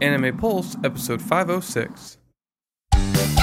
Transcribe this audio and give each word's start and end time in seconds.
Anime 0.00 0.32
Pulse, 0.32 0.76
episode 0.84 1.22
506.「 1.22 3.35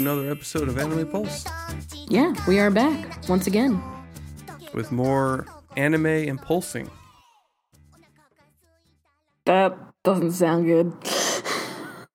another 0.00 0.30
episode 0.30 0.66
of 0.66 0.78
Anime 0.78 1.06
Pulse 1.06 1.44
Yeah, 2.08 2.32
we 2.48 2.58
are 2.58 2.70
back 2.70 3.28
once 3.28 3.46
again. 3.46 3.82
with 4.72 4.90
more 4.90 5.46
anime 5.76 6.06
and 6.06 6.40
pulsing. 6.40 6.90
That 9.44 9.76
doesn't 10.02 10.32
sound 10.32 10.64
good. 10.64 10.94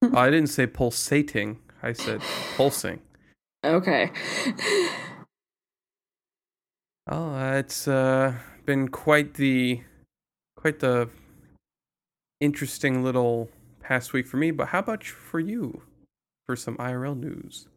I 0.16 0.32
didn't 0.32 0.48
say 0.48 0.66
pulsating, 0.66 1.60
I 1.84 1.94
said 1.94 2.22
pulsing. 2.58 3.02
Okay. 3.64 4.12
Oh, 7.08 7.38
it's 7.54 7.88
uh, 7.88 8.34
been 8.66 8.88
quite 8.88 9.36
the 9.36 9.82
quite 10.56 10.80
the 10.80 11.10
interesting 12.42 13.04
little 13.04 13.50
past 13.80 14.12
week 14.12 14.26
for 14.26 14.38
me. 14.38 14.50
But 14.50 14.70
how 14.70 14.80
about 14.80 15.04
for 15.04 15.40
you? 15.40 15.84
For 16.48 16.56
some 16.56 16.78
IRL 16.78 17.18
news. 17.20 17.68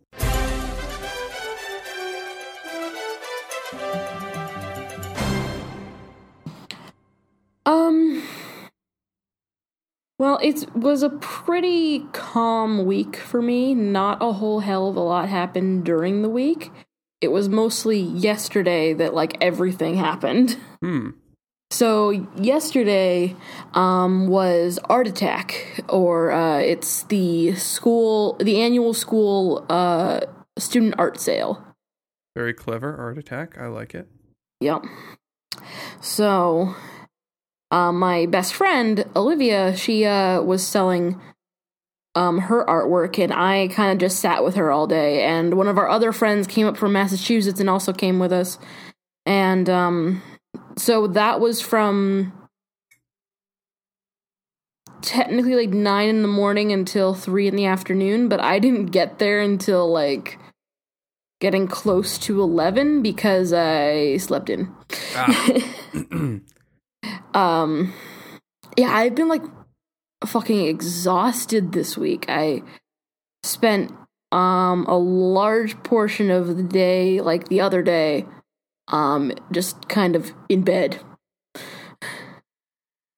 Well, 10.19 10.39
it 10.43 10.75
was 10.75 11.03
a 11.03 11.11
pretty 11.11 12.01
calm 12.13 12.85
week 12.85 13.17
for 13.17 13.41
me. 13.41 13.75
Not 13.75 14.19
a 14.21 14.33
whole 14.33 14.61
hell 14.61 14.89
of 14.89 14.97
a 14.97 15.01
lot 15.01 15.29
happened 15.29 15.85
during 15.85 16.23
the 16.23 16.29
week. 16.29 16.73
It 17.21 17.29
was 17.29 17.49
mostly 17.49 18.01
yesterday 18.01 18.95
that 18.95 19.15
like 19.15 19.37
everything 19.41 19.97
happened. 19.97 20.57
Hmm. 20.81 21.11
So 21.71 22.27
yesterday 22.37 23.37
um, 23.75 24.27
was 24.29 24.79
Art 24.85 25.07
Attack, 25.07 25.85
or 25.89 26.33
uh, 26.33 26.59
it's 26.59 27.03
the 27.05 27.55
school, 27.55 28.37
the 28.41 28.61
annual 28.61 28.95
school 28.95 29.67
uh, 29.69 30.21
student 30.59 30.95
art 30.99 31.21
sale. 31.21 31.63
Very 32.35 32.55
clever 32.55 32.97
art 32.97 33.19
attack. 33.19 33.59
I 33.59 33.67
like 33.67 33.95
it. 33.95 34.09
Yep. 34.61 34.85
So, 36.01 36.75
uh, 37.71 37.93
my 37.93 38.27
best 38.27 38.55
friend 38.55 39.05
Olivia, 39.15 39.77
she 39.77 40.05
uh, 40.05 40.41
was 40.43 40.67
selling 40.67 41.21
um, 42.15 42.39
her 42.39 42.65
artwork, 42.65 43.23
and 43.23 43.33
I 43.33 43.69
kind 43.69 43.93
of 43.93 43.99
just 43.99 44.21
sat 44.21 44.43
with 44.43 44.55
her 44.57 44.71
all 44.71 44.87
day. 44.87 45.23
And 45.23 45.55
one 45.55 45.69
of 45.69 45.79
our 45.79 45.89
other 45.89 46.13
friends 46.13 46.47
came 46.47 46.67
up 46.67 46.77
from 46.77 46.93
Massachusetts 46.93 47.61
and 47.61 47.71
also 47.71 47.93
came 47.93 48.19
with 48.19 48.33
us. 48.33 48.59
And 49.27 49.69
um, 49.69 50.23
so 50.77 51.07
that 51.09 51.41
was 51.41 51.61
from 51.61 52.33
technically 55.03 55.55
like 55.55 55.71
nine 55.71 56.09
in 56.09 56.23
the 56.23 56.29
morning 56.29 56.73
until 56.73 57.15
three 57.15 57.47
in 57.47 57.55
the 57.55 57.67
afternoon, 57.67 58.29
but 58.29 58.41
I 58.41 58.59
didn't 58.59 58.87
get 58.87 59.19
there 59.19 59.41
until 59.41 59.91
like 59.91 60.39
getting 61.41 61.69
close 61.69 62.19
to 62.19 62.43
11 62.43 63.03
because 63.03 63.53
I 63.53 64.17
slept 64.17 64.51
in. 64.51 64.75
um 67.35 67.93
yeah, 68.77 68.91
I've 68.91 69.15
been 69.15 69.29
like 69.29 69.43
fucking 70.25 70.67
exhausted 70.67 71.73
this 71.73 71.97
week. 71.97 72.27
I 72.29 72.63
spent 73.43 73.93
um 74.33 74.85
a 74.87 74.99
large 74.99 75.83
portion 75.83 76.31
of 76.31 76.57
the 76.57 76.63
day 76.63 77.21
like 77.21 77.49
the 77.49 77.61
other 77.61 77.83
day 77.83 78.27
um 78.89 79.33
just 79.53 79.89
kind 79.89 80.15
of 80.15 80.33
in 80.49 80.63
bed. 80.63 81.01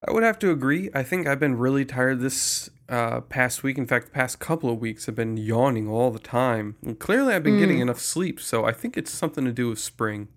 I 0.06 0.12
would 0.12 0.22
have 0.22 0.38
to 0.40 0.50
agree. 0.50 0.88
I 0.94 1.02
think 1.02 1.26
I've 1.26 1.40
been 1.40 1.58
really 1.58 1.84
tired 1.84 2.20
this 2.20 2.70
uh, 2.88 3.20
past 3.20 3.62
week. 3.62 3.76
In 3.76 3.86
fact, 3.86 4.06
the 4.06 4.12
past 4.12 4.38
couple 4.38 4.70
of 4.70 4.78
weeks, 4.78 5.08
I've 5.08 5.14
been 5.14 5.36
yawning 5.36 5.88
all 5.88 6.10
the 6.10 6.18
time. 6.18 6.76
And 6.82 6.98
clearly, 6.98 7.34
I've 7.34 7.42
been 7.42 7.58
getting 7.58 7.80
enough 7.80 8.00
sleep, 8.00 8.40
so 8.40 8.64
I 8.64 8.72
think 8.72 8.96
it's 8.96 9.10
something 9.10 9.44
to 9.44 9.52
do 9.52 9.68
with 9.68 9.78
spring. 9.78 10.28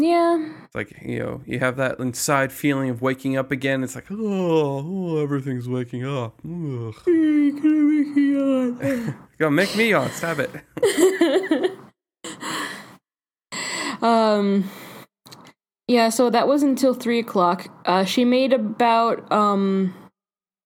Yeah. 0.00 0.48
It's 0.64 0.74
like, 0.74 0.92
you 1.02 1.18
know, 1.18 1.42
you 1.46 1.58
have 1.58 1.76
that 1.76 1.98
inside 1.98 2.52
feeling 2.52 2.88
of 2.90 3.02
waking 3.02 3.36
up 3.36 3.50
again. 3.50 3.82
It's 3.84 3.94
like, 3.94 4.06
oh, 4.10 4.84
oh 4.86 5.22
everything's 5.22 5.68
waking 5.68 6.06
up. 6.06 6.40
Ugh. 6.44 6.94
Go, 9.38 9.50
make 9.50 9.74
me 9.76 9.90
yawn. 9.90 10.10
Stop 10.10 10.38
it. 10.38 10.50
Um 14.02 14.70
yeah, 15.86 16.08
so 16.08 16.30
that 16.30 16.48
was 16.48 16.62
until 16.62 16.94
three 16.94 17.18
o'clock. 17.18 17.66
Uh 17.84 18.04
she 18.04 18.24
made 18.24 18.54
about 18.54 19.30
um 19.30 19.92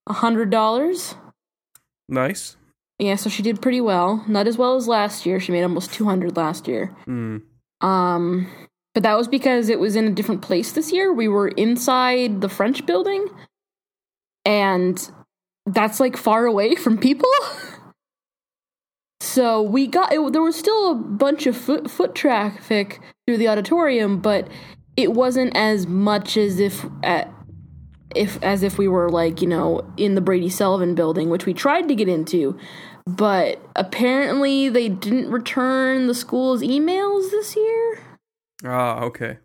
a 0.07 0.13
hundred 0.13 0.51
dollars. 0.51 1.17
nice. 2.09 2.57
Yeah, 3.01 3.17
so 3.17 3.29
she 3.29 3.43
did 3.43 3.61
pretty 3.61 3.81
well. 3.81 4.25
Not 4.29 4.47
as 4.47 4.57
well 4.57 4.77
as 4.77 4.87
last 4.87 5.27
year. 5.27 5.41
She 5.41 5.51
made 5.51 5.65
almost 5.65 5.93
200 5.93 6.37
last 6.37 6.69
year. 6.69 6.95
Hmm. 7.07 7.39
Um, 7.81 8.47
but 8.95 9.03
that 9.03 9.19
was 9.19 9.29
because 9.29 9.69
it 9.69 9.81
was 9.81 9.97
in 9.97 10.07
a 10.07 10.11
different 10.11 10.41
place 10.41 10.73
this 10.73 10.93
year. 10.93 11.13
We 11.13 11.29
were 11.29 11.49
inside 11.49 12.41
the 12.41 12.49
French 12.49 12.87
building, 12.87 13.29
and 14.45 15.11
that's 15.67 16.01
like 16.01 16.17
far 16.17 16.47
away 16.47 16.75
from 16.77 16.97
people. 16.97 17.29
so 19.21 19.61
we 19.61 19.87
got 19.87 20.13
it, 20.13 20.33
there 20.33 20.43
was 20.43 20.57
still 20.57 20.93
a 20.93 20.95
bunch 20.95 21.47
of 21.47 21.57
foot 21.57 21.91
foot 21.91 22.15
traffic 22.15 23.01
through 23.27 23.39
the 23.39 23.49
auditorium, 23.49 24.21
but 24.21 24.49
it 24.97 25.13
wasn't 25.13 25.57
as 25.57 25.89
much 25.89 26.37
as 26.37 26.61
if 26.61 26.87
at 27.03 27.31
if 28.15 28.41
as 28.45 28.63
if 28.63 28.79
we 28.79 28.87
were 28.87 29.11
like 29.11 29.43
you 29.43 29.49
know 29.49 29.85
in 29.97 30.15
the 30.15 30.21
Brady 30.21 30.49
Sullivan 30.49 30.95
building, 30.95 31.31
which 31.31 31.47
we 31.47 31.53
tried 31.53 31.89
to 31.89 31.97
get 31.97 32.09
into, 32.09 32.57
but 33.07 33.61
apparently 33.75 34.69
they 34.69 34.89
didn't 34.89 35.33
return 35.33 36.07
the 36.07 36.15
school's 36.15 36.63
emails 36.63 37.33
this 37.33 37.57
year. 37.57 38.04
Ah, 38.65 39.01
okay. 39.03 39.39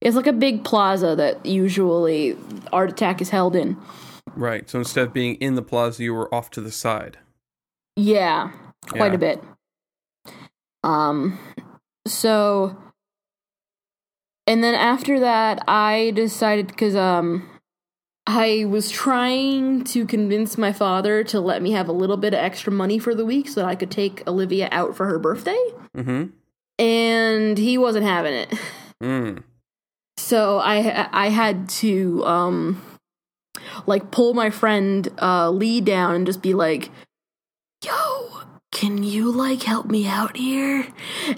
It's 0.00 0.16
like 0.16 0.26
a 0.26 0.32
big 0.34 0.64
plaza 0.64 1.16
that 1.16 1.46
usually 1.46 2.36
Art 2.72 2.90
Attack 2.90 3.22
is 3.22 3.30
held 3.30 3.56
in. 3.56 3.76
Right. 4.36 4.68
So 4.68 4.78
instead 4.80 5.06
of 5.08 5.12
being 5.14 5.36
in 5.36 5.54
the 5.54 5.62
plaza, 5.62 6.02
you 6.02 6.12
were 6.14 6.32
off 6.34 6.50
to 6.50 6.60
the 6.60 6.70
side. 6.72 7.18
Yeah, 7.96 8.50
quite 8.88 9.12
Yeah. 9.12 9.14
a 9.14 9.18
bit. 9.18 9.42
Um, 10.82 11.38
so, 12.06 12.76
and 14.46 14.62
then 14.62 14.74
after 14.74 15.20
that, 15.20 15.62
I 15.68 16.12
decided 16.14 16.66
because 16.66 16.94
um, 16.96 17.48
I 18.26 18.66
was 18.68 18.90
trying 18.90 19.84
to 19.84 20.04
convince 20.04 20.58
my 20.58 20.72
father 20.72 21.24
to 21.24 21.40
let 21.40 21.62
me 21.62 21.70
have 21.72 21.88
a 21.88 21.92
little 21.92 22.16
bit 22.18 22.34
of 22.34 22.40
extra 22.40 22.72
money 22.72 22.98
for 22.98 23.14
the 23.14 23.24
week 23.24 23.48
so 23.48 23.60
that 23.62 23.68
I 23.68 23.74
could 23.74 23.90
take 23.90 24.26
Olivia 24.28 24.68
out 24.70 24.96
for 24.96 25.06
her 25.06 25.18
birthday, 25.18 25.62
Mm-hmm. 25.96 26.24
And 26.78 27.56
he 27.58 27.78
wasn't 27.78 28.04
having 28.04 28.34
it. 28.34 28.52
Mm. 29.02 29.42
so 30.16 30.58
I 30.58 31.08
I 31.12 31.28
had 31.28 31.68
to 31.80 32.24
um 32.24 32.82
like 33.86 34.10
pull 34.10 34.34
my 34.34 34.50
friend 34.50 35.08
uh 35.20 35.50
Lee 35.50 35.80
down 35.80 36.14
and 36.14 36.26
just 36.26 36.42
be 36.42 36.54
like, 36.54 36.90
"Yo, 37.84 38.40
can 38.72 39.02
you 39.02 39.30
like 39.30 39.62
help 39.62 39.86
me 39.86 40.06
out 40.06 40.36
here?" 40.36 40.86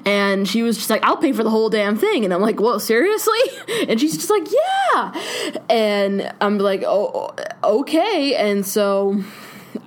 And 0.05 0.47
she 0.47 0.63
was 0.63 0.77
just 0.77 0.91
like, 0.91 1.03
"I'll 1.05 1.17
pay 1.17 1.33
for 1.33 1.43
the 1.43 1.51
whole 1.51 1.71
damn 1.71 1.97
thing." 1.97 2.25
And 2.25 2.33
I'm 2.33 2.41
like, 2.43 2.61
"Whoa, 2.61 2.79
seriously?" 2.79 3.39
And 3.89 4.01
she's 4.01 4.17
just 4.17 4.31
like, 4.31 4.47
"Yeah." 4.51 5.63
And 5.69 6.33
I'm 6.41 6.59
like, 6.59 6.83
"Oh, 6.87 7.35
okay." 7.65 8.35
And 8.35 8.65
so 8.67 9.23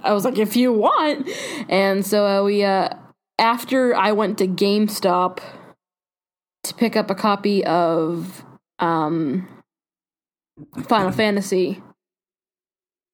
I 0.03 0.13
was 0.13 0.25
like, 0.25 0.37
"If 0.37 0.55
you 0.55 0.73
want." 0.73 1.29
And 1.69 2.05
so 2.05 2.25
uh, 2.25 2.43
we 2.43 2.63
uh 2.63 2.89
after 3.39 3.95
I 3.95 4.11
went 4.11 4.37
to 4.39 4.47
GameStop 4.47 5.39
to 6.63 6.73
pick 6.75 6.95
up 6.95 7.09
a 7.09 7.15
copy 7.15 7.63
of 7.65 8.43
um 8.79 9.47
Final 10.87 11.11
Fantasy. 11.23 11.81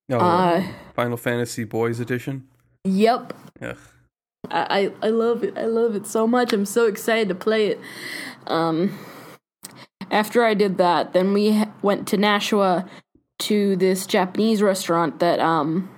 No, 0.10 0.18
Uh 0.19 0.63
Final 0.95 1.18
Fantasy 1.18 1.63
Boys 1.63 2.00
Edition. 2.00 2.48
yep. 2.83 3.33
Ugh. 3.62 3.77
I, 4.51 4.92
I 5.01 5.07
I 5.07 5.10
love 5.10 5.44
it. 5.44 5.57
I 5.57 5.66
love 5.66 5.95
it 5.95 6.06
so 6.06 6.27
much. 6.27 6.54
I'm 6.54 6.66
so 6.66 6.86
excited 6.88 7.30
to 7.30 7.36
play 7.36 7.68
it. 7.68 7.80
Um 8.48 8.98
after 10.12 10.44
I 10.44 10.54
did 10.54 10.77
that, 10.77 11.13
then 11.13 11.33
we 11.33 11.63
went 11.81 12.07
to 12.10 12.18
Nashua 12.18 12.88
to 13.39 13.75
this 13.75 14.06
Japanese 14.06 14.62
restaurant 14.62 15.19
that 15.19 15.39
um 15.39 15.89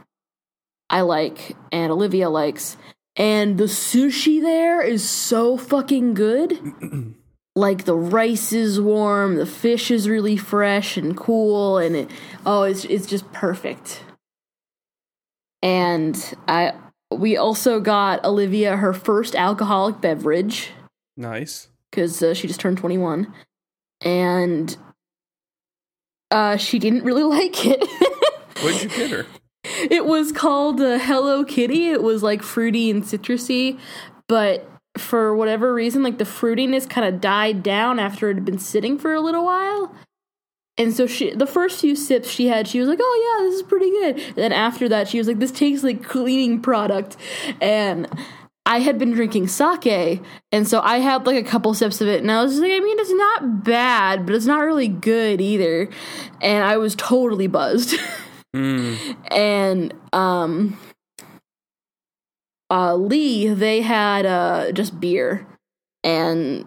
I 0.90 1.02
like 1.02 1.56
and 1.72 1.92
Olivia 1.92 2.30
likes. 2.30 2.78
And 3.18 3.58
the 3.58 3.64
sushi 3.66 4.40
there 4.40 4.80
is 4.82 5.08
so 5.08 5.58
fucking 5.58 6.14
good. 6.14 7.16
like 7.56 7.86
the 7.86 7.96
rice 7.96 8.54
is 8.54 8.80
warm, 8.80 9.36
the 9.36 9.48
fish 9.48 9.90
is 9.90 10.08
really 10.08 10.38
fresh 10.38 10.96
and 10.96 11.18
cool, 11.18 11.80
and 11.80 11.96
it 11.96 12.12
oh, 12.46 12.64
it's 12.64 12.86
it's 12.86 13.08
just 13.08 13.32
perfect. 13.34 14.04
And 15.64 16.16
I 16.48 16.74
we 17.12 17.36
also 17.36 17.80
got 17.80 18.24
Olivia 18.24 18.78
her 18.78 18.94
first 18.94 19.36
alcoholic 19.36 20.00
beverage 20.00 20.70
Nice. 21.16 21.70
because 21.90 22.22
uh, 22.22 22.36
she 22.36 22.48
just 22.48 22.60
turned 22.60 22.78
twenty 22.78 23.00
one, 23.00 23.34
and 24.02 24.78
uh, 26.30 26.58
she 26.58 26.78
didn't 26.78 27.04
really 27.04 27.24
like 27.38 27.66
it. 27.66 27.80
What 28.62 28.80
did 28.80 28.84
you 28.84 28.90
get 28.90 29.10
her? 29.10 29.26
It 29.90 30.06
was 30.06 30.32
called 30.32 30.82
uh, 30.82 31.00
Hello 31.00 31.44
Kitty. 31.44 31.90
It 31.90 32.04
was 32.04 32.24
like 32.24 32.42
fruity 32.42 32.90
and 32.90 33.04
citrusy, 33.04 33.80
but 34.28 34.70
for 34.98 35.36
whatever 35.36 35.74
reason, 35.74 36.04
like 36.04 36.18
the 36.18 36.24
fruitiness 36.24 36.90
kind 36.90 37.08
of 37.08 37.22
died 37.22 37.64
down 37.64 38.00
after 38.00 38.30
it 38.30 38.36
had 38.36 38.46
been 38.46 38.60
sitting 38.60 38.98
for 38.98 39.14
a 39.14 39.22
little 39.22 39.46
while. 39.46 39.94
And 40.80 40.94
so 40.94 41.08
she, 41.08 41.34
the 41.34 41.48
first 41.48 41.82
few 41.82 41.96
sips 41.96 42.30
she 42.30 42.48
had, 42.48 42.68
she 42.68 42.80
was 42.80 42.88
like, 42.88 43.00
"Oh 43.02 43.38
yeah, 43.40 43.46
this 43.46 43.56
is 43.56 43.64
pretty 43.64 43.90
good." 43.90 44.20
And 44.20 44.36
then 44.36 44.52
after 44.52 44.88
that, 44.90 45.08
she 45.08 45.18
was 45.18 45.28
like, 45.28 45.40
"This 45.40 45.52
tastes 45.52 45.84
like 45.84 46.04
cleaning 46.04 46.62
product," 46.62 47.18
and 47.60 48.08
I 48.68 48.80
had 48.80 49.00
been 49.00 49.12
drinking 49.12 49.48
sake, 49.48 50.22
and 50.52 50.68
so 50.68 50.82
I 50.82 50.98
had 50.98 51.26
like 51.26 51.38
a 51.38 51.50
couple 51.50 51.74
sips 51.74 52.02
of 52.02 52.08
it, 52.10 52.22
and 52.22 52.32
I 52.32 52.44
was 52.44 52.60
like, 52.60 52.72
I 52.72 52.80
mean, 52.80 53.00
it's 53.00 53.12
not 53.12 53.64
bad, 53.64 54.26
but 54.26 54.36
it's 54.36 54.46
not 54.46 54.60
really 54.60 54.90
good 54.90 55.40
either, 55.40 55.90
and 56.42 56.64
I 56.66 56.76
was 56.76 56.94
totally 56.94 57.48
buzzed. 57.48 57.96
Mm. 58.58 59.18
and 59.32 59.94
um 60.14 60.78
uh 62.70 62.96
Lee 62.96 63.48
they 63.48 63.82
had 63.82 64.26
uh 64.26 64.72
just 64.72 65.00
beer. 65.00 65.48
And 66.04 66.66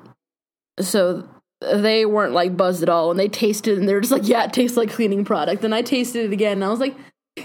so 0.81 1.29
they 1.61 2.07
weren't 2.07 2.33
like 2.33 2.57
buzzed 2.57 2.83
at 2.83 2.89
all. 2.89 3.11
And 3.11 3.19
they 3.19 3.29
tasted 3.29 3.79
and 3.79 3.89
they 3.89 3.95
were 3.95 4.01
just 4.01 4.13
like 4.13 4.29
yeah 4.29 4.45
it 4.45 4.53
tastes 4.53 4.77
like 4.77 4.91
cleaning 4.91 5.25
product. 5.25 5.65
And 5.65 5.75
I 5.75 5.83
tasted 5.83 6.27
it 6.27 6.33
again 6.33 6.55
and 6.55 6.65
I 6.65 6.69
was 6.69 6.81
like 6.81 6.97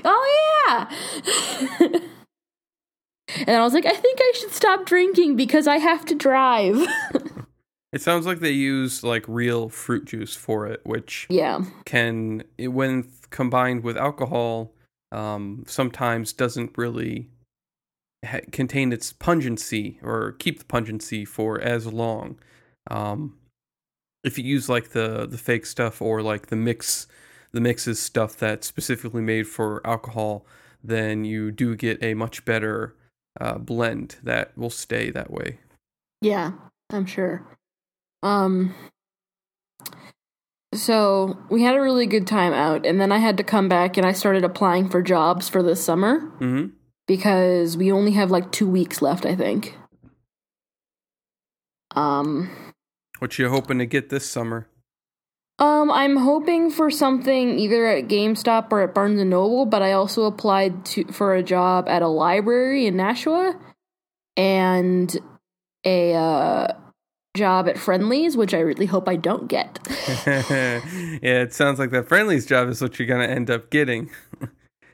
oh 0.03 0.57
yeah. 0.67 1.99
And 3.47 3.57
I 3.57 3.63
was 3.63 3.73
like 3.73 3.85
I 3.85 3.93
think 3.93 4.19
I 4.21 4.31
should 4.35 4.51
stop 4.51 4.85
drinking 4.85 5.35
because 5.35 5.67
I 5.67 5.77
have 5.77 6.05
to 6.05 6.15
drive. 6.15 6.85
It 7.95 8.01
sounds 8.01 8.25
like 8.25 8.39
they 8.39 8.51
use 8.51 9.05
like 9.05 9.23
real 9.25 9.69
fruit 9.69 10.03
juice 10.03 10.35
for 10.35 10.67
it, 10.67 10.81
which 10.83 11.27
yeah. 11.29 11.63
can, 11.85 12.43
it, 12.57 12.67
when 12.67 13.03
combined 13.35 13.83
with 13.83 13.97
alcohol, 13.97 14.71
um, 15.11 15.65
sometimes 15.67 16.31
doesn't 16.31 16.71
really 16.77 17.29
ha- 18.25 18.47
contain 18.53 18.93
its 18.93 19.11
pungency 19.11 19.99
or 20.01 20.31
keep 20.39 20.59
the 20.59 20.65
pungency 20.65 21.25
for 21.25 21.59
as 21.59 21.85
long. 21.85 22.39
Um, 22.89 23.37
if 24.23 24.37
you 24.37 24.45
use 24.45 24.69
like 24.69 24.91
the 24.91 25.27
the 25.27 25.37
fake 25.37 25.65
stuff 25.65 26.01
or 26.01 26.21
like 26.21 26.47
the 26.47 26.55
mix, 26.55 27.07
the 27.51 27.59
mixes 27.59 28.01
stuff 28.01 28.37
that's 28.37 28.67
specifically 28.67 29.21
made 29.21 29.47
for 29.47 29.85
alcohol, 29.85 30.45
then 30.81 31.25
you 31.25 31.51
do 31.51 31.75
get 31.75 32.01
a 32.01 32.13
much 32.13 32.45
better 32.45 32.95
uh, 33.41 33.57
blend 33.57 34.15
that 34.23 34.57
will 34.57 34.69
stay 34.69 35.11
that 35.11 35.29
way. 35.29 35.59
Yeah, 36.21 36.53
I'm 36.89 37.05
sure. 37.05 37.45
Um 38.23 38.73
so 40.75 41.37
we 41.49 41.63
had 41.63 41.75
a 41.75 41.81
really 41.81 42.05
good 42.05 42.27
time 42.27 42.53
out 42.53 42.85
and 42.85 42.99
then 42.99 43.11
I 43.11 43.17
had 43.17 43.37
to 43.37 43.43
come 43.43 43.67
back 43.69 43.97
and 43.97 44.05
I 44.05 44.11
started 44.11 44.43
applying 44.43 44.89
for 44.89 45.01
jobs 45.01 45.49
for 45.49 45.63
this 45.63 45.83
summer 45.83 46.19
hmm 46.39 46.67
because 47.07 47.77
we 47.77 47.91
only 47.91 48.13
have 48.13 48.31
like 48.31 48.51
2 48.51 48.67
weeks 48.67 48.99
left, 48.99 49.27
I 49.27 49.35
think. 49.35 49.77
Um 51.95 52.49
What 53.19 53.37
you 53.37 53.49
hoping 53.49 53.77
to 53.79 53.85
get 53.85 54.09
this 54.09 54.29
summer? 54.29 54.67
um 55.59 55.89
I'm 55.91 56.17
hoping 56.17 56.69
for 56.69 56.89
something 56.91 57.57
either 57.59 57.85
at 57.85 58.07
GameStop 58.07 58.71
or 58.71 58.81
at 58.81 58.93
Barnes 58.93 59.21
and 59.21 59.29
Noble, 59.29 59.65
but 59.65 59.81
I 59.81 59.93
also 59.93 60.25
applied 60.25 60.85
to 60.87 61.05
for 61.11 61.33
a 61.35 61.43
job 61.43 61.87
at 61.87 62.01
a 62.01 62.07
library 62.07 62.87
in 62.87 62.97
Nashua 62.97 63.57
and 64.35 65.15
a 65.85 66.13
uh 66.13 66.67
job 67.35 67.67
at 67.67 67.77
Friendly's, 67.77 68.35
which 68.35 68.53
I 68.53 68.59
really 68.59 68.85
hope 68.85 69.07
I 69.07 69.15
don't 69.15 69.47
get. 69.47 69.79
yeah, 70.25 70.81
it 71.21 71.53
sounds 71.53 71.77
like 71.77 71.91
that 71.91 72.07
friendlies 72.07 72.45
job 72.45 72.69
is 72.69 72.81
what 72.81 72.97
you're 72.97 73.07
gonna 73.07 73.25
end 73.25 73.49
up 73.51 73.69
getting, 73.69 74.09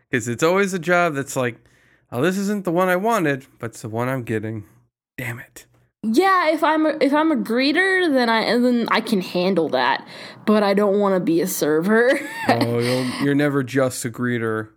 because 0.09 0.27
it's 0.27 0.43
always 0.43 0.73
a 0.73 0.79
job 0.79 1.13
that's 1.13 1.35
like, 1.35 1.63
oh, 2.11 2.21
this 2.21 2.37
isn't 2.37 2.65
the 2.65 2.71
one 2.71 2.89
I 2.89 2.97
wanted, 2.97 3.45
but 3.59 3.71
it's 3.71 3.81
the 3.81 3.89
one 3.89 4.09
I'm 4.09 4.23
getting. 4.23 4.65
Damn 5.17 5.39
it. 5.39 5.65
Yeah, 6.03 6.49
if 6.49 6.63
I'm 6.63 6.87
a, 6.87 6.97
if 6.99 7.13
I'm 7.13 7.31
a 7.31 7.35
greeter, 7.35 8.11
then 8.11 8.27
I 8.27 8.57
then 8.57 8.87
I 8.89 9.01
can 9.01 9.21
handle 9.21 9.69
that. 9.69 10.07
But 10.47 10.63
I 10.63 10.73
don't 10.73 10.99
want 10.99 11.15
to 11.15 11.19
be 11.19 11.41
a 11.41 11.47
server. 11.47 12.19
Oh, 12.47 12.79
you'll, 12.79 13.05
you're 13.23 13.35
never 13.35 13.63
just 13.63 14.03
a 14.03 14.09
greeter. 14.09 14.69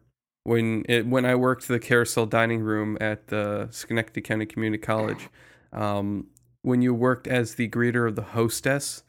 When 0.43 0.85
it 0.87 1.07
when 1.07 1.25
I 1.25 1.35
worked 1.37 1.69
the 1.69 1.79
carousel 1.79 2.27
dining 2.27 2.61
room 2.61 2.99
at 3.01 3.29
the 3.29 3.69
Schenectady 3.71 4.21
County 4.21 4.45
Community 4.45 4.83
College, 4.83 5.31
um, 5.73 6.27
when 6.65 6.83
you 6.83 6.95
worked 6.95 7.27
as 7.29 7.55
the 7.55 7.69
greeter 7.69 8.09
of 8.09 8.17
the 8.17 8.23
hostess, 8.23 9.05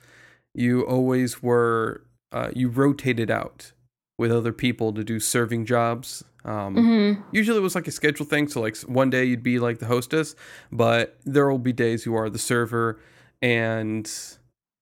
you 0.53 0.83
always 0.85 1.41
were 1.41 2.03
uh, 2.31 2.51
you 2.55 2.69
rotated 2.69 3.31
out 3.31 3.71
with 4.17 4.31
other 4.31 4.53
people 4.53 4.93
to 4.93 5.03
do 5.03 5.19
serving 5.19 5.65
jobs. 5.65 6.23
Um, 6.45 6.75
hmm 6.75 7.21
usually 7.31 7.57
it 7.57 7.61
was 7.61 7.75
like 7.75 7.87
a 7.87 7.91
schedule 7.91 8.25
thing 8.25 8.47
so 8.47 8.61
like 8.61 8.77
one 8.81 9.09
day 9.09 9.25
you'd 9.25 9.41
be 9.43 9.57
like 9.59 9.79
the 9.79 9.87
hostess 9.87 10.35
but 10.71 11.17
there 11.25 11.49
will 11.49 11.57
be 11.57 11.73
days 11.73 12.05
you 12.05 12.15
are 12.15 12.29
the 12.29 12.37
server 12.39 12.99
and 13.41 14.09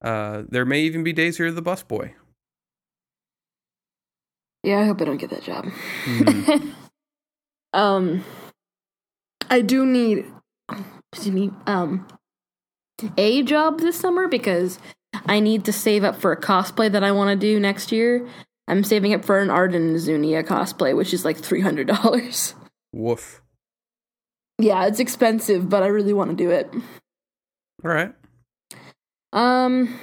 uh, 0.04 0.44
there 0.50 0.66
may 0.66 0.82
even 0.82 1.04
be 1.04 1.14
days 1.14 1.40
you're 1.40 1.52
the 1.52 1.62
busboy 1.64 2.12
Yeah, 4.64 4.80
I 4.80 4.86
hope 4.86 5.02
I 5.02 5.06
don't 5.06 5.18
get 5.18 5.30
that 5.32 5.44
job. 5.44 5.66
Hmm. 6.06 6.44
Um, 7.74 8.24
I 9.50 9.62
do 9.62 9.86
need, 9.86 10.26
Excuse 11.12 11.34
me. 11.34 11.52
um 11.66 12.06
a 13.18 13.44
job 13.44 13.80
this 13.80 14.00
summer 14.00 14.28
because 14.28 14.80
I 15.26 15.40
need 15.40 15.66
to 15.66 15.74
save 15.74 16.04
up 16.04 16.20
for 16.20 16.32
a 16.32 16.40
cosplay 16.40 16.92
that 16.92 17.04
I 17.04 17.12
want 17.12 17.30
to 17.30 17.36
do 17.36 17.60
next 17.60 17.92
year. 17.92 18.28
I'm 18.68 18.84
saving 18.84 19.14
up 19.14 19.26
for 19.26 19.40
an 19.40 19.50
Ardyn 19.50 19.94
Izunia 19.94 20.44
cosplay, 20.46 20.96
which 20.96 21.14
is 21.14 21.26
like 21.26 21.38
three 21.38 21.62
hundred 21.62 21.88
dollars. 21.88 22.56
woof 22.94 23.42
Yeah, 24.60 24.86
it's 24.86 25.00
expensive, 25.00 25.70
but 25.70 25.84
I 25.84 25.88
really 25.88 26.14
want 26.14 26.32
to 26.32 26.36
do 26.36 26.52
it. 26.52 26.74
all 27.84 27.92
right 27.92 28.14
Um 29.34 30.00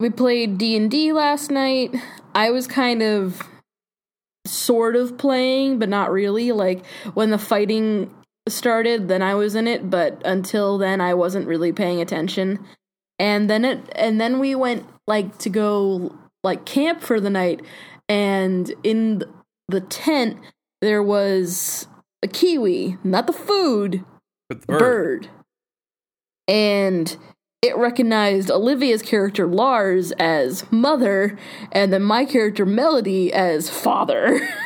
we 0.00 0.10
played 0.10 0.58
D&D 0.58 1.12
last 1.12 1.48
night. 1.48 1.94
I 2.34 2.50
was 2.50 2.66
kind 2.66 3.02
of 3.02 3.40
sort 4.44 4.96
of 4.96 5.16
playing, 5.16 5.78
but 5.78 5.88
not 5.88 6.10
really. 6.10 6.50
Like 6.50 6.84
when 7.14 7.30
the 7.30 7.38
fighting 7.38 8.12
started, 8.48 9.08
then 9.08 9.22
I 9.22 9.34
was 9.34 9.54
in 9.54 9.66
it, 9.66 9.88
but 9.90 10.20
until 10.24 10.78
then 10.78 11.00
I 11.00 11.14
wasn't 11.14 11.46
really 11.46 11.72
paying 11.72 12.00
attention. 12.00 12.58
And 13.18 13.48
then 13.48 13.64
it 13.64 13.88
and 13.94 14.20
then 14.20 14.38
we 14.38 14.54
went 14.54 14.86
like 15.06 15.38
to 15.38 15.50
go 15.50 16.16
like 16.42 16.64
camp 16.64 17.02
for 17.02 17.20
the 17.20 17.30
night 17.30 17.60
and 18.08 18.72
in 18.82 19.22
the 19.68 19.80
tent 19.80 20.38
there 20.80 21.02
was 21.02 21.86
a 22.22 22.28
kiwi, 22.28 22.98
not 23.04 23.26
the 23.26 23.32
food, 23.32 24.04
but 24.48 24.60
the 24.60 24.66
bird. 24.66 24.78
bird, 24.78 25.28
And 26.48 27.16
it 27.62 27.76
recognized 27.76 28.50
Olivia's 28.50 29.02
character 29.02 29.46
Lars 29.46 30.10
as 30.12 30.70
mother, 30.72 31.38
and 31.70 31.92
then 31.92 32.02
my 32.02 32.24
character 32.24 32.66
Melody 32.66 33.32
as 33.32 33.70
father. 33.70 34.40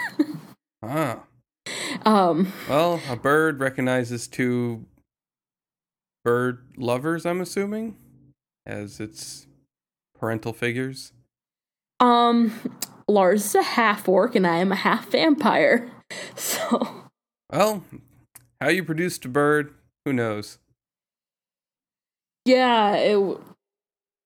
Ah. 0.82 1.25
Um, 2.06 2.52
Well, 2.68 3.00
a 3.10 3.16
bird 3.16 3.60
recognizes 3.60 4.26
two 4.28 4.86
bird 6.24 6.60
lovers, 6.76 7.26
I'm 7.26 7.40
assuming, 7.40 7.96
as 8.64 8.98
its 9.00 9.46
parental 10.18 10.52
figures. 10.54 11.12
um, 12.00 12.52
Lars 13.08 13.44
is 13.44 13.54
a 13.54 13.62
half 13.62 14.08
orc, 14.08 14.34
and 14.34 14.46
I 14.46 14.56
am 14.56 14.72
a 14.72 14.76
half 14.76 15.10
vampire. 15.10 15.90
So, 16.36 17.02
Well, 17.52 17.82
how 18.60 18.68
you 18.68 18.84
produced 18.84 19.24
a 19.24 19.28
bird, 19.28 19.74
who 20.04 20.12
knows? 20.12 20.58
yeah, 22.44 22.94
it. 22.94 23.16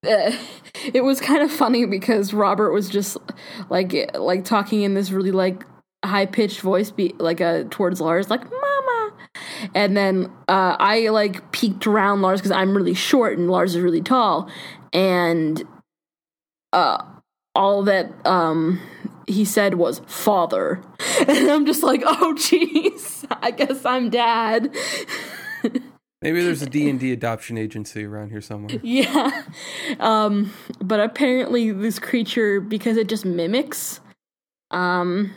Uh, 0.07 0.37
it 0.93 1.03
was 1.05 1.21
kind 1.21 1.43
of 1.43 1.51
funny 1.51 1.87
because 1.87 2.35
Robert 2.35 2.73
was 2.73 2.89
just 2.91 3.17
like 3.71 4.15
like 4.15 4.45
talking 4.45 4.83
in 4.83 4.93
this 4.95 5.11
really 5.11 5.31
like 5.31 5.65
high 6.05 6.27
pitched 6.27 6.61
voice, 6.61 6.91
be 6.91 7.15
like 7.19 7.41
a 7.41 7.65
towards 7.65 8.01
Lars, 8.01 8.31
like 8.31 8.43
"Mama," 8.51 9.13
and 9.75 9.97
then 9.97 10.27
uh, 10.49 10.77
I 10.79 11.09
like 11.09 11.53
peeked 11.53 11.87
around 11.87 12.23
Lars 12.23 12.41
because 12.41 12.53
I'm 12.53 12.77
really 12.77 12.95
short 12.95 13.39
and 13.39 13.51
Lars 13.51 13.75
is 13.75 13.83
really 13.83 14.03
tall, 14.03 14.51
and 14.93 15.63
uh, 16.73 17.03
all 17.55 17.83
that 17.85 18.11
um 18.27 18.81
he 19.27 19.45
said 19.45 19.75
was 19.75 20.01
"father," 20.07 20.83
and 21.29 21.51
I'm 21.51 21.67
just 21.67 21.83
like, 21.83 22.03
"Oh, 22.05 22.35
jeez, 22.39 23.27
I 23.43 23.51
guess 23.51 23.85
I'm 23.85 24.11
dad." 24.11 24.75
Maybe 26.23 26.43
there's 26.43 26.61
a 26.61 26.69
D&D 26.69 27.13
adoption 27.13 27.57
agency 27.57 28.05
around 28.05 28.29
here 28.29 28.43
somewhere. 28.43 28.79
Yeah. 28.83 29.45
Um 29.99 30.53
but 30.83 31.01
apparently 31.01 31.73
this 31.73 31.99
creature 31.99 32.61
because 32.61 32.99
it 32.99 33.09
just 33.09 33.25
mimics 33.25 34.01
um 34.71 35.33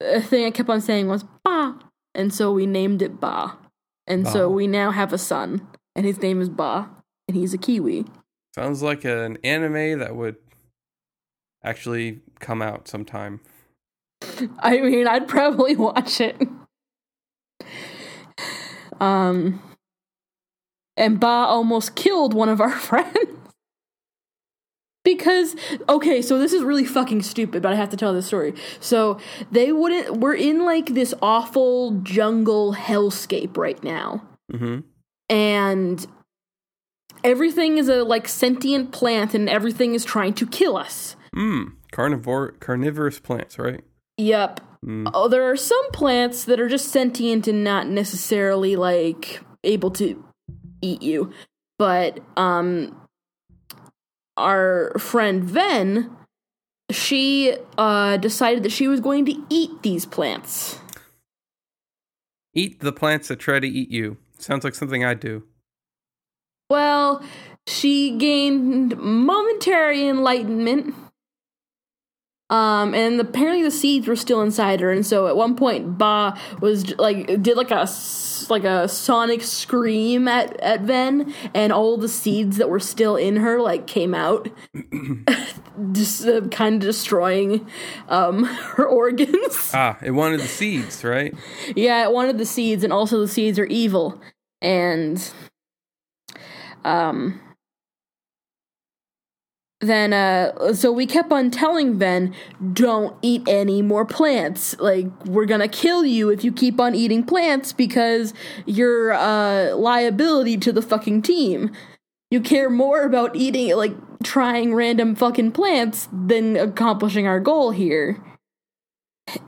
the 0.00 0.22
thing 0.22 0.44
I 0.46 0.50
kept 0.50 0.68
on 0.68 0.80
saying 0.80 1.08
was 1.08 1.24
Ba 1.44 1.78
and 2.14 2.34
so 2.34 2.52
we 2.52 2.66
named 2.66 3.02
it 3.02 3.20
Ba. 3.20 3.56
And 4.06 4.26
so 4.26 4.48
we 4.48 4.66
now 4.66 4.90
have 4.90 5.12
a 5.12 5.18
son 5.18 5.66
and 5.94 6.04
his 6.04 6.20
name 6.20 6.40
is 6.40 6.48
Ba 6.48 6.88
and 7.28 7.36
he's 7.36 7.54
a 7.54 7.58
kiwi. 7.58 8.06
Sounds 8.54 8.82
like 8.82 9.04
an 9.04 9.38
anime 9.44 10.00
that 10.00 10.16
would 10.16 10.36
actually 11.62 12.20
come 12.40 12.60
out 12.60 12.88
sometime. 12.88 13.40
I 14.58 14.80
mean, 14.80 15.06
I'd 15.06 15.28
probably 15.28 15.76
watch 15.76 16.20
it. 16.20 16.36
Um 19.00 19.62
and 20.96 21.20
Ba 21.20 21.26
almost 21.26 21.94
killed 21.94 22.34
one 22.34 22.48
of 22.48 22.60
our 22.60 22.70
friends. 22.88 23.39
Because 25.02 25.56
okay, 25.88 26.20
so 26.20 26.38
this 26.38 26.52
is 26.52 26.62
really 26.62 26.84
fucking 26.84 27.22
stupid, 27.22 27.62
but 27.62 27.72
I 27.72 27.76
have 27.76 27.88
to 27.90 27.96
tell 27.96 28.12
this 28.12 28.26
story. 28.26 28.54
So 28.80 29.18
they 29.50 29.72
wouldn't 29.72 30.18
we're 30.18 30.34
in 30.34 30.64
like 30.64 30.86
this 30.86 31.14
awful 31.22 31.92
jungle 32.02 32.74
hellscape 32.74 33.56
right 33.56 33.82
now. 33.82 34.22
Mm-hmm. 34.52 34.80
And 35.30 36.06
everything 37.24 37.78
is 37.78 37.88
a 37.88 38.04
like 38.04 38.28
sentient 38.28 38.92
plant 38.92 39.34
and 39.34 39.48
everything 39.48 39.94
is 39.94 40.04
trying 40.04 40.34
to 40.34 40.46
kill 40.46 40.76
us. 40.76 41.16
Mm. 41.34 41.72
Carnivore 41.92 42.52
carnivorous 42.60 43.18
plants, 43.18 43.58
right? 43.58 43.82
Yep. 44.18 44.60
Mm. 44.84 45.10
Oh, 45.14 45.28
there 45.28 45.50
are 45.50 45.56
some 45.56 45.90
plants 45.92 46.44
that 46.44 46.60
are 46.60 46.68
just 46.68 46.88
sentient 46.88 47.46
and 47.48 47.64
not 47.64 47.86
necessarily 47.86 48.76
like 48.76 49.40
able 49.64 49.90
to 49.92 50.22
eat 50.82 51.02
you. 51.02 51.32
But 51.78 52.20
um 52.36 52.96
our 54.40 54.98
friend 54.98 55.44
Ven 55.44 56.16
she 56.90 57.56
uh 57.78 58.16
decided 58.16 58.62
that 58.62 58.72
she 58.72 58.88
was 58.88 59.00
going 59.00 59.24
to 59.26 59.34
eat 59.48 59.82
these 59.82 60.06
plants. 60.06 60.78
Eat 62.54 62.80
the 62.80 62.92
plants 62.92 63.28
that 63.28 63.38
try 63.38 63.60
to 63.60 63.68
eat 63.68 63.90
you. 63.90 64.16
Sounds 64.38 64.64
like 64.64 64.74
something 64.74 65.04
I'd 65.04 65.20
do. 65.20 65.44
Well, 66.68 67.22
she 67.66 68.16
gained 68.16 68.96
momentary 68.96 70.06
enlightenment. 70.06 70.94
Um, 72.50 72.94
and 72.94 73.20
apparently 73.20 73.62
the 73.62 73.70
seeds 73.70 74.08
were 74.08 74.16
still 74.16 74.42
inside 74.42 74.80
her, 74.80 74.90
and 74.90 75.06
so 75.06 75.28
at 75.28 75.36
one 75.36 75.54
point, 75.54 75.96
Ba 75.96 76.36
was 76.60 76.96
like 76.98 77.42
did 77.42 77.56
like 77.56 77.70
a 77.70 77.88
like 78.48 78.64
a 78.64 78.88
sonic 78.88 79.42
scream 79.42 80.26
at 80.26 80.58
at 80.60 80.80
Ven, 80.80 81.32
and 81.54 81.72
all 81.72 81.96
the 81.96 82.08
seeds 82.08 82.56
that 82.56 82.68
were 82.68 82.80
still 82.80 83.14
in 83.14 83.36
her 83.36 83.60
like 83.60 83.86
came 83.86 84.14
out, 84.14 84.48
just 85.92 86.26
uh, 86.26 86.40
kind 86.48 86.74
of 86.76 86.80
destroying 86.80 87.68
um 88.08 88.44
her 88.76 88.86
organs. 88.86 89.70
Ah, 89.80 89.96
it 90.02 90.10
wanted 90.10 90.40
the 90.40 90.48
seeds, 90.48 91.04
right? 91.04 91.32
Yeah, 91.76 92.02
it 92.04 92.12
wanted 92.12 92.36
the 92.38 92.44
seeds, 92.44 92.82
and 92.82 92.92
also 92.92 93.20
the 93.20 93.28
seeds 93.28 93.58
are 93.58 93.66
evil. 93.66 94.20
And 94.60 95.32
um 96.84 97.40
then 99.80 100.12
uh 100.12 100.74
so 100.74 100.92
we 100.92 101.06
kept 101.06 101.32
on 101.32 101.50
telling 101.50 101.98
Ven, 101.98 102.34
don't 102.72 103.16
eat 103.22 103.42
any 103.48 103.80
more 103.80 104.04
plants. 104.04 104.78
Like 104.78 105.06
we're 105.24 105.46
gonna 105.46 105.68
kill 105.68 106.04
you 106.04 106.28
if 106.28 106.44
you 106.44 106.52
keep 106.52 106.78
on 106.78 106.94
eating 106.94 107.24
plants 107.24 107.72
because 107.72 108.34
you're 108.66 109.10
a 109.12 109.74
liability 109.74 110.58
to 110.58 110.72
the 110.72 110.82
fucking 110.82 111.22
team. 111.22 111.72
You 112.30 112.40
care 112.40 112.70
more 112.70 113.04
about 113.04 113.34
eating 113.34 113.74
like 113.74 113.94
trying 114.22 114.74
random 114.74 115.14
fucking 115.14 115.52
plants 115.52 116.08
than 116.12 116.56
accomplishing 116.56 117.26
our 117.26 117.40
goal 117.40 117.70
here. 117.70 118.22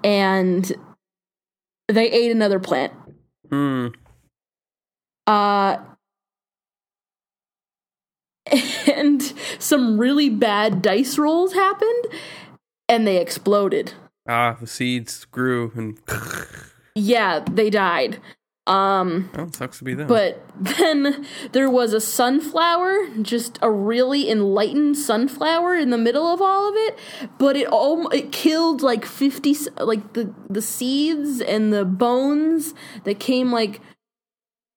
And 0.02 0.72
they 1.88 2.10
ate 2.10 2.30
another 2.30 2.58
plant. 2.58 2.94
Hmm. 3.50 3.88
Uh 5.26 5.76
and 8.94 9.22
some 9.58 9.98
really 9.98 10.28
bad 10.28 10.82
dice 10.82 11.18
rolls 11.18 11.54
happened 11.54 12.06
and 12.88 13.06
they 13.06 13.18
exploded. 13.18 13.94
Ah, 14.28 14.56
the 14.60 14.66
seeds 14.66 15.24
grew 15.26 15.72
and 15.74 15.98
Yeah, 16.94 17.44
they 17.50 17.70
died. 17.70 18.20
Um 18.64 19.30
oh, 19.36 19.42
it 19.44 19.56
sucks 19.56 19.78
to 19.78 19.84
be 19.84 19.94
them. 19.94 20.06
but 20.06 20.40
then 20.56 21.26
there 21.50 21.68
was 21.68 21.92
a 21.92 22.00
sunflower, 22.00 23.08
just 23.20 23.58
a 23.60 23.68
really 23.68 24.30
enlightened 24.30 24.96
sunflower 24.96 25.76
in 25.76 25.90
the 25.90 25.98
middle 25.98 26.32
of 26.32 26.40
all 26.40 26.68
of 26.68 26.74
it, 26.76 26.96
but 27.38 27.56
it 27.56 27.66
all 27.66 28.08
it 28.10 28.30
killed 28.30 28.80
like 28.80 29.04
50 29.04 29.56
like 29.80 30.12
the 30.12 30.32
the 30.48 30.62
seeds 30.62 31.40
and 31.40 31.72
the 31.72 31.84
bones 31.84 32.72
that 33.02 33.18
came 33.18 33.50
like 33.50 33.80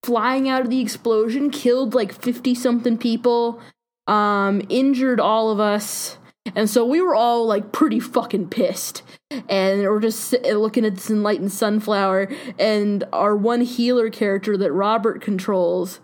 flying 0.06 0.48
out 0.48 0.62
of 0.62 0.70
the 0.70 0.82
explosion 0.82 1.50
killed 1.50 1.94
like 1.94 2.14
50 2.14 2.56
something 2.56 2.98
people, 2.98 3.60
um 4.08 4.62
injured 4.70 5.20
all 5.20 5.50
of 5.52 5.60
us. 5.60 6.18
And 6.56 6.70
so 6.70 6.86
we 6.86 7.02
were 7.02 7.16
all 7.16 7.48
like 7.48 7.72
pretty 7.72 8.00
fucking 8.00 8.50
pissed. 8.50 9.02
And 9.50 9.82
we're 9.82 10.00
just 10.00 10.34
looking 10.44 10.86
at 10.86 10.94
this 10.96 11.10
enlightened 11.10 11.52
sunflower 11.52 12.30
and 12.60 13.04
our 13.12 13.36
one 13.36 13.62
healer 13.62 14.12
character 14.12 14.56
that 14.58 14.72
Robert 14.72 15.22
controls 15.22 16.00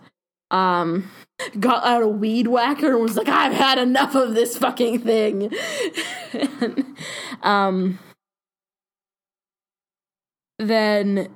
um 0.50 1.10
got 1.58 1.84
out 1.84 2.02
a 2.02 2.08
weed 2.08 2.46
whacker 2.48 2.92
and 2.92 3.02
was 3.02 3.16
like 3.16 3.28
I've 3.28 3.54
had 3.54 3.78
enough 3.78 4.14
of 4.14 4.34
this 4.34 4.56
fucking 4.58 5.00
thing. 5.00 5.52
And, 6.32 6.96
um 7.42 7.98
then 10.58 11.28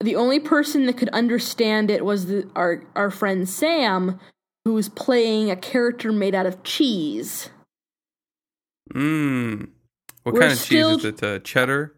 the 0.00 0.16
only 0.16 0.40
person 0.40 0.86
that 0.86 0.96
could 0.96 1.08
understand 1.10 1.90
it 1.90 2.04
was 2.04 2.26
the, 2.26 2.48
our 2.54 2.82
our 2.94 3.10
friend 3.10 3.48
Sam 3.48 4.18
who 4.64 4.74
was 4.74 4.88
playing 4.88 5.50
a 5.50 5.56
character 5.56 6.12
made 6.12 6.34
out 6.34 6.46
of 6.46 6.62
cheese. 6.64 7.50
Mmm. 8.92 9.68
What 10.22 10.34
We're 10.34 10.40
kind 10.40 10.52
of 10.52 10.58
still- 10.58 10.96
cheese 10.96 11.04
is 11.04 11.22
it? 11.22 11.22
Uh, 11.22 11.38
cheddar? 11.40 11.92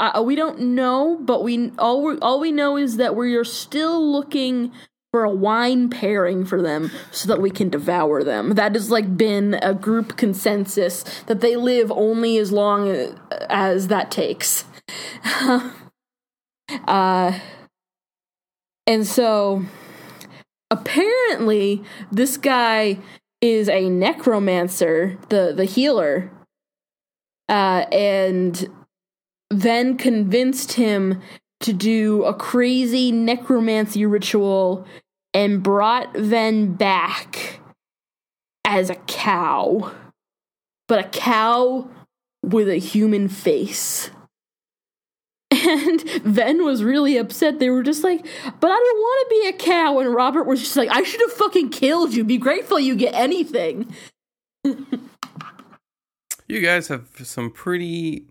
Uh, 0.00 0.22
we 0.24 0.34
don't 0.34 0.58
know, 0.60 1.16
but 1.20 1.44
we 1.44 1.70
all 1.78 2.02
we 2.02 2.18
all 2.18 2.40
we 2.40 2.50
know 2.50 2.76
is 2.76 2.96
that 2.96 3.14
we 3.14 3.36
are 3.36 3.44
still 3.44 4.12
looking 4.12 4.72
for 5.12 5.22
a 5.22 5.30
wine 5.30 5.88
pairing 5.88 6.44
for 6.44 6.60
them 6.60 6.90
so 7.12 7.28
that 7.28 7.40
we 7.40 7.48
can 7.48 7.68
devour 7.68 8.24
them. 8.24 8.54
That 8.54 8.74
has 8.74 8.90
like 8.90 9.16
been 9.16 9.54
a 9.62 9.72
group 9.72 10.16
consensus 10.16 11.04
that 11.26 11.40
they 11.40 11.54
live 11.54 11.92
only 11.92 12.38
as 12.38 12.50
long 12.50 12.88
as, 12.88 13.14
as 13.48 13.86
that 13.88 14.10
takes. 14.10 14.64
uh 16.86 17.38
and 18.86 19.06
so 19.06 19.64
apparently 20.70 21.82
this 22.10 22.36
guy 22.36 22.98
is 23.40 23.68
a 23.68 23.88
necromancer, 23.88 25.18
the 25.28 25.52
the 25.54 25.64
healer. 25.64 26.30
Uh 27.48 27.84
and 27.92 28.68
then 29.50 29.96
convinced 29.96 30.72
him 30.72 31.20
to 31.60 31.72
do 31.72 32.24
a 32.24 32.34
crazy 32.34 33.12
necromancy 33.12 34.04
ritual 34.04 34.86
and 35.32 35.62
brought 35.62 36.16
Ven 36.16 36.74
back 36.74 37.60
as 38.64 38.90
a 38.90 38.94
cow, 38.94 39.92
but 40.88 40.98
a 40.98 41.08
cow 41.08 41.88
with 42.42 42.68
a 42.68 42.76
human 42.76 43.28
face. 43.28 44.10
And 45.66 46.02
Ven 46.24 46.64
was 46.64 46.82
really 46.82 47.16
upset. 47.16 47.58
They 47.58 47.70
were 47.70 47.82
just 47.82 48.04
like, 48.04 48.24
but 48.60 48.70
I 48.70 48.74
don't 48.74 48.98
want 48.98 49.28
to 49.28 49.40
be 49.42 49.48
a 49.48 49.52
cow. 49.52 49.98
And 49.98 50.14
Robert 50.14 50.44
was 50.44 50.60
just 50.60 50.76
like, 50.76 50.90
I 50.90 51.02
should 51.02 51.20
have 51.20 51.32
fucking 51.32 51.70
killed 51.70 52.14
you. 52.14 52.24
Be 52.24 52.38
grateful 52.38 52.78
you 52.78 52.96
get 52.96 53.14
anything. 53.14 53.94
You 56.46 56.60
guys 56.60 56.88
have 56.88 57.08
some 57.22 57.50
pretty 57.50 58.26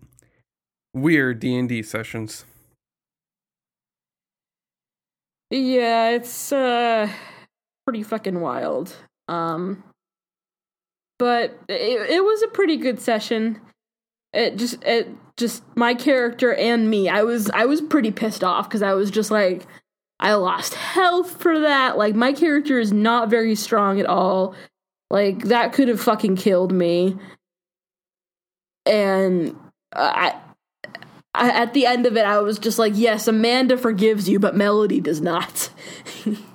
weird 0.94 1.40
D 1.40 1.56
and 1.56 1.68
D 1.68 1.82
sessions. 1.82 2.46
Yeah, 5.50 6.10
it's 6.10 6.52
uh 6.52 7.10
pretty 7.86 8.04
fucking 8.04 8.40
wild. 8.40 8.96
Um 9.28 9.84
but 11.18 11.58
it, 11.70 12.10
it 12.10 12.24
was 12.24 12.44
a 12.44 12.48
pretty 12.48 12.78
good 12.78 13.00
session. 13.00 13.60
It 14.34 14.58
just 14.58 14.84
it 14.84 15.10
just 15.38 15.64
my 15.76 15.94
character 15.94 16.54
and 16.54 16.90
me. 16.90 17.10
I 17.10 17.24
was 17.24 17.50
I 17.52 17.66
was 17.66 17.82
pretty 17.82 18.12
pissed 18.12 18.44
off 18.44 18.70
cuz 18.70 18.82
I 18.82 18.94
was 18.94 19.12
just 19.12 19.32
like 19.32 19.68
I 20.20 20.34
lost 20.36 20.74
health 20.74 21.42
for 21.42 21.60
that. 21.60 21.98
Like 21.98 22.16
my 22.16 22.34
character 22.34 22.80
is 22.80 22.92
not 22.94 23.30
very 23.30 23.56
strong 23.56 24.00
at 24.00 24.06
all. 24.06 24.56
Like 25.10 25.44
that 25.46 25.74
could 25.74 25.88
have 25.88 26.02
fucking 26.02 26.36
killed 26.36 26.72
me. 26.72 27.18
And 28.86 29.56
I 29.94 30.36
I, 31.36 31.50
at 31.50 31.74
the 31.74 31.86
end 31.86 32.06
of 32.06 32.16
it, 32.16 32.26
I 32.26 32.40
was 32.40 32.60
just 32.60 32.78
like, 32.78 32.94
yes, 32.96 33.28
Amanda 33.28 33.78
forgives 33.78 34.30
you, 34.30 34.40
but 34.40 34.56
Melody 34.56 35.02
does 35.02 35.20
not. 35.20 35.70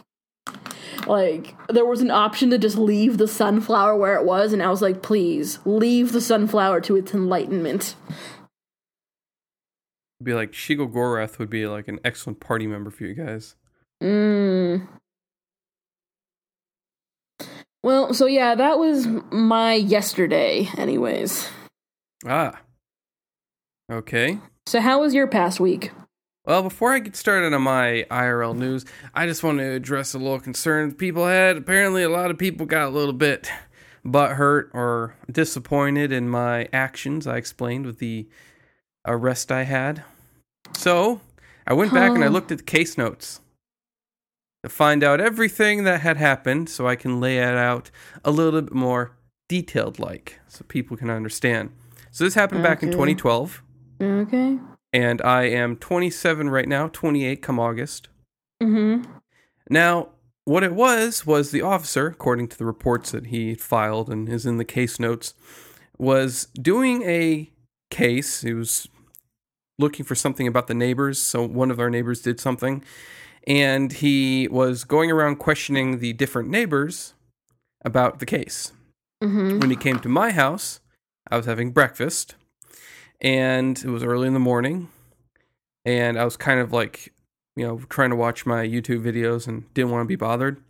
like, 1.08 1.54
there 1.68 1.84
was 1.84 2.00
an 2.00 2.10
option 2.10 2.50
to 2.50 2.58
just 2.58 2.76
leave 2.76 3.18
the 3.18 3.28
sunflower 3.28 3.96
where 3.96 4.14
it 4.14 4.24
was, 4.24 4.52
and 4.52 4.62
I 4.62 4.70
was 4.70 4.82
like, 4.82 5.02
please, 5.02 5.58
leave 5.64 6.12
the 6.12 6.20
sunflower 6.20 6.82
to 6.82 6.96
its 6.96 7.14
enlightenment. 7.14 7.94
Be 10.22 10.34
like 10.34 10.52
Shigo 10.52 10.92
Gorath 10.92 11.38
would 11.38 11.50
be 11.50 11.66
like 11.66 11.86
an 11.88 12.00
excellent 12.04 12.40
party 12.40 12.66
member 12.66 12.90
for 12.90 13.04
you 13.04 13.14
guys. 13.14 13.54
Mm. 14.02 14.88
Well, 17.82 18.12
so 18.12 18.26
yeah, 18.26 18.54
that 18.54 18.78
was 18.78 19.06
my 19.30 19.74
yesterday, 19.74 20.68
anyways. 20.76 21.48
Ah. 22.26 22.60
Okay. 23.90 24.38
So, 24.66 24.80
how 24.80 25.00
was 25.00 25.14
your 25.14 25.26
past 25.26 25.60
week? 25.60 25.92
Well, 26.48 26.62
before 26.62 26.94
I 26.94 27.00
get 27.00 27.14
started 27.14 27.52
on 27.52 27.60
my 27.60 28.06
IRL 28.10 28.56
news, 28.56 28.86
I 29.14 29.26
just 29.26 29.42
want 29.42 29.58
to 29.58 29.70
address 29.70 30.14
a 30.14 30.18
little 30.18 30.40
concern 30.40 30.94
people 30.94 31.26
had. 31.26 31.58
Apparently, 31.58 32.02
a 32.02 32.08
lot 32.08 32.30
of 32.30 32.38
people 32.38 32.64
got 32.64 32.86
a 32.86 32.88
little 32.88 33.12
bit 33.12 33.50
butthurt 34.02 34.70
or 34.72 35.14
disappointed 35.30 36.10
in 36.10 36.26
my 36.26 36.66
actions. 36.72 37.26
I 37.26 37.36
explained 37.36 37.84
with 37.84 37.98
the 37.98 38.26
arrest 39.06 39.52
I 39.52 39.64
had. 39.64 40.04
So, 40.72 41.20
I 41.66 41.74
went 41.74 41.92
back 41.92 42.12
and 42.12 42.24
I 42.24 42.28
looked 42.28 42.50
at 42.50 42.56
the 42.56 42.64
case 42.64 42.96
notes 42.96 43.42
to 44.62 44.70
find 44.70 45.04
out 45.04 45.20
everything 45.20 45.84
that 45.84 46.00
had 46.00 46.16
happened 46.16 46.70
so 46.70 46.88
I 46.88 46.96
can 46.96 47.20
lay 47.20 47.36
it 47.36 47.58
out 47.58 47.90
a 48.24 48.30
little 48.30 48.62
bit 48.62 48.72
more 48.72 49.12
detailed 49.50 49.98
like 49.98 50.40
so 50.48 50.64
people 50.66 50.96
can 50.96 51.10
understand. 51.10 51.72
So, 52.10 52.24
this 52.24 52.32
happened 52.32 52.62
back 52.62 52.82
in 52.82 52.90
2012 52.90 53.62
Okay. 54.00 54.58
And 54.92 55.20
I 55.22 55.44
am 55.44 55.76
27 55.76 56.50
right 56.50 56.68
now, 56.68 56.88
28 56.88 57.42
come 57.42 57.58
August. 57.58 58.08
Mm 58.62 59.06
Now, 59.70 60.08
what 60.44 60.62
it 60.62 60.72
was 60.72 61.26
was 61.26 61.50
the 61.50 61.62
officer, 61.62 62.06
according 62.06 62.48
to 62.48 62.58
the 62.58 62.64
reports 62.64 63.10
that 63.10 63.26
he 63.26 63.54
filed 63.54 64.08
and 64.08 64.28
is 64.28 64.46
in 64.46 64.56
the 64.56 64.64
case 64.64 64.98
notes, 64.98 65.34
was 65.98 66.46
doing 66.54 67.02
a 67.02 67.50
case. 67.90 68.40
He 68.40 68.54
was 68.54 68.88
looking 69.78 70.06
for 70.06 70.14
something 70.14 70.46
about 70.46 70.66
the 70.66 70.74
neighbors. 70.74 71.18
So 71.18 71.46
one 71.46 71.70
of 71.70 71.78
our 71.78 71.90
neighbors 71.90 72.22
did 72.22 72.40
something, 72.40 72.82
and 73.46 73.92
he 73.92 74.48
was 74.48 74.84
going 74.84 75.10
around 75.10 75.36
questioning 75.36 75.98
the 75.98 76.14
different 76.14 76.48
neighbors 76.48 77.14
about 77.84 78.18
the 78.18 78.26
case. 78.26 78.72
hmm. 79.22 79.28
Mm 79.28 79.50
hmm. 79.50 79.60
When 79.60 79.70
he 79.70 79.76
came 79.76 79.98
to 80.00 80.08
my 80.08 80.30
house, 80.30 80.80
I 81.30 81.36
was 81.36 81.46
having 81.46 81.72
breakfast, 81.72 82.36
and 83.20 83.78
it 83.78 83.88
was 83.88 84.02
early 84.02 84.26
in 84.26 84.34
the 84.34 84.40
morning, 84.40 84.88
and 85.84 86.18
I 86.18 86.24
was 86.24 86.36
kind 86.36 86.60
of 86.60 86.72
like, 86.72 87.12
you 87.56 87.66
know, 87.66 87.78
trying 87.88 88.10
to 88.10 88.16
watch 88.16 88.46
my 88.46 88.66
YouTube 88.66 89.02
videos 89.02 89.46
and 89.48 89.72
didn't 89.74 89.90
want 89.90 90.02
to 90.04 90.08
be 90.08 90.16
bothered. 90.16 90.62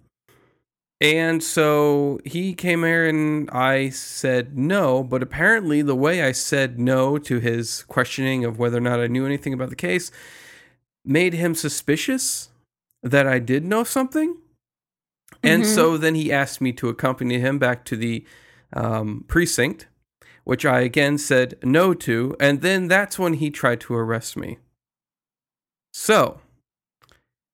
And 1.00 1.44
so 1.44 2.18
he 2.24 2.54
came 2.54 2.82
here 2.82 3.06
and 3.06 3.48
I 3.50 3.90
said 3.90 4.58
no, 4.58 5.04
but 5.04 5.22
apparently 5.22 5.80
the 5.80 5.94
way 5.94 6.22
I 6.24 6.32
said 6.32 6.80
no 6.80 7.18
to 7.18 7.38
his 7.38 7.84
questioning 7.84 8.44
of 8.44 8.58
whether 8.58 8.78
or 8.78 8.80
not 8.80 8.98
I 8.98 9.06
knew 9.06 9.24
anything 9.24 9.52
about 9.52 9.70
the 9.70 9.76
case 9.76 10.10
made 11.04 11.34
him 11.34 11.54
suspicious 11.54 12.48
that 13.02 13.28
I 13.28 13.38
did 13.38 13.64
know 13.64 13.84
something. 13.84 14.38
And 15.44 15.62
Mhm. 15.62 15.66
so 15.66 15.96
then 15.96 16.16
he 16.16 16.32
asked 16.32 16.60
me 16.60 16.72
to 16.72 16.88
accompany 16.88 17.38
him 17.38 17.60
back 17.60 17.84
to 17.86 17.96
the 17.96 18.24
um, 18.72 19.24
precinct, 19.28 19.86
which 20.48 20.64
I 20.64 20.80
again 20.80 21.18
said 21.18 21.58
no 21.62 21.92
to. 21.92 22.34
And 22.40 22.62
then 22.62 22.88
that's 22.88 23.18
when 23.18 23.34
he 23.34 23.50
tried 23.50 23.80
to 23.80 23.94
arrest 23.94 24.34
me. 24.34 24.56
So 25.92 26.40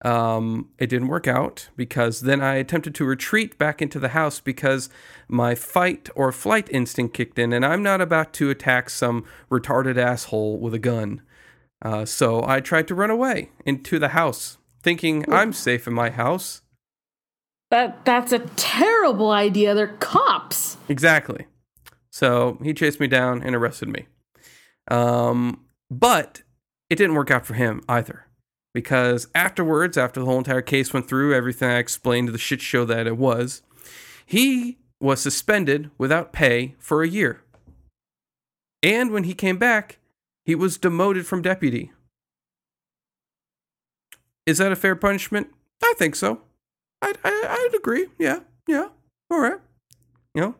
um, 0.04 0.68
it 0.78 0.90
didn't 0.90 1.08
work 1.08 1.26
out 1.26 1.70
because 1.74 2.20
then 2.20 2.40
I 2.40 2.54
attempted 2.54 2.94
to 2.94 3.04
retreat 3.04 3.58
back 3.58 3.82
into 3.82 3.98
the 3.98 4.10
house 4.10 4.38
because 4.38 4.90
my 5.26 5.56
fight 5.56 6.08
or 6.14 6.30
flight 6.30 6.68
instinct 6.70 7.16
kicked 7.16 7.36
in, 7.36 7.52
and 7.52 7.66
I'm 7.66 7.82
not 7.82 8.00
about 8.00 8.32
to 8.34 8.48
attack 8.48 8.88
some 8.90 9.24
retarded 9.50 9.96
asshole 9.96 10.58
with 10.58 10.72
a 10.72 10.78
gun. 10.78 11.20
Uh, 11.82 12.04
so 12.04 12.44
I 12.46 12.60
tried 12.60 12.86
to 12.86 12.94
run 12.94 13.10
away 13.10 13.50
into 13.66 13.98
the 13.98 14.10
house, 14.10 14.58
thinking 14.84 15.24
I'm 15.28 15.52
safe 15.52 15.88
in 15.88 15.94
my 15.94 16.10
house. 16.10 16.62
That 17.72 18.04
that's 18.04 18.30
a 18.30 18.38
terrible 18.38 19.32
idea. 19.32 19.74
They're 19.74 19.96
cops. 19.98 20.76
Exactly. 20.88 21.46
So 22.14 22.58
he 22.62 22.72
chased 22.72 23.00
me 23.00 23.08
down 23.08 23.42
and 23.42 23.56
arrested 23.56 23.88
me. 23.88 24.06
Um, 24.88 25.64
but 25.90 26.42
it 26.88 26.94
didn't 26.94 27.16
work 27.16 27.32
out 27.32 27.44
for 27.44 27.54
him 27.54 27.82
either. 27.88 28.26
Because 28.72 29.26
afterwards, 29.34 29.98
after 29.98 30.20
the 30.20 30.26
whole 30.26 30.38
entire 30.38 30.62
case 30.62 30.92
went 30.92 31.08
through, 31.08 31.34
everything 31.34 31.68
I 31.68 31.78
explained, 31.78 32.28
the 32.28 32.38
shit 32.38 32.60
show 32.60 32.84
that 32.84 33.08
it 33.08 33.16
was, 33.16 33.62
he 34.24 34.78
was 35.00 35.20
suspended 35.20 35.90
without 35.98 36.32
pay 36.32 36.76
for 36.78 37.02
a 37.02 37.08
year. 37.08 37.42
And 38.80 39.10
when 39.10 39.24
he 39.24 39.34
came 39.34 39.58
back, 39.58 39.98
he 40.44 40.54
was 40.54 40.78
demoted 40.78 41.26
from 41.26 41.42
deputy. 41.42 41.90
Is 44.46 44.58
that 44.58 44.70
a 44.70 44.76
fair 44.76 44.94
punishment? 44.94 45.48
I 45.82 45.94
think 45.98 46.14
so. 46.14 46.42
I'd, 47.02 47.18
I, 47.24 47.30
I'd 47.48 47.76
agree. 47.76 48.06
Yeah, 48.20 48.40
yeah. 48.68 48.90
All 49.32 49.40
right. 49.40 49.58
You 50.32 50.42
know, 50.42 50.54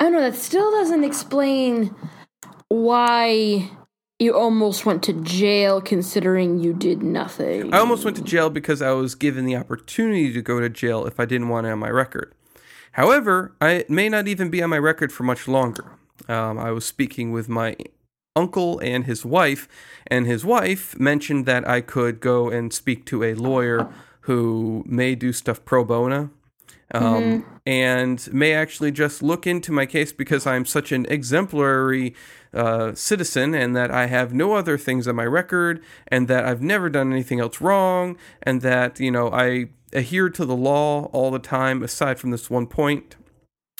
I 0.00 0.04
don't 0.04 0.12
know. 0.12 0.22
That 0.22 0.34
still 0.34 0.70
doesn't 0.70 1.04
explain 1.04 1.94
why 2.68 3.70
you 4.18 4.34
almost 4.34 4.86
went 4.86 5.02
to 5.04 5.12
jail, 5.12 5.80
considering 5.80 6.58
you 6.58 6.72
did 6.72 7.02
nothing. 7.02 7.72
I 7.72 7.78
almost 7.78 8.04
went 8.04 8.16
to 8.16 8.22
jail 8.22 8.48
because 8.48 8.80
I 8.80 8.92
was 8.92 9.14
given 9.14 9.44
the 9.44 9.56
opportunity 9.56 10.32
to 10.32 10.42
go 10.42 10.58
to 10.58 10.70
jail 10.70 11.06
if 11.06 11.20
I 11.20 11.26
didn't 11.26 11.48
want 11.48 11.66
it 11.66 11.70
on 11.70 11.78
my 11.78 11.90
record. 11.90 12.34
However, 12.92 13.54
I 13.60 13.84
may 13.88 14.08
not 14.08 14.26
even 14.26 14.50
be 14.50 14.62
on 14.62 14.70
my 14.70 14.78
record 14.78 15.12
for 15.12 15.22
much 15.22 15.46
longer. 15.46 15.84
Um, 16.28 16.58
I 16.58 16.70
was 16.70 16.86
speaking 16.86 17.30
with 17.30 17.48
my 17.48 17.76
uncle 18.34 18.78
and 18.80 19.04
his 19.04 19.24
wife, 19.24 19.68
and 20.06 20.26
his 20.26 20.44
wife 20.44 20.98
mentioned 20.98 21.44
that 21.46 21.68
I 21.68 21.82
could 21.82 22.20
go 22.20 22.48
and 22.48 22.72
speak 22.72 23.04
to 23.06 23.22
a 23.22 23.34
lawyer 23.34 23.88
who 24.22 24.82
may 24.86 25.14
do 25.14 25.32
stuff 25.32 25.64
pro 25.64 25.84
bono. 25.84 26.30
Um, 26.92 27.44
and 27.64 28.32
may 28.32 28.52
actually 28.52 28.90
just 28.90 29.22
look 29.22 29.46
into 29.46 29.70
my 29.70 29.86
case 29.86 30.12
because 30.12 30.46
I'm 30.46 30.64
such 30.64 30.90
an 30.90 31.06
exemplary 31.08 32.14
uh, 32.52 32.94
citizen 32.94 33.54
and 33.54 33.76
that 33.76 33.92
I 33.92 34.06
have 34.06 34.32
no 34.32 34.54
other 34.54 34.76
things 34.76 35.06
on 35.06 35.14
my 35.14 35.24
record 35.24 35.82
and 36.08 36.26
that 36.26 36.44
I've 36.44 36.62
never 36.62 36.90
done 36.90 37.12
anything 37.12 37.38
else 37.38 37.60
wrong 37.60 38.16
and 38.42 38.60
that, 38.62 38.98
you 38.98 39.12
know, 39.12 39.30
I 39.30 39.66
adhere 39.92 40.30
to 40.30 40.44
the 40.44 40.56
law 40.56 41.04
all 41.06 41.30
the 41.30 41.38
time 41.38 41.82
aside 41.82 42.18
from 42.18 42.30
this 42.30 42.50
one 42.50 42.66
point 42.66 43.16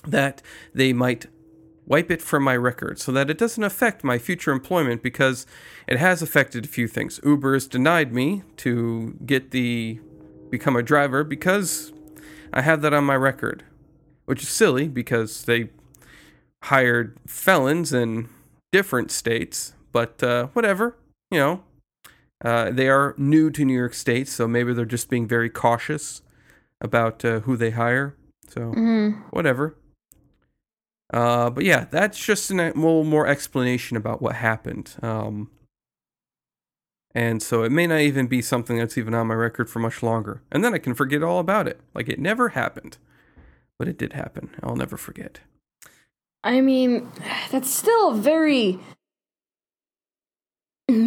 that 0.07 0.41
they 0.73 0.93
might 0.93 1.27
wipe 1.87 2.11
it 2.11 2.23
from 2.23 2.45
my 2.45 2.57
record 2.57 3.01
so 3.01 3.11
that 3.11 3.29
it 3.29 3.37
doesn't 3.37 3.65
affect 3.65 4.05
my 4.05 4.19
future 4.19 4.53
employment 4.53 5.03
because 5.03 5.47
it 5.89 5.99
has 5.99 6.23
affected 6.23 6.65
a 6.65 6.69
few 6.69 6.87
things. 6.87 7.19
Uber 7.25 7.55
has 7.55 7.67
denied 7.67 8.13
me 8.13 8.45
to 8.57 9.19
get 9.27 9.51
the 9.51 9.99
become 10.51 10.77
a 10.77 10.83
driver 10.83 11.25
because 11.25 11.93
I 12.53 12.63
have 12.63 12.83
that 12.83 12.93
on 12.93 13.05
my 13.05 13.17
record, 13.17 13.65
which 14.27 14.43
is 14.43 14.49
silly 14.49 14.89
because 14.89 15.45
they 15.45 15.71
hired 16.65 17.17
felons 17.27 17.93
in 17.93 18.29
different 18.73 19.11
states, 19.11 19.73
but 19.93 20.23
uh, 20.23 20.47
whatever, 20.53 20.97
you 21.31 21.39
know, 21.39 21.63
Uh, 22.43 22.71
they 22.71 22.89
are 22.89 23.15
new 23.19 23.51
to 23.51 23.65
New 23.67 23.77
York 23.77 23.93
State, 23.93 24.27
so 24.27 24.49
maybe 24.49 24.73
they're 24.73 24.87
just 24.87 25.11
being 25.11 25.29
very 25.29 25.51
cautious 25.51 26.23
about 26.81 27.23
uh, 27.23 27.41
who 27.41 27.55
they 27.55 27.71
hire. 27.71 28.15
So 28.49 28.61
Mm-hmm. 28.73 29.21
whatever. 29.31 29.75
Uh, 31.13 31.51
but 31.51 31.65
yeah, 31.65 31.85
that's 31.91 32.19
just 32.19 32.51
a 32.51 32.55
little 32.55 33.05
more 33.05 33.27
explanation 33.27 33.97
about 33.99 34.23
what 34.23 34.37
happened. 34.37 34.95
Um, 35.03 35.51
and 37.15 37.43
so 37.43 37.63
it 37.63 37.73
may 37.73 37.87
not 37.87 38.01
even 38.01 38.27
be 38.27 38.41
something 38.43 38.79
that's 38.79 38.97
even 38.97 39.15
on 39.15 39.27
my 39.27 39.35
record 39.35 39.69
for 39.69 39.79
much 39.79 40.03
longer. 40.03 40.43
And 40.53 40.65
then 40.65 40.75
I 40.75 40.79
can 40.79 40.95
forget 40.95 41.23
all 41.23 41.39
about 41.39 41.67
it. 41.67 41.81
Like 41.95 42.09
it 42.09 42.19
never 42.19 42.51
happened. 42.51 42.99
But 43.79 43.89
it 43.89 43.97
did 43.97 44.13
happen. 44.13 44.51
I'll 44.63 44.77
never 44.77 44.99
forget. 44.99 45.41
I 46.45 46.61
mean, 46.61 47.11
that's 47.51 47.75
still 47.75 48.13
very. 48.13 48.79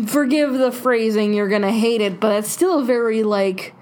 Forgive 0.07 0.53
the 0.53 0.71
phrasing, 0.71 1.33
you're 1.33 1.49
gonna 1.49 1.71
hate 1.71 2.01
it, 2.01 2.19
but 2.19 2.29
that's 2.29 2.49
still 2.49 2.79
a 2.79 2.83
very, 2.83 3.21
like, 3.21 3.75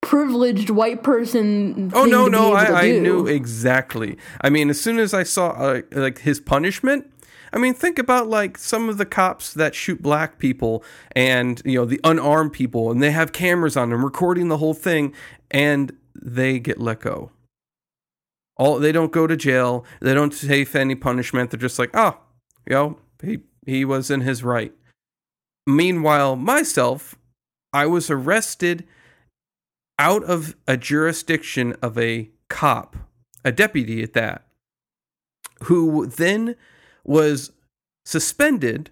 privileged 0.00 0.70
white 0.70 1.02
person. 1.02 1.90
Oh 1.94 2.04
no, 2.04 2.26
no, 2.28 2.52
I, 2.52 2.84
I 2.84 2.98
knew 2.98 3.26
exactly. 3.26 4.18
I 4.40 4.50
mean, 4.50 4.70
as 4.70 4.80
soon 4.80 4.98
as 4.98 5.12
I 5.12 5.24
saw 5.24 5.50
uh, 5.50 5.82
like 5.90 6.20
his 6.20 6.40
punishment, 6.40 7.11
I 7.52 7.58
mean, 7.58 7.74
think 7.74 7.98
about 7.98 8.28
like 8.28 8.56
some 8.56 8.88
of 8.88 8.98
the 8.98 9.04
cops 9.04 9.52
that 9.54 9.74
shoot 9.74 10.02
black 10.02 10.38
people 10.38 10.82
and 11.14 11.60
you 11.64 11.78
know 11.78 11.84
the 11.84 12.00
unarmed 12.02 12.52
people, 12.52 12.90
and 12.90 13.02
they 13.02 13.10
have 13.10 13.32
cameras 13.32 13.76
on 13.76 13.90
them 13.90 14.04
recording 14.04 14.48
the 14.48 14.58
whole 14.58 14.74
thing, 14.74 15.14
and 15.50 15.96
they 16.14 16.58
get 16.58 16.80
let 16.80 17.00
go. 17.00 17.30
All 18.56 18.78
they 18.78 18.92
don't 18.92 19.12
go 19.12 19.26
to 19.26 19.36
jail. 19.36 19.84
They 20.00 20.14
don't 20.14 20.30
take 20.30 20.74
any 20.74 20.94
punishment. 20.94 21.50
They're 21.50 21.60
just 21.60 21.78
like, 21.78 21.90
oh, 21.94 22.18
you 22.66 22.74
know, 22.74 22.98
he 23.22 23.40
he 23.66 23.84
was 23.84 24.10
in 24.10 24.22
his 24.22 24.42
right. 24.42 24.72
Meanwhile, 25.66 26.36
myself, 26.36 27.16
I 27.72 27.86
was 27.86 28.10
arrested 28.10 28.86
out 29.98 30.24
of 30.24 30.56
a 30.66 30.76
jurisdiction 30.76 31.76
of 31.82 31.98
a 31.98 32.30
cop, 32.48 32.96
a 33.44 33.52
deputy 33.52 34.02
at 34.02 34.14
that, 34.14 34.46
who 35.64 36.06
then 36.06 36.56
was 37.04 37.52
suspended. 38.04 38.90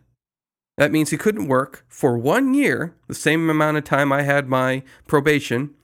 That 0.77 0.93
means 0.93 1.11
he 1.11 1.17
couldn't 1.19 1.49
work 1.49 1.85
for 1.89 2.17
one 2.17 2.55
year, 2.55 2.95
the 3.07 3.15
same 3.15 3.51
amount 3.51 3.77
of 3.77 3.85
time 3.85 4.13
I 4.13 4.23
had 4.23 4.49
my 4.49 4.83
probation, 5.07 5.75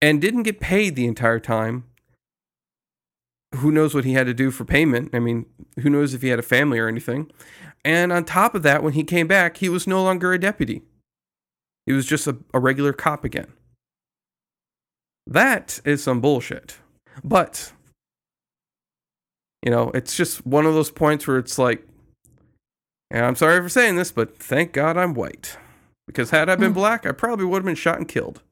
and 0.00 0.20
didn't 0.20 0.44
get 0.44 0.60
paid 0.60 0.96
the 0.96 1.06
entire 1.06 1.40
time. 1.40 1.84
Who 3.56 3.70
knows 3.70 3.94
what 3.94 4.06
he 4.06 4.14
had 4.14 4.26
to 4.26 4.34
do 4.34 4.50
for 4.50 4.64
payment? 4.64 5.10
I 5.12 5.18
mean, 5.18 5.44
who 5.80 5.90
knows 5.90 6.14
if 6.14 6.22
he 6.22 6.28
had 6.28 6.38
a 6.38 6.42
family 6.42 6.78
or 6.78 6.88
anything? 6.88 7.30
And 7.84 8.10
on 8.12 8.24
top 8.24 8.54
of 8.54 8.62
that, 8.62 8.82
when 8.82 8.94
he 8.94 9.04
came 9.04 9.26
back, 9.26 9.58
he 9.58 9.68
was 9.68 9.86
no 9.86 10.02
longer 10.02 10.32
a 10.32 10.40
deputy. 10.40 10.82
He 11.84 11.92
was 11.92 12.06
just 12.06 12.26
a, 12.26 12.38
a 12.54 12.60
regular 12.60 12.92
cop 12.92 13.24
again. 13.24 13.52
That 15.26 15.80
is 15.84 16.02
some 16.02 16.20
bullshit. 16.20 16.78
But, 17.22 17.72
you 19.62 19.70
know, 19.70 19.90
it's 19.94 20.16
just 20.16 20.44
one 20.46 20.66
of 20.66 20.74
those 20.74 20.90
points 20.90 21.26
where 21.26 21.38
it's 21.38 21.58
like, 21.58 21.86
and 23.10 23.24
I'm 23.24 23.36
sorry 23.36 23.60
for 23.60 23.68
saying 23.68 23.96
this, 23.96 24.10
but 24.10 24.36
thank 24.36 24.72
God 24.72 24.96
I'm 24.96 25.14
white. 25.14 25.56
Because 26.06 26.30
had 26.30 26.48
I 26.48 26.56
been 26.56 26.72
black, 26.72 27.06
I 27.06 27.12
probably 27.12 27.44
would 27.44 27.58
have 27.58 27.64
been 27.64 27.74
shot 27.74 27.98
and 27.98 28.08
killed. 28.08 28.42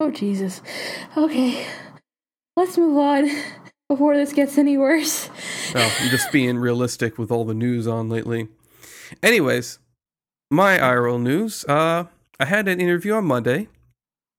Oh, 0.00 0.10
Jesus. 0.10 0.60
Okay. 1.16 1.66
Let's 2.56 2.76
move 2.76 2.96
on 2.96 3.30
before 3.88 4.16
this 4.16 4.32
gets 4.32 4.58
any 4.58 4.76
worse. 4.76 5.30
Well, 5.74 5.90
I'm 6.00 6.10
just 6.10 6.32
being 6.32 6.58
realistic 6.58 7.18
with 7.18 7.30
all 7.30 7.44
the 7.44 7.54
news 7.54 7.86
on 7.86 8.08
lately. 8.08 8.48
Anyways, 9.22 9.78
my 10.50 10.78
IRL 10.78 11.20
news. 11.20 11.64
Uh, 11.66 12.04
I 12.40 12.44
had 12.44 12.68
an 12.68 12.80
interview 12.80 13.14
on 13.14 13.24
Monday. 13.24 13.68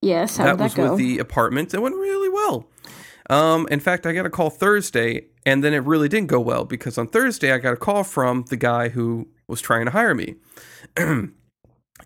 Yes, 0.01 0.37
how 0.37 0.45
that 0.45 0.51
did 0.51 0.59
that 0.59 0.63
was 0.63 0.73
go? 0.75 0.89
with 0.91 0.99
the 0.99 1.19
apartment. 1.19 1.73
It 1.73 1.81
went 1.81 1.95
really 1.95 2.29
well. 2.29 2.67
Um, 3.29 3.67
in 3.71 3.79
fact, 3.79 4.05
I 4.05 4.13
got 4.13 4.25
a 4.25 4.29
call 4.29 4.49
Thursday, 4.49 5.25
and 5.47 5.63
then 5.63 5.73
it 5.73 5.83
really 5.85 6.09
didn't 6.09 6.27
go 6.27 6.41
well 6.41 6.65
because 6.65 6.97
on 6.97 7.07
Thursday 7.07 7.53
I 7.53 7.57
got 7.57 7.71
a 7.71 7.77
call 7.77 8.03
from 8.03 8.43
the 8.49 8.57
guy 8.57 8.89
who 8.89 9.29
was 9.47 9.61
trying 9.61 9.85
to 9.85 9.91
hire 9.91 10.13
me. 10.13 10.35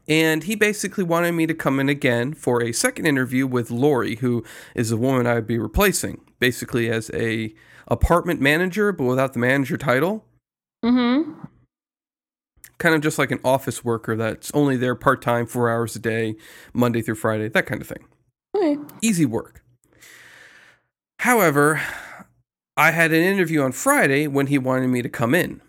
and 0.08 0.44
he 0.44 0.54
basically 0.54 1.04
wanted 1.04 1.32
me 1.32 1.48
to 1.48 1.56
come 1.56 1.80
in 1.80 1.90
again 1.90 2.36
for 2.36 2.62
a 2.62 2.72
second 2.72 3.08
interview 3.08 3.48
with 3.48 3.72
Lori, 3.72 4.18
who 4.18 4.44
is 4.76 4.92
the 4.92 4.98
woman 4.98 5.26
I 5.26 5.34
would 5.34 5.48
be 5.48 5.58
replacing, 5.58 6.22
basically 6.38 6.88
as 6.92 7.10
a 7.16 7.52
apartment 7.88 8.42
manager, 8.42 8.92
but 8.92 9.06
without 9.06 9.34
the 9.34 9.40
manager 9.40 9.76
title. 9.76 10.24
mm-hmm. 10.86 11.32
Kind 12.78 12.94
of 12.94 13.02
just 13.02 13.18
like 13.18 13.32
an 13.32 13.40
office 13.44 13.84
worker 13.84 14.16
that's 14.16 14.52
only 14.54 14.78
there 14.78 14.94
part 14.94 15.24
time, 15.24 15.48
four 15.48 15.68
hours 15.68 15.96
a 15.96 16.00
day, 16.00 16.36
Monday 16.74 17.02
through 17.02 17.16
Friday, 17.16 17.48
that 17.48 17.66
kind 17.66 17.82
of 17.82 17.88
thing. 17.88 18.06
Okay. 18.56 18.78
easy 19.02 19.26
work. 19.26 19.64
However, 21.20 21.82
I 22.78 22.92
had 22.92 23.12
an 23.12 23.22
interview 23.22 23.62
on 23.62 23.72
Friday 23.72 24.28
when 24.28 24.48
he 24.48 24.58
wanted 24.58 24.88
me 24.88 25.02
to 25.02 25.10
come 25.10 25.36
in. 25.36 25.62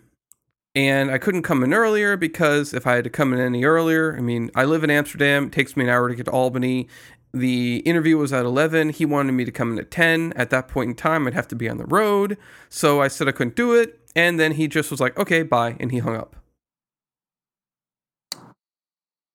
And 0.75 1.11
I 1.11 1.19
couldn't 1.19 1.43
come 1.43 1.63
in 1.63 1.73
earlier 1.73 2.17
because 2.17 2.73
if 2.73 2.87
I 2.87 2.95
had 2.95 3.03
to 3.03 3.09
come 3.09 3.33
in 3.33 3.39
any 3.39 3.63
earlier, 3.63 4.15
I 4.17 4.21
mean, 4.21 4.49
I 4.55 4.65
live 4.65 4.83
in 4.83 4.89
Amsterdam, 4.89 5.47
it 5.47 5.51
takes 5.51 5.77
me 5.77 5.83
an 5.83 5.89
hour 5.89 6.09
to 6.09 6.15
get 6.15 6.25
to 6.25 6.31
Albany. 6.31 6.87
The 7.31 7.77
interview 7.77 8.17
was 8.17 8.33
at 8.33 8.45
11. 8.45 8.89
He 8.89 9.05
wanted 9.05 9.33
me 9.33 9.45
to 9.45 9.51
come 9.51 9.73
in 9.73 9.79
at 9.79 9.91
10. 9.91 10.33
At 10.35 10.49
that 10.49 10.67
point 10.67 10.89
in 10.89 10.95
time, 10.95 11.27
I'd 11.27 11.33
have 11.33 11.47
to 11.49 11.55
be 11.55 11.69
on 11.69 11.77
the 11.77 11.85
road. 11.85 12.37
So 12.69 13.01
I 13.01 13.07
said 13.07 13.27
I 13.27 13.31
couldn't 13.31 13.55
do 13.55 13.73
it. 13.73 13.99
And 14.15 14.39
then 14.39 14.53
he 14.53 14.67
just 14.67 14.89
was 14.89 14.99
like, 14.99 15.17
okay, 15.17 15.43
bye. 15.43 15.75
And 15.79 15.91
he 15.91 15.99
hung 15.99 16.15
up. 16.15 16.35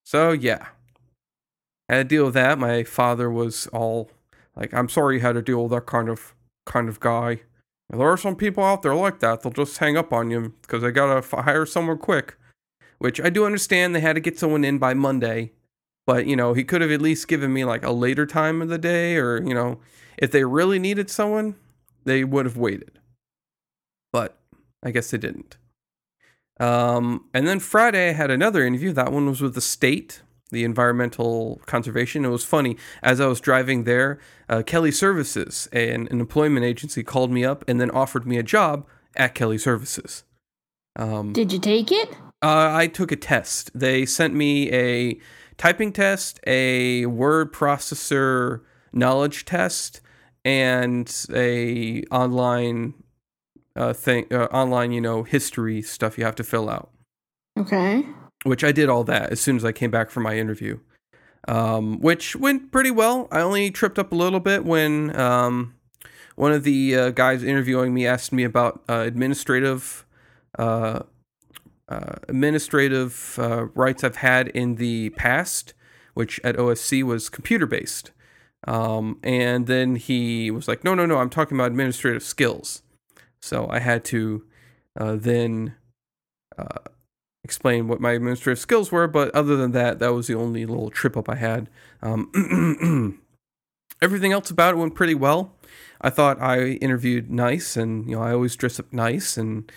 So, 0.05 0.33
yeah. 0.33 0.69
I 1.89 1.97
had 1.97 2.09
to 2.09 2.17
deal 2.17 2.25
with 2.27 2.35
that. 2.35 2.59
My 2.59 2.83
father 2.83 3.31
was 3.31 3.67
all 3.69 4.11
like, 4.57 4.73
I'm 4.75 4.89
sorry 4.89 5.17
you 5.17 5.21
had 5.21 5.33
to 5.35 5.43
deal 5.43 5.63
with 5.63 5.73
that 5.73 5.87
kind 5.87 6.09
of 6.09 6.35
kind 6.67 6.89
of 6.89 7.01
guy. 7.01 7.43
There 7.91 8.07
are 8.07 8.17
some 8.17 8.37
people 8.37 8.65
out 8.65 8.83
there 8.83 8.95
like 8.95 9.21
that. 9.21 9.43
They'll 9.43 9.53
just 9.53 9.79
hang 9.79 9.97
up 9.97 10.13
on 10.13 10.31
you 10.31 10.55
because 10.63 10.83
they 10.83 10.91
gotta 10.91 11.19
f- 11.19 11.45
hire 11.45 11.65
someone 11.65 11.99
quick. 11.99 12.37
Which 12.99 13.21
I 13.21 13.31
do 13.31 13.47
understand. 13.47 13.95
They 13.95 14.01
had 14.01 14.15
to 14.15 14.21
get 14.21 14.39
someone 14.39 14.65
in 14.65 14.79
by 14.79 14.93
Monday, 14.93 15.53
but 16.07 16.27
you 16.27 16.37
know 16.37 16.53
he 16.53 16.65
could 16.65 16.81
have 16.83 16.91
at 16.91 17.01
least 17.01 17.29
given 17.29 17.53
me 17.53 17.65
like 17.65 17.85
a 17.85 17.93
later 17.93 18.27
time 18.27 18.61
of 18.61 18.69
the 18.69 18.79
day, 18.79 19.17
or 19.17 19.43
you 19.43 19.55
know, 19.55 19.79
if 20.19 20.31
they 20.33 20.45
really 20.45 20.79
needed 20.79 21.09
someone, 21.09 21.55
they 22.05 22.25
would 22.25 22.45
have 22.45 22.57
waited. 22.57 22.99
But 24.13 24.39
I 24.83 24.91
guess 24.91 25.11
they 25.11 25.19
didn't. 25.19 25.57
Um, 26.61 27.27
and 27.33 27.47
then 27.47 27.61
Friday 27.61 28.11
I 28.11 28.13
had 28.13 28.31
another 28.31 28.67
interview. 28.67 28.93
That 28.93 29.13
one 29.13 29.27
was 29.27 29.41
with 29.41 29.55
the 29.55 29.61
state, 29.61 30.23
the 30.51 30.65
environmental 30.65 31.61
conservation. 31.67 32.25
It 32.25 32.29
was 32.29 32.45
funny 32.45 32.77
as 33.03 33.21
I 33.21 33.27
was 33.27 33.41
driving 33.41 33.85
there. 33.85 34.19
Uh, 34.49 34.63
Kelly 34.65 34.93
Services, 34.93 35.69
an, 35.73 36.09
an 36.11 36.21
employment 36.21 36.65
agency, 36.65 37.03
called 37.03 37.31
me 37.31 37.45
up 37.45 37.65
and 37.69 37.81
then 37.81 37.91
offered 37.91 38.27
me 38.27 38.39
a 38.39 38.43
job 38.43 38.87
at 39.17 39.35
Kelly 39.35 39.59
Services. 39.59 40.25
Um, 40.97 41.33
Did 41.33 41.53
you 41.53 41.59
take 41.59 41.93
it? 41.93 42.11
uh, 42.43 42.71
I 42.73 42.87
took 42.87 43.13
a 43.13 43.17
test. 43.17 43.71
They 43.75 44.07
sent 44.07 44.35
me 44.35 44.71
a 44.73 45.21
typing 45.57 45.93
test, 45.93 46.41
a 46.47 47.07
word 47.07 47.53
processor 47.53 48.63
knowledge 48.93 49.45
test, 49.45 50.01
and 50.45 51.27
a 51.33 52.05
online 52.05 52.95
uh, 53.77 53.93
thing, 53.93 54.27
uh, 54.31 54.45
online 54.47 54.93
you 54.93 55.01
know 55.01 55.25
history 55.25 55.83
stuff 55.83 56.17
you 56.17 56.25
have 56.25 56.37
to 56.37 56.45
fill 56.45 56.71
out. 56.71 56.91
Okay. 57.59 58.05
Which 58.49 58.65
I 58.65 58.73
did 58.73 58.89
all 58.89 59.05
that 59.05 59.31
as 59.31 59.41
soon 59.41 59.57
as 59.57 59.65
I 59.65 59.73
came 59.73 59.91
back 59.91 60.11
from 60.11 60.23
my 60.23 60.39
interview, 60.39 60.79
um, 61.47 62.01
which 62.01 62.35
went 62.35 62.73
pretty 62.73 62.91
well. 62.91 63.29
I 63.31 63.41
only 63.41 63.71
tripped 63.71 63.99
up 63.99 64.11
a 64.11 64.15
little 64.15 64.41
bit 64.41 64.65
when 64.65 65.15
um, 65.19 65.75
one 66.35 66.53
of 66.53 66.65
the 66.65 66.97
uh, 66.97 67.11
guys 67.11 67.43
interviewing 67.43 67.93
me 67.93 68.07
asked 68.07 68.33
me 68.33 68.45
about 68.45 68.83
uh, 68.89 69.05
administrative 69.07 70.07
uh, 70.59 71.01
uh, 71.91 72.15
administrative 72.27 73.39
uh, 73.39 73.67
rights 73.75 74.03
I've 74.03 74.17
had 74.17 74.49
in 74.49 74.77
the 74.77 75.11
past, 75.11 75.75
which 76.15 76.41
at 76.43 76.57
OSC 76.57 77.03
was 77.03 77.29
computer 77.29 77.67
based. 77.67 78.13
Um, 78.67 79.19
and 79.23 79.67
then 79.67 79.97
he 79.97 80.51
was 80.51 80.69
like, 80.69 80.85
"No, 80.85 80.95
no, 80.95 81.05
no, 81.05 81.19
I'm 81.19 81.31
talking 81.31 81.57
about 81.57 81.71
administrative 81.71 82.23
skills." 82.23 82.83
So 83.43 83.69
I 83.69 83.81
had 83.81 84.05
to 84.07 84.45
uh, 84.99 85.17
then 85.17 85.75
explain 87.45 87.89
what 87.89 88.01
my 88.01 88.13
administrative 88.13 88.59
skills 88.59 88.93
were. 88.93 89.09
But 89.09 89.35
other 89.35 89.57
than 89.57 89.73
that, 89.73 89.99
that 89.99 90.13
was 90.13 90.27
the 90.27 90.35
only 90.35 90.67
little 90.67 90.91
trip 90.91 91.17
up 91.17 91.29
I 91.29 91.37
had. 91.37 91.69
Um, 92.03 93.21
everything 94.03 94.33
else 94.33 94.51
about 94.51 94.75
it 94.75 94.79
went 94.79 94.95
pretty 94.95 95.15
well. 95.15 95.55
I 96.01 96.11
thought 96.11 96.41
I 96.41 96.73
interviewed 96.81 97.31
nice, 97.31 97.77
and 97.77 98.09
you 98.09 98.17
know 98.17 98.23
I 98.23 98.33
always 98.33 98.55
dress 98.57 98.79
up 98.79 98.93
nice, 98.93 99.37
and 99.37 99.71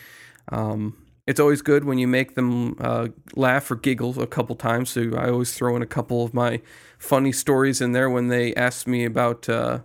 um, 0.50 0.97
it's 1.26 1.39
always 1.39 1.62
good 1.62 1.84
when 1.84 1.97
you 1.97 2.08
make 2.08 2.36
them 2.36 2.76
uh, 2.80 3.08
laugh 3.36 3.71
or 3.71 3.76
giggle 3.76 4.21
a 4.21 4.28
couple 4.28 4.56
times. 4.56 4.91
So 4.91 5.15
I 5.15 5.30
always 5.30 5.54
throw 5.54 5.76
in 5.76 5.82
a 5.82 5.88
couple 5.88 6.24
of 6.24 6.34
my 6.34 6.62
funny 7.00 7.32
stories 7.32 7.82
in 7.82 7.93
there 7.93 8.10
when 8.10 8.28
they 8.28 8.54
ask 8.54 8.86
me 8.86 9.06
about 9.06 9.50
uh, 9.50 9.80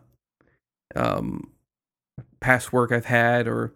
um, 0.95 1.51
past 2.41 2.73
work 2.73 2.93
I've 2.93 3.07
had, 3.07 3.49
or 3.49 3.73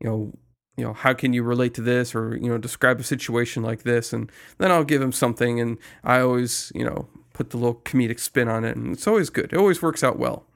you 0.00 0.08
know 0.08 0.32
you 0.76 0.84
know, 0.84 0.92
how 0.92 1.14
can 1.14 1.32
you 1.32 1.42
relate 1.42 1.74
to 1.74 1.80
this 1.80 2.14
or, 2.14 2.36
you 2.36 2.48
know, 2.48 2.58
describe 2.58 3.00
a 3.00 3.04
situation 3.04 3.62
like 3.62 3.82
this? 3.82 4.12
And 4.12 4.30
then 4.58 4.72
I'll 4.72 4.84
give 4.84 5.00
him 5.00 5.12
something. 5.12 5.60
And 5.60 5.78
I 6.02 6.20
always, 6.20 6.72
you 6.74 6.84
know, 6.84 7.08
put 7.32 7.50
the 7.50 7.56
little 7.56 7.76
comedic 7.76 8.18
spin 8.18 8.48
on 8.48 8.64
it. 8.64 8.76
And 8.76 8.92
it's 8.92 9.06
always 9.06 9.30
good. 9.30 9.52
It 9.52 9.58
always 9.58 9.82
works 9.82 10.02
out 10.02 10.18
well. 10.18 10.46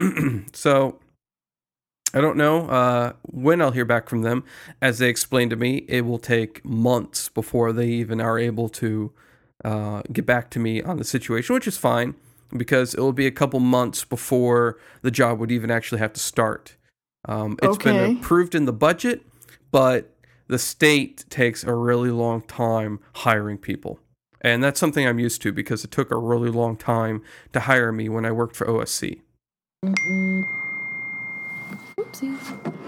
so 0.52 0.98
I 2.12 2.20
don't 2.20 2.36
know 2.36 2.68
uh, 2.68 3.12
when 3.22 3.60
I'll 3.60 3.72
hear 3.72 3.84
back 3.84 4.08
from 4.08 4.22
them. 4.22 4.44
As 4.80 4.98
they 4.98 5.08
explained 5.08 5.50
to 5.50 5.56
me, 5.56 5.84
it 5.88 6.02
will 6.02 6.18
take 6.18 6.64
months 6.64 7.28
before 7.28 7.72
they 7.72 7.88
even 7.88 8.20
are 8.20 8.38
able 8.38 8.68
to 8.70 9.12
uh, 9.64 10.02
get 10.12 10.24
back 10.24 10.50
to 10.50 10.60
me 10.60 10.80
on 10.80 10.98
the 10.98 11.04
situation, 11.04 11.54
which 11.54 11.66
is 11.66 11.76
fine 11.76 12.14
because 12.56 12.94
it 12.94 13.00
will 13.00 13.12
be 13.12 13.26
a 13.26 13.32
couple 13.32 13.58
months 13.58 14.04
before 14.04 14.78
the 15.02 15.10
job 15.10 15.40
would 15.40 15.50
even 15.50 15.70
actually 15.72 15.98
have 15.98 16.12
to 16.12 16.20
start. 16.20 16.76
Um, 17.26 17.58
it's 17.62 17.76
Okay. 17.76 17.92
been 17.92 18.16
approved 18.18 18.54
in 18.54 18.64
the 18.64 18.72
budget, 18.72 19.22
but 19.70 20.10
the 20.46 20.58
state 20.58 21.24
takes 21.30 21.64
a 21.64 21.74
really 21.74 22.10
long 22.10 22.42
time 22.42 23.00
hiring 23.16 23.58
people. 23.58 23.98
And 24.40 24.62
that's 24.62 24.78
something 24.78 25.06
I'm 25.06 25.18
used 25.18 25.40
to 25.42 25.52
because 25.52 25.84
it 25.84 25.90
took 25.90 26.10
a 26.10 26.18
really 26.18 26.50
long 26.50 26.76
time 26.76 27.22
to 27.54 27.60
hire 27.60 27.92
me 27.92 28.10
when 28.10 28.26
I 28.26 28.32
worked 28.32 28.56
for 28.56 28.66
OSC. 28.66 29.22
Oopsies. 31.98 32.86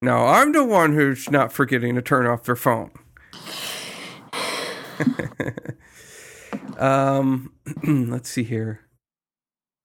Now, 0.00 0.26
I'm 0.26 0.52
the 0.52 0.64
one 0.64 0.94
who's 0.94 1.30
not 1.30 1.52
forgetting 1.52 1.94
to 1.96 2.02
turn 2.02 2.26
off 2.26 2.44
their 2.44 2.56
phone. 2.56 2.90
um, 6.78 7.52
let's 7.84 8.30
see 8.30 8.44
here. 8.44 8.80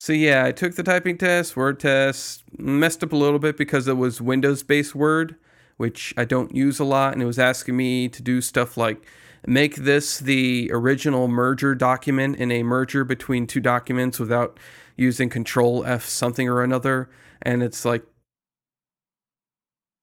So 0.07 0.13
yeah, 0.13 0.45
I 0.45 0.53
took 0.53 0.75
the 0.75 0.83
typing 0.83 1.17
test, 1.17 1.57
word 1.57 1.81
test, 1.81 2.45
messed 2.57 3.03
up 3.03 3.11
a 3.11 3.17
little 3.17 3.39
bit 3.39 3.57
because 3.57 3.89
it 3.89 3.97
was 3.97 4.21
Windows-based 4.21 4.95
Word, 4.95 5.35
which 5.75 6.13
I 6.15 6.23
don't 6.23 6.55
use 6.55 6.79
a 6.79 6.85
lot, 6.85 7.11
and 7.11 7.21
it 7.21 7.25
was 7.25 7.37
asking 7.37 7.75
me 7.75 8.07
to 8.07 8.21
do 8.21 8.39
stuff 8.39 8.77
like 8.77 9.05
make 9.45 9.75
this 9.75 10.17
the 10.17 10.71
original 10.71 11.27
merger 11.27 11.75
document 11.75 12.37
in 12.37 12.53
a 12.53 12.63
merger 12.63 13.03
between 13.03 13.47
two 13.47 13.59
documents 13.59 14.17
without 14.17 14.57
using 14.95 15.27
Control 15.27 15.83
F 15.85 16.05
something 16.05 16.47
or 16.47 16.63
another, 16.63 17.09
and 17.41 17.61
it's 17.61 17.83
like 17.83 18.05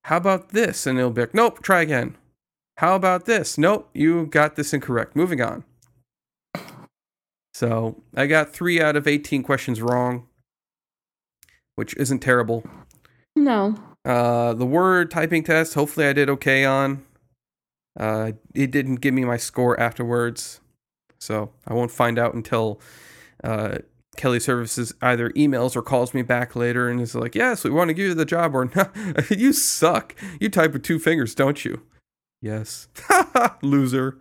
how 0.03 0.19
about 0.19 0.51
this? 0.51 0.87
And 0.87 0.99
it'll 0.99 1.13
be 1.13 1.23
like, 1.23 1.33
nope, 1.33 1.63
try 1.63 1.81
again. 1.81 2.19
How 2.77 2.95
about 2.95 3.25
this? 3.25 3.57
Nope, 3.57 3.89
you 3.95 4.27
got 4.27 4.57
this 4.57 4.75
incorrect. 4.75 5.17
Moving 5.17 5.41
on. 5.41 5.65
So 7.55 8.03
I 8.17 8.27
got 8.27 8.53
three 8.53 8.81
out 8.83 8.97
of 8.97 9.07
18 9.07 9.45
questions 9.45 9.81
wrong, 9.81 10.27
which 11.77 11.97
isn't 11.97 12.19
terrible. 12.19 12.65
No. 13.37 13.77
Uh, 14.05 14.53
the 14.55 14.67
word 14.67 15.11
typing 15.11 15.45
test, 15.45 15.75
hopefully 15.75 16.07
I 16.07 16.13
did 16.13 16.29
okay 16.29 16.65
on. 16.65 17.05
Uh, 17.99 18.33
it 18.55 18.73
didn't 18.73 18.97
give 18.97 19.15
me 19.15 19.25
my 19.25 19.37
score 19.37 19.79
afterwards. 19.79 20.61
So 21.21 21.53
I 21.67 21.75
won't 21.75 21.93
find 21.93 22.19
out 22.19 22.35
until 22.35 22.81
uh, 23.43 23.79
Kelly 24.17 24.41
Services 24.41 24.93
either 25.01 25.31
emails 25.31 25.77
or 25.77 25.83
calls 25.83 26.13
me 26.13 26.23
back 26.23 26.57
later 26.57 26.89
and 26.89 27.01
is 27.01 27.15
like, 27.15 27.35
yes, 27.35 27.65
we 27.65 27.71
want 27.71 27.89
to 27.89 27.95
give 27.95 28.09
you 28.09 28.15
the 28.15 28.25
job, 28.25 28.55
or 28.55 28.71
no, 28.75 28.91
you 29.31 29.53
suck. 29.53 30.15
You 30.41 30.49
type 30.49 30.73
with 30.73 30.83
two 30.83 30.99
fingers, 30.99 31.35
don't 31.35 31.65
you? 31.65 31.83
Yes. 32.43 32.89
Loser. 33.63 34.19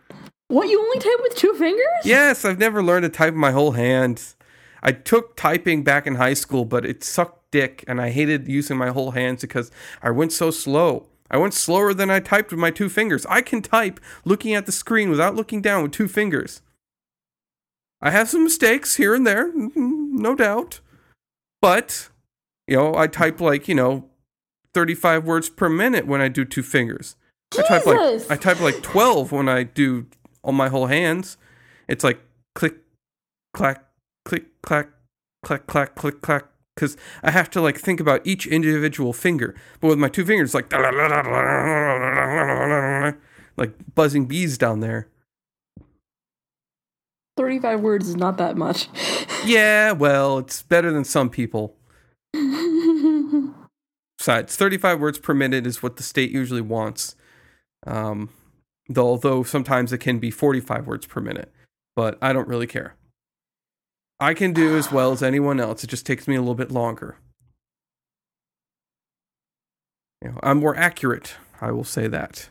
What? 0.53 0.69
You 0.69 0.79
only 0.79 0.99
type 0.99 1.19
with 1.21 1.35
two 1.35 1.53
fingers? 1.55 2.05
Yes, 2.05 2.45
I've 2.45 2.59
never 2.59 2.83
learned 2.83 3.03
to 3.03 3.09
type 3.09 3.33
with 3.33 3.39
my 3.39 3.51
whole 3.51 3.71
hand. 3.71 4.23
I 4.83 4.91
took 4.91 5.35
typing 5.35 5.83
back 5.83 6.05
in 6.05 6.15
high 6.15 6.35
school, 6.35 6.63
but 6.63 6.85
it 6.85 7.03
sucked 7.03 7.49
dick, 7.49 7.83
and 7.87 7.99
I 7.99 8.11
hated 8.11 8.47
using 8.47 8.77
my 8.77 8.89
whole 8.89 9.11
hands 9.11 9.41
because 9.41 9.71
I 10.03 10.11
went 10.11 10.31
so 10.31 10.51
slow. 10.51 11.07
I 11.31 11.37
went 11.37 11.55
slower 11.55 11.91
than 11.95 12.11
I 12.11 12.19
typed 12.19 12.51
with 12.51 12.59
my 12.59 12.69
two 12.69 12.87
fingers. 12.87 13.25
I 13.25 13.41
can 13.41 13.63
type 13.63 13.99
looking 14.25 14.53
at 14.53 14.67
the 14.67 14.71
screen 14.71 15.09
without 15.09 15.33
looking 15.33 15.59
down 15.59 15.81
with 15.81 15.91
two 15.91 16.07
fingers. 16.07 16.61
I 17.99 18.11
have 18.11 18.29
some 18.29 18.43
mistakes 18.43 18.97
here 18.97 19.15
and 19.15 19.25
there, 19.25 19.51
no 19.55 20.35
doubt. 20.35 20.81
But, 21.61 22.09
you 22.67 22.77
know, 22.77 22.93
I 22.93 23.07
type 23.07 23.41
like, 23.41 23.67
you 23.67 23.73
know, 23.73 24.09
35 24.75 25.25
words 25.25 25.49
per 25.49 25.67
minute 25.67 26.05
when 26.05 26.21
I 26.21 26.27
do 26.27 26.45
two 26.45 26.61
fingers. 26.61 27.15
I 27.57 27.63
type 27.63 27.85
like 27.87 28.31
I 28.31 28.35
type 28.35 28.59
like 28.59 28.81
12 28.83 29.31
when 29.31 29.47
I 29.47 29.63
do 29.63 30.07
on 30.43 30.55
my 30.55 30.69
whole 30.69 30.87
hands. 30.87 31.37
It's 31.87 32.03
like 32.03 32.19
click 32.55 32.75
clack 33.53 33.85
click 34.25 34.45
clack 34.61 34.89
clack 35.43 35.67
clack 35.67 35.95
click 35.95 36.21
clack 36.21 36.45
cuz 36.75 36.97
I 37.21 37.31
have 37.31 37.49
to 37.51 37.61
like 37.61 37.77
think 37.77 37.99
about 37.99 38.25
each 38.25 38.47
individual 38.47 39.13
finger. 39.13 39.55
But 39.79 39.89
with 39.89 39.99
my 39.99 40.09
two 40.09 40.25
fingers 40.25 40.53
like 40.53 40.71
like 43.57 43.73
buzzing 43.95 44.25
bees 44.25 44.57
down 44.57 44.79
there. 44.79 45.07
35 47.35 47.81
words 47.81 48.07
is 48.07 48.15
not 48.15 48.37
that 48.37 48.57
much. 48.57 48.89
Yeah, 49.45 49.91
well, 49.91 50.37
it's 50.37 50.61
better 50.63 50.89
than 50.93 51.03
some 51.03 51.29
people. 51.29 51.75
Besides, 54.17 54.55
35 54.55 55.01
words 55.01 55.19
per 55.19 55.33
minute 55.33 55.67
is 55.67 55.83
what 55.83 55.97
the 55.97 56.03
state 56.03 56.31
usually 56.31 56.61
wants. 56.61 57.17
Um, 57.85 58.29
although 58.97 59.43
sometimes 59.43 59.93
it 59.93 59.99
can 59.99 60.19
be 60.19 60.31
45 60.31 60.87
words 60.87 61.05
per 61.05 61.21
minute, 61.21 61.51
but 61.95 62.17
I 62.21 62.33
don't 62.33 62.47
really 62.47 62.67
care. 62.67 62.95
I 64.19 64.33
can 64.33 64.53
do 64.53 64.77
as 64.77 64.91
well 64.91 65.11
as 65.11 65.21
anyone 65.21 65.59
else. 65.59 65.83
It 65.83 65.87
just 65.87 66.05
takes 66.05 66.27
me 66.27 66.35
a 66.35 66.39
little 66.39 66.55
bit 66.55 66.71
longer. 66.71 67.17
You 70.21 70.29
know, 70.29 70.39
I'm 70.41 70.59
more 70.59 70.75
accurate. 70.77 71.35
I 71.59 71.71
will 71.71 71.83
say 71.83 72.07
that. 72.07 72.49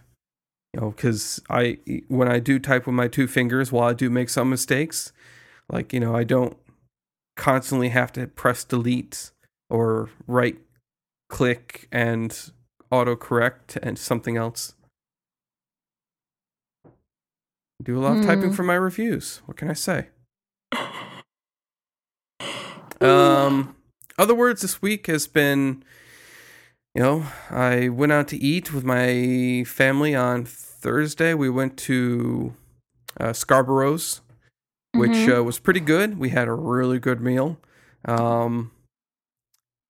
You 0.75 0.81
know, 0.81 0.91
because 0.91 1.41
I 1.49 1.79
when 2.09 2.29
I 2.29 2.39
do 2.39 2.59
type 2.59 2.87
with 2.87 2.95
my 2.95 3.09
two 3.09 3.27
fingers, 3.27 3.73
while 3.73 3.89
I 3.89 3.93
do 3.93 4.11
make 4.11 4.29
some 4.29 4.51
mistakes, 4.51 5.13
like 5.71 5.93
you 5.93 6.01
know, 6.01 6.15
I 6.15 6.25
don't 6.25 6.57
constantly 7.37 7.89
have 7.91 8.13
to 8.13 8.27
press 8.27 8.65
delete 8.65 9.31
or 9.71 10.11
right 10.27 10.59
click 11.29 11.89
and 11.91 12.51
autocorrect 12.93 13.79
and 13.83 13.99
something 13.99 14.37
else. 14.37 14.75
I 16.85 16.91
do 17.83 17.99
a 17.99 18.01
lot 18.01 18.17
of 18.19 18.25
typing 18.25 18.51
Hmm. 18.51 18.55
for 18.55 18.63
my 18.63 18.75
reviews. 18.75 19.43
What 19.47 19.57
can 19.57 19.69
I 19.71 19.75
say? 19.75 20.09
Um, 23.01 23.75
other 24.17 24.35
words 24.35 24.63
this 24.63 24.81
week 24.81 25.09
has 25.09 25.27
been, 25.27 25.83
you 26.95 27.03
know, 27.03 27.27
I 27.51 27.89
went 27.89 28.13
out 28.13 28.29
to 28.29 28.37
eat 28.37 28.73
with 28.73 28.85
my 28.85 29.65
family 29.67 30.15
on 30.15 30.45
Thursday. 30.45 31.35
We 31.35 31.51
went 31.51 31.77
to 31.79 32.55
uh, 33.19 33.33
Scarborough's, 33.33 34.21
which 34.95 35.11
Mhm. 35.11 35.39
uh, 35.39 35.43
was 35.45 35.59
pretty 35.59 35.81
good. 35.81 36.17
We 36.19 36.29
had 36.31 36.47
a 36.49 36.53
really 36.55 36.99
good 36.99 37.21
meal. 37.21 37.59
Um, 38.05 38.71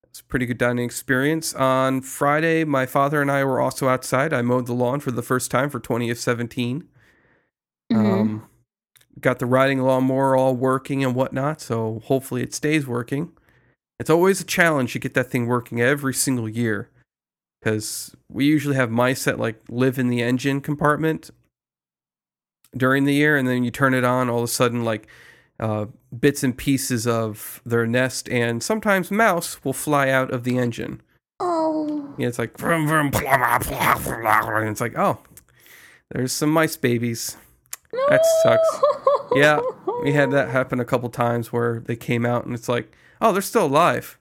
it's 0.05 0.21
a 0.21 0.25
pretty 0.25 0.47
good 0.47 0.59
dining 0.59 0.85
experience. 0.85 1.55
On 1.55 2.01
Friday, 2.01 2.65
my 2.65 2.85
father 2.87 3.21
and 3.23 3.31
I 3.31 3.45
were 3.45 3.61
also 3.61 3.89
outside. 3.89 4.33
I 4.33 4.43
mowed 4.43 4.67
the 4.67 4.73
lawn 4.75 5.01
for 5.01 5.11
the 5.11 5.23
first 5.23 5.51
time 5.51 5.71
for 5.71 5.79
2017. 5.81 6.89
Mhm. 7.93 8.21
Um, 8.21 8.49
got 9.21 9.39
the 9.39 9.47
riding 9.47 9.81
lawnmower 9.81 10.37
all 10.37 10.55
working 10.57 11.05
and 11.05 11.15
whatnot, 11.15 11.61
so 11.61 12.01
hopefully 12.05 12.43
it 12.43 12.55
stays 12.55 12.87
working. 12.87 13.33
It's 14.01 14.11
always 14.11 14.41
a 14.41 14.45
challenge 14.45 14.93
to 14.95 14.99
get 14.99 15.15
that 15.15 15.31
thing 15.31 15.47
working 15.47 15.81
every 15.81 16.15
single 16.15 16.49
year 16.49 16.89
because 17.61 18.17
we 18.29 18.45
usually 18.47 18.75
have 18.75 18.91
mice 18.91 19.25
that 19.25 19.39
like 19.39 19.63
live 19.69 19.99
in 19.99 20.09
the 20.09 20.23
engine 20.23 20.61
compartment 20.61 21.31
during 22.77 23.05
the 23.05 23.15
year, 23.15 23.37
and 23.37 23.47
then 23.47 23.65
you 23.65 23.71
turn 23.71 23.95
it 23.95 24.03
on, 24.05 24.29
all 24.31 24.39
of 24.39 24.45
a 24.45 24.49
sudden, 24.49 24.83
like 24.85 25.07
uh, 25.61 25.87
bits 26.19 26.43
and 26.43 26.57
pieces 26.57 27.07
of 27.07 27.61
their 27.65 27.87
nest 27.87 28.29
and 28.31 28.63
sometimes 28.63 29.11
mouse 29.11 29.63
will 29.65 29.75
fly 29.75 30.09
out 30.09 30.31
of 30.33 30.43
the 30.45 30.59
engine. 30.59 31.01
oh. 31.39 32.15
Yeah, 32.19 32.29
it's 32.29 32.39
like 32.39 32.59
vroom, 32.59 32.89
vroom, 32.89 33.11
blah, 33.11 33.59
blah, 33.59 33.59
blah, 33.59 33.95
blah, 33.99 34.57
and 34.57 34.69
it's 34.69 34.81
like, 34.81 34.99
oh, 34.99 35.19
there's 36.11 36.33
some 36.33 36.51
mice 36.51 36.77
babies. 36.77 37.37
That 37.93 38.25
sucks. 38.43 38.81
Yeah, 39.35 39.61
we 40.03 40.13
had 40.13 40.31
that 40.33 40.49
happen 40.49 40.81
a 40.81 40.85
couple 40.85 41.09
times 41.09 41.53
where 41.53 41.81
they 41.81 41.97
came 41.97 42.27
out 42.27 42.45
and 42.45 42.55
it's 42.55 42.69
like, 42.69 42.95
oh, 43.21 43.33
they're 43.33 43.43
still 43.43 43.67
alive. 43.67 44.19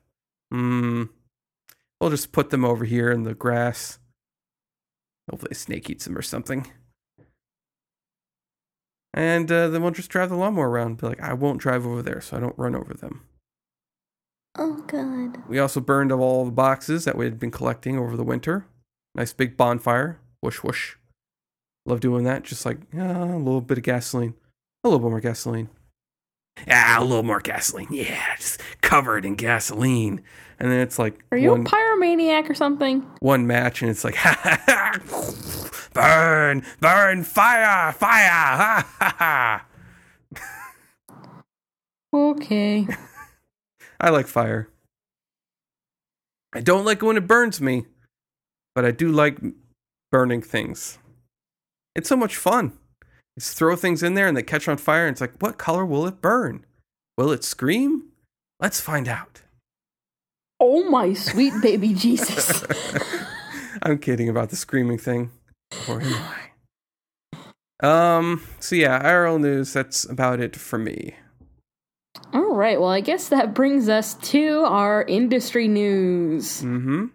Hmm. 0.52 1.06
We'll 2.00 2.10
just 2.10 2.32
put 2.32 2.50
them 2.50 2.66
over 2.66 2.86
here 2.86 3.12
in 3.12 3.24
the 3.24 3.36
grass. 3.36 4.00
Hopefully, 5.30 5.52
a 5.52 5.56
snake 5.56 5.90
eats 5.90 6.06
them 6.06 6.18
or 6.18 6.22
something. 6.22 6.72
And 9.14 9.52
uh, 9.52 9.70
then 9.70 9.82
we'll 9.82 9.92
just 9.92 10.10
drive 10.10 10.30
the 10.30 10.36
lawnmower 10.36 10.70
around. 10.70 10.88
And 10.88 10.98
be 10.98 11.08
like, 11.08 11.22
I 11.22 11.34
won't 11.34 11.60
drive 11.60 11.86
over 11.86 12.02
there, 12.02 12.22
so 12.22 12.38
I 12.38 12.40
don't 12.40 12.58
run 12.58 12.76
over 12.76 12.94
them. 12.94 13.22
Oh, 14.58 14.84
God. 14.88 15.48
We 15.48 15.60
also 15.60 15.80
burned 15.80 16.12
all 16.12 16.46
the 16.46 16.52
boxes 16.52 17.06
that 17.06 17.18
we 17.18 17.26
had 17.26 17.40
been 17.40 17.52
collecting 17.52 17.98
over 17.98 18.18
the 18.18 18.24
winter. 18.24 18.66
Nice 19.14 19.34
big 19.34 19.56
bonfire. 19.56 20.20
Whoosh 20.42 20.64
whoosh. 20.64 20.96
Love 21.86 22.00
doing 22.00 22.24
that. 22.26 22.44
Just 22.44 22.66
like 22.66 22.78
uh, 22.96 23.02
a 23.02 23.38
little 23.38 23.62
bit 23.62 23.78
of 23.78 23.84
gasoline, 23.84 24.34
a 24.84 24.88
little 24.90 25.00
bit 25.00 25.10
more 25.10 25.20
gasoline. 25.22 25.70
Ah, 26.70 26.98
a 27.00 27.04
little 27.04 27.24
more 27.24 27.40
gasoline. 27.40 27.88
Yeah, 27.92 28.36
just 28.36 28.62
cover 28.82 29.18
it 29.18 29.26
in 29.26 29.36
gasoline. 29.36 30.22
And 30.60 30.72
then 30.72 30.80
it's 30.82 31.00
like 31.00 31.24
Are 31.32 31.38
you 31.38 31.50
one, 31.52 31.62
a 31.62 31.64
pyromaniac 31.64 32.50
or 32.50 32.54
something? 32.54 33.02
one 33.20 33.48
match, 33.48 33.82
and 33.82 33.90
it's 33.90 34.04
like, 34.04 34.16
ha 34.16 34.38
ha 34.44 34.62
ha, 34.68 35.70
burn, 35.94 36.64
burn, 36.80 37.24
fire, 37.24 37.92
fire, 37.94 38.30
ha 38.30 38.88
ha 39.00 39.16
ha. 39.18 39.66
Okay. 42.14 42.88
I 44.00 44.10
like 44.10 44.28
fire. 44.28 44.68
I 46.54 46.60
don't 46.60 46.84
like 46.86 46.98
it 47.02 47.06
when 47.06 47.18
it 47.18 47.28
burns 47.28 47.62
me, 47.62 47.86
but 48.76 48.84
I 48.84 48.92
do 48.92 49.10
like 49.10 49.40
burning 50.12 50.42
things. 50.42 51.00
It's 51.96 52.10
so 52.10 52.16
much 52.16 52.36
fun. 52.36 52.78
Just 53.38 53.58
throw 53.58 53.76
things 53.76 54.04
in 54.04 54.14
there 54.14 54.28
and 54.28 54.36
they 54.36 54.44
catch 54.44 54.68
on 54.68 54.78
fire, 54.78 55.08
and 55.08 55.14
it's 55.14 55.22
like, 55.22 55.34
what 55.40 55.58
color 55.58 55.86
will 55.86 56.06
it 56.08 56.22
burn? 56.22 56.66
Will 57.18 57.32
it 57.32 57.44
scream? 57.44 58.10
Let's 58.60 58.80
find 58.80 59.08
out. 59.08 59.42
Oh 60.60 60.90
my 60.90 61.14
sweet 61.14 61.54
baby 61.62 61.94
Jesus. 61.96 62.64
I'm 63.82 63.98
kidding 63.98 64.30
about 64.30 64.50
the 64.50 64.56
screaming 64.56 65.00
thing. 65.00 65.32
Or 65.88 66.02
am 66.02 66.14
I? 66.14 66.42
Um, 67.82 68.44
so 68.60 68.76
yeah, 68.76 69.02
IRL 69.02 69.40
news, 69.40 69.74
that's 69.74 70.06
about 70.06 70.40
it 70.40 70.56
for 70.56 70.78
me. 70.78 71.16
All 72.34 72.56
right. 72.56 72.80
Well, 72.80 72.90
I 72.90 73.02
guess 73.02 73.30
that 73.30 73.54
brings 73.54 73.90
us 73.90 74.14
to 74.16 74.64
our 74.66 75.04
industry 75.04 75.68
news. 75.68 76.62
Mm-hmm. 76.62 77.06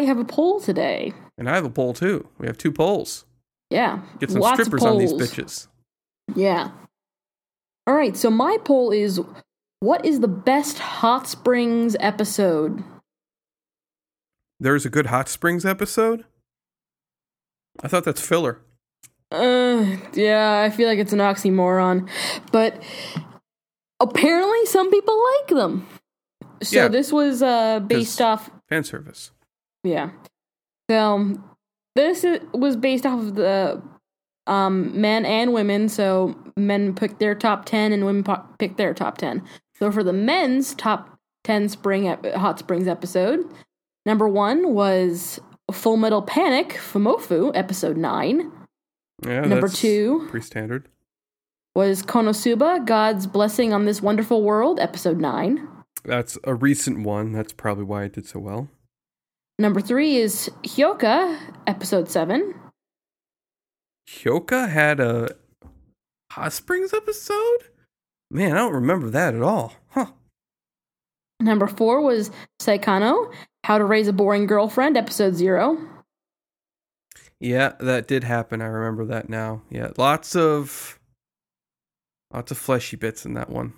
I 0.00 0.04
have 0.04 0.18
a 0.18 0.24
poll 0.24 0.60
today. 0.60 1.12
And 1.36 1.48
I 1.48 1.54
have 1.54 1.64
a 1.66 1.70
poll 1.70 1.92
too. 1.92 2.26
We 2.38 2.46
have 2.46 2.56
two 2.56 2.72
polls. 2.72 3.26
Yeah. 3.68 4.00
Get 4.18 4.30
some 4.30 4.40
lots 4.40 4.58
strippers 4.60 4.82
on 4.82 4.96
these 4.98 5.12
bitches. 5.12 5.66
Yeah. 6.34 6.70
All 7.86 7.94
right. 7.94 8.16
So 8.16 8.30
my 8.30 8.56
poll 8.64 8.92
is 8.92 9.20
what 9.80 10.04
is 10.06 10.20
the 10.20 10.28
best 10.28 10.78
Hot 10.78 11.26
Springs 11.28 11.96
episode? 12.00 12.82
There's 14.58 14.86
a 14.86 14.90
good 14.90 15.06
Hot 15.06 15.28
Springs 15.28 15.66
episode. 15.66 16.24
I 17.82 17.88
thought 17.88 18.04
that's 18.04 18.20
filler. 18.26 18.60
Uh, 19.30 19.96
yeah, 20.14 20.62
I 20.66 20.70
feel 20.70 20.88
like 20.88 20.98
it's 20.98 21.12
an 21.12 21.18
oxymoron. 21.20 22.08
But 22.52 22.82
apparently 24.00 24.64
some 24.66 24.90
people 24.90 25.22
like 25.38 25.48
them. 25.48 25.86
So 26.62 26.76
Yeah. 26.76 26.88
this 26.88 27.12
was 27.12 27.42
uh 27.42 27.80
based 27.80 28.20
off 28.22 28.50
Fan 28.68 28.84
service. 28.84 29.32
Yeah. 29.84 30.10
So 30.90 31.34
this 31.96 32.24
i- 32.24 32.40
was 32.52 32.76
based 32.76 33.06
off 33.06 33.20
of 33.20 33.34
the 33.34 33.82
um, 34.46 34.98
men 35.00 35.24
and 35.24 35.52
women. 35.52 35.88
So 35.88 36.36
men 36.56 36.94
picked 36.94 37.20
their 37.20 37.34
top 37.34 37.64
ten, 37.64 37.92
and 37.92 38.04
women 38.04 38.24
po- 38.24 38.44
picked 38.58 38.76
their 38.76 38.94
top 38.94 39.18
ten. 39.18 39.42
So 39.74 39.90
for 39.90 40.02
the 40.02 40.12
men's 40.12 40.74
top 40.74 41.18
ten 41.44 41.68
spring 41.68 42.08
ep- 42.08 42.26
hot 42.34 42.58
springs 42.58 42.88
episode, 42.88 43.46
number 44.06 44.28
one 44.28 44.74
was 44.74 45.38
Full 45.72 45.96
Metal 45.96 46.22
Panic 46.22 46.70
Fumoffu 46.74 47.52
episode 47.54 47.96
nine. 47.96 48.50
Yeah, 49.24 49.42
Number 49.42 49.68
two. 49.68 50.26
Pretty 50.30 50.46
standard. 50.46 50.88
Was 51.76 52.02
Konosuba 52.02 52.84
God's 52.84 53.26
blessing 53.26 53.72
on 53.72 53.84
this 53.84 54.02
wonderful 54.02 54.42
world 54.42 54.80
episode 54.80 55.18
nine. 55.20 55.68
That's 56.04 56.36
a 56.44 56.54
recent 56.54 57.00
one. 57.06 57.32
That's 57.32 57.52
probably 57.52 57.84
why 57.84 58.04
it 58.04 58.14
did 58.14 58.26
so 58.26 58.40
well. 58.40 58.68
Number 59.60 59.82
three 59.82 60.16
is 60.16 60.50
Hyoka 60.62 61.38
episode 61.66 62.08
seven. 62.08 62.54
Hyoka 64.08 64.70
had 64.70 65.00
a 65.00 65.36
Hot 66.32 66.54
Springs 66.54 66.94
episode? 66.94 67.64
Man, 68.30 68.52
I 68.52 68.54
don't 68.54 68.72
remember 68.72 69.10
that 69.10 69.34
at 69.34 69.42
all. 69.42 69.74
Huh. 69.90 70.06
Number 71.40 71.66
four 71.66 72.00
was 72.00 72.30
Saekano, 72.58 73.30
How 73.62 73.76
to 73.76 73.84
Raise 73.84 74.08
a 74.08 74.14
Boring 74.14 74.46
Girlfriend, 74.46 74.96
episode 74.96 75.34
zero. 75.34 75.76
Yeah, 77.38 77.74
that 77.80 78.08
did 78.08 78.24
happen. 78.24 78.62
I 78.62 78.66
remember 78.66 79.04
that 79.04 79.28
now. 79.28 79.60
Yeah, 79.68 79.90
lots 79.98 80.34
of 80.34 80.98
lots 82.32 82.50
of 82.50 82.56
fleshy 82.56 82.96
bits 82.96 83.26
in 83.26 83.34
that 83.34 83.50
one. 83.50 83.74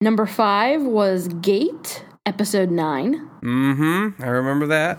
Number 0.00 0.26
five 0.26 0.80
was 0.80 1.26
Gate, 1.26 2.04
episode 2.26 2.70
nine. 2.70 3.28
Mm-hmm. 3.42 4.22
I 4.22 4.26
remember 4.26 4.66
that. 4.68 4.98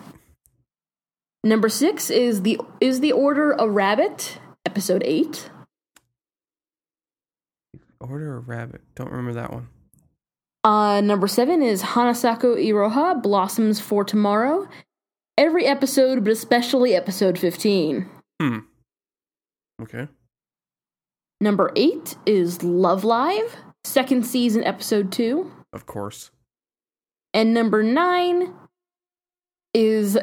Number 1.43 1.69
six 1.69 2.09
is 2.09 2.41
the 2.41 2.59
is 2.81 3.01
the 3.01 3.11
Order 3.11 3.51
a 3.53 3.69
Rabbit, 3.69 4.39
episode 4.65 5.03
eight. 5.05 5.49
Order 7.99 8.37
a 8.37 8.39
rabbit. 8.39 8.81
Don't 8.95 9.11
remember 9.11 9.33
that 9.33 9.53
one. 9.53 9.67
Uh, 10.63 11.01
number 11.01 11.27
seven 11.27 11.61
is 11.61 11.83
Hanasaku 11.83 12.57
Iroha, 12.57 13.21
Blossoms 13.21 13.79
for 13.79 14.03
Tomorrow. 14.03 14.67
Every 15.37 15.65
episode, 15.65 16.23
but 16.23 16.33
especially 16.33 16.95
episode 16.95 17.37
fifteen. 17.37 18.09
Hmm. 18.41 18.59
Okay. 19.81 20.07
Number 21.41 21.71
eight 21.75 22.15
is 22.25 22.63
Love 22.63 23.03
Live, 23.03 23.57
second 23.83 24.25
season, 24.25 24.63
episode 24.63 25.11
two. 25.11 25.51
Of 25.73 25.85
course. 25.85 26.31
And 27.35 27.53
number 27.53 27.83
nine 27.83 28.53
is 29.73 30.17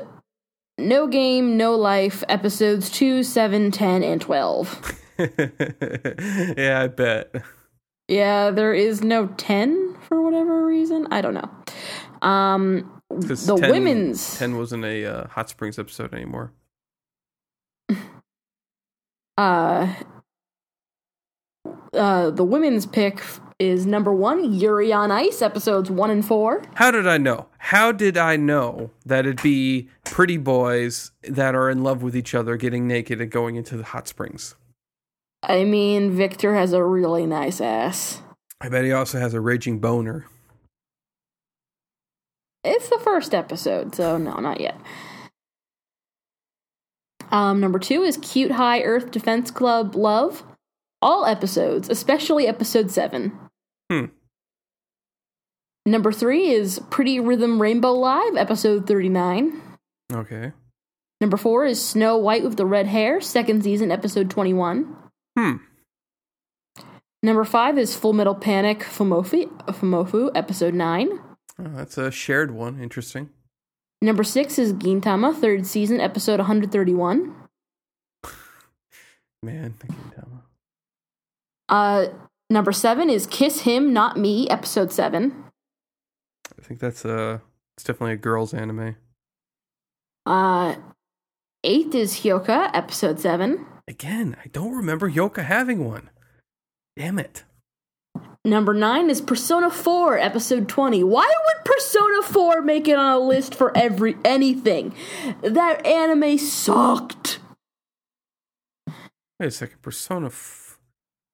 No 0.78 1.06
Game, 1.06 1.58
No 1.58 1.76
Life, 1.76 2.24
episodes 2.26 2.88
2, 2.88 3.22
7, 3.22 3.70
10, 3.70 4.02
and 4.02 4.18
12. 4.18 4.98
yeah, 5.18 6.80
I 6.80 6.86
bet. 6.88 7.34
Yeah, 8.08 8.50
there 8.50 8.72
is 8.72 9.02
no 9.02 9.26
10 9.26 9.98
for 10.08 10.22
whatever 10.22 10.64
reason. 10.64 11.06
I 11.10 11.20
don't 11.20 11.34
know. 11.34 11.50
Um, 12.26 13.02
the 13.10 13.36
10 13.36 13.70
women's. 13.70 14.38
10 14.38 14.56
wasn't 14.56 14.86
a 14.86 15.04
uh, 15.04 15.28
Hot 15.28 15.50
Springs 15.50 15.78
episode 15.78 16.14
anymore. 16.14 16.52
Uh, 19.38 19.88
uh, 21.94 22.30
the 22.30 22.44
women's 22.44 22.84
pick 22.84 23.22
is 23.62 23.86
number 23.86 24.12
one, 24.12 24.52
Yuri 24.52 24.92
on 24.92 25.12
Ice, 25.12 25.40
episodes 25.40 25.88
1 25.88 26.10
and 26.10 26.24
4. 26.24 26.62
How 26.74 26.90
did 26.90 27.06
I 27.06 27.16
know? 27.16 27.46
How 27.58 27.92
did 27.92 28.18
I 28.18 28.36
know 28.36 28.90
that 29.06 29.20
it'd 29.20 29.40
be 29.40 29.88
pretty 30.04 30.36
boys 30.36 31.12
that 31.22 31.54
are 31.54 31.70
in 31.70 31.84
love 31.84 32.02
with 32.02 32.16
each 32.16 32.34
other 32.34 32.56
getting 32.56 32.88
naked 32.88 33.20
and 33.20 33.30
going 33.30 33.54
into 33.54 33.76
the 33.76 33.84
hot 33.84 34.08
springs? 34.08 34.56
I 35.44 35.64
mean, 35.64 36.10
Victor 36.10 36.56
has 36.56 36.72
a 36.72 36.82
really 36.82 37.24
nice 37.24 37.60
ass. 37.60 38.20
I 38.60 38.68
bet 38.68 38.84
he 38.84 38.92
also 38.92 39.20
has 39.20 39.32
a 39.32 39.40
raging 39.40 39.78
boner. 39.78 40.26
It's 42.64 42.88
the 42.88 42.98
first 42.98 43.34
episode, 43.34 43.94
so 43.94 44.18
no, 44.18 44.34
not 44.40 44.60
yet. 44.60 44.80
Um, 47.30 47.60
number 47.60 47.78
two 47.78 48.02
is 48.02 48.16
Cute 48.18 48.52
High 48.52 48.82
Earth 48.82 49.10
Defense 49.10 49.50
Club 49.50 49.94
Love. 49.94 50.42
All 51.00 51.26
episodes, 51.26 51.88
especially 51.88 52.46
episode 52.46 52.90
seven. 52.90 53.36
Hmm. 53.92 54.06
Number 55.84 56.12
three 56.12 56.48
is 56.48 56.80
Pretty 56.88 57.20
Rhythm 57.20 57.60
Rainbow 57.60 57.92
Live, 57.92 58.36
episode 58.36 58.86
39. 58.86 59.60
Okay. 60.10 60.52
Number 61.20 61.36
four 61.36 61.66
is 61.66 61.84
Snow 61.84 62.16
White 62.16 62.42
with 62.42 62.56
the 62.56 62.64
Red 62.64 62.86
Hair, 62.86 63.20
second 63.20 63.62
season, 63.62 63.92
episode 63.92 64.30
21. 64.30 64.96
Hmm. 65.38 65.56
Number 67.22 67.44
five 67.44 67.76
is 67.76 67.94
Full 67.94 68.14
Metal 68.14 68.34
Panic 68.34 68.78
Fumoffu, 68.80 69.48
Fumoffu 69.66 70.30
episode 70.34 70.72
9. 70.72 71.10
Oh, 71.58 71.68
that's 71.74 71.98
a 71.98 72.10
shared 72.10 72.50
one. 72.50 72.80
Interesting. 72.80 73.28
Number 74.00 74.24
six 74.24 74.58
is 74.58 74.72
Gintama, 74.72 75.38
third 75.38 75.66
season, 75.66 76.00
episode 76.00 76.38
131. 76.38 77.34
Man, 79.42 79.74
can't. 79.78 80.12
Uh, 81.68 82.06
number 82.52 82.72
seven 82.72 83.10
is 83.10 83.26
Kiss 83.26 83.62
Him, 83.62 83.92
Not 83.92 84.16
Me, 84.18 84.48
episode 84.48 84.92
seven. 84.92 85.44
I 86.58 86.62
think 86.62 86.80
that's 86.80 87.04
a. 87.04 87.40
It's 87.76 87.84
definitely 87.84 88.14
a 88.14 88.16
girls' 88.16 88.52
anime. 88.54 88.96
Uh, 90.26 90.76
eighth 91.64 91.94
is 91.94 92.20
Hyoka, 92.20 92.70
episode 92.74 93.18
seven. 93.18 93.66
Again, 93.88 94.36
I 94.44 94.48
don't 94.48 94.76
remember 94.76 95.08
Yoka 95.08 95.42
having 95.42 95.84
one. 95.84 96.10
Damn 96.96 97.18
it. 97.18 97.44
Number 98.44 98.74
nine 98.74 99.08
is 99.08 99.20
Persona 99.20 99.70
4, 99.70 100.18
episode 100.18 100.68
20. 100.68 101.04
Why 101.04 101.26
would 101.26 101.64
Persona 101.64 102.22
4 102.22 102.62
make 102.62 102.88
it 102.88 102.98
on 102.98 103.12
a 103.12 103.18
list 103.18 103.54
for 103.54 103.76
every 103.76 104.16
anything? 104.24 104.94
That 105.42 105.86
anime 105.86 106.38
sucked. 106.38 107.38
Wait 108.86 109.46
a 109.46 109.50
second. 109.50 109.80
Persona. 109.80 110.26
F- 110.26 110.61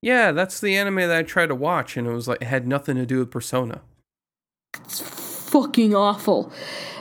yeah, 0.03 0.33
that's 0.33 0.61
the 0.61 0.77
anime 0.77 0.97
that 0.97 1.17
I 1.17 1.23
tried 1.23 1.47
to 1.47 1.55
watch, 1.55 1.97
and 1.97 2.07
it 2.07 2.13
was 2.13 2.29
like 2.29 2.43
it 2.43 2.47
had 2.47 2.67
nothing 2.67 2.97
to 2.97 3.07
do 3.07 3.19
with 3.19 3.31
Persona. 3.31 3.83
It's 4.85 5.01
fucking 5.01 5.95
awful. 5.95 6.53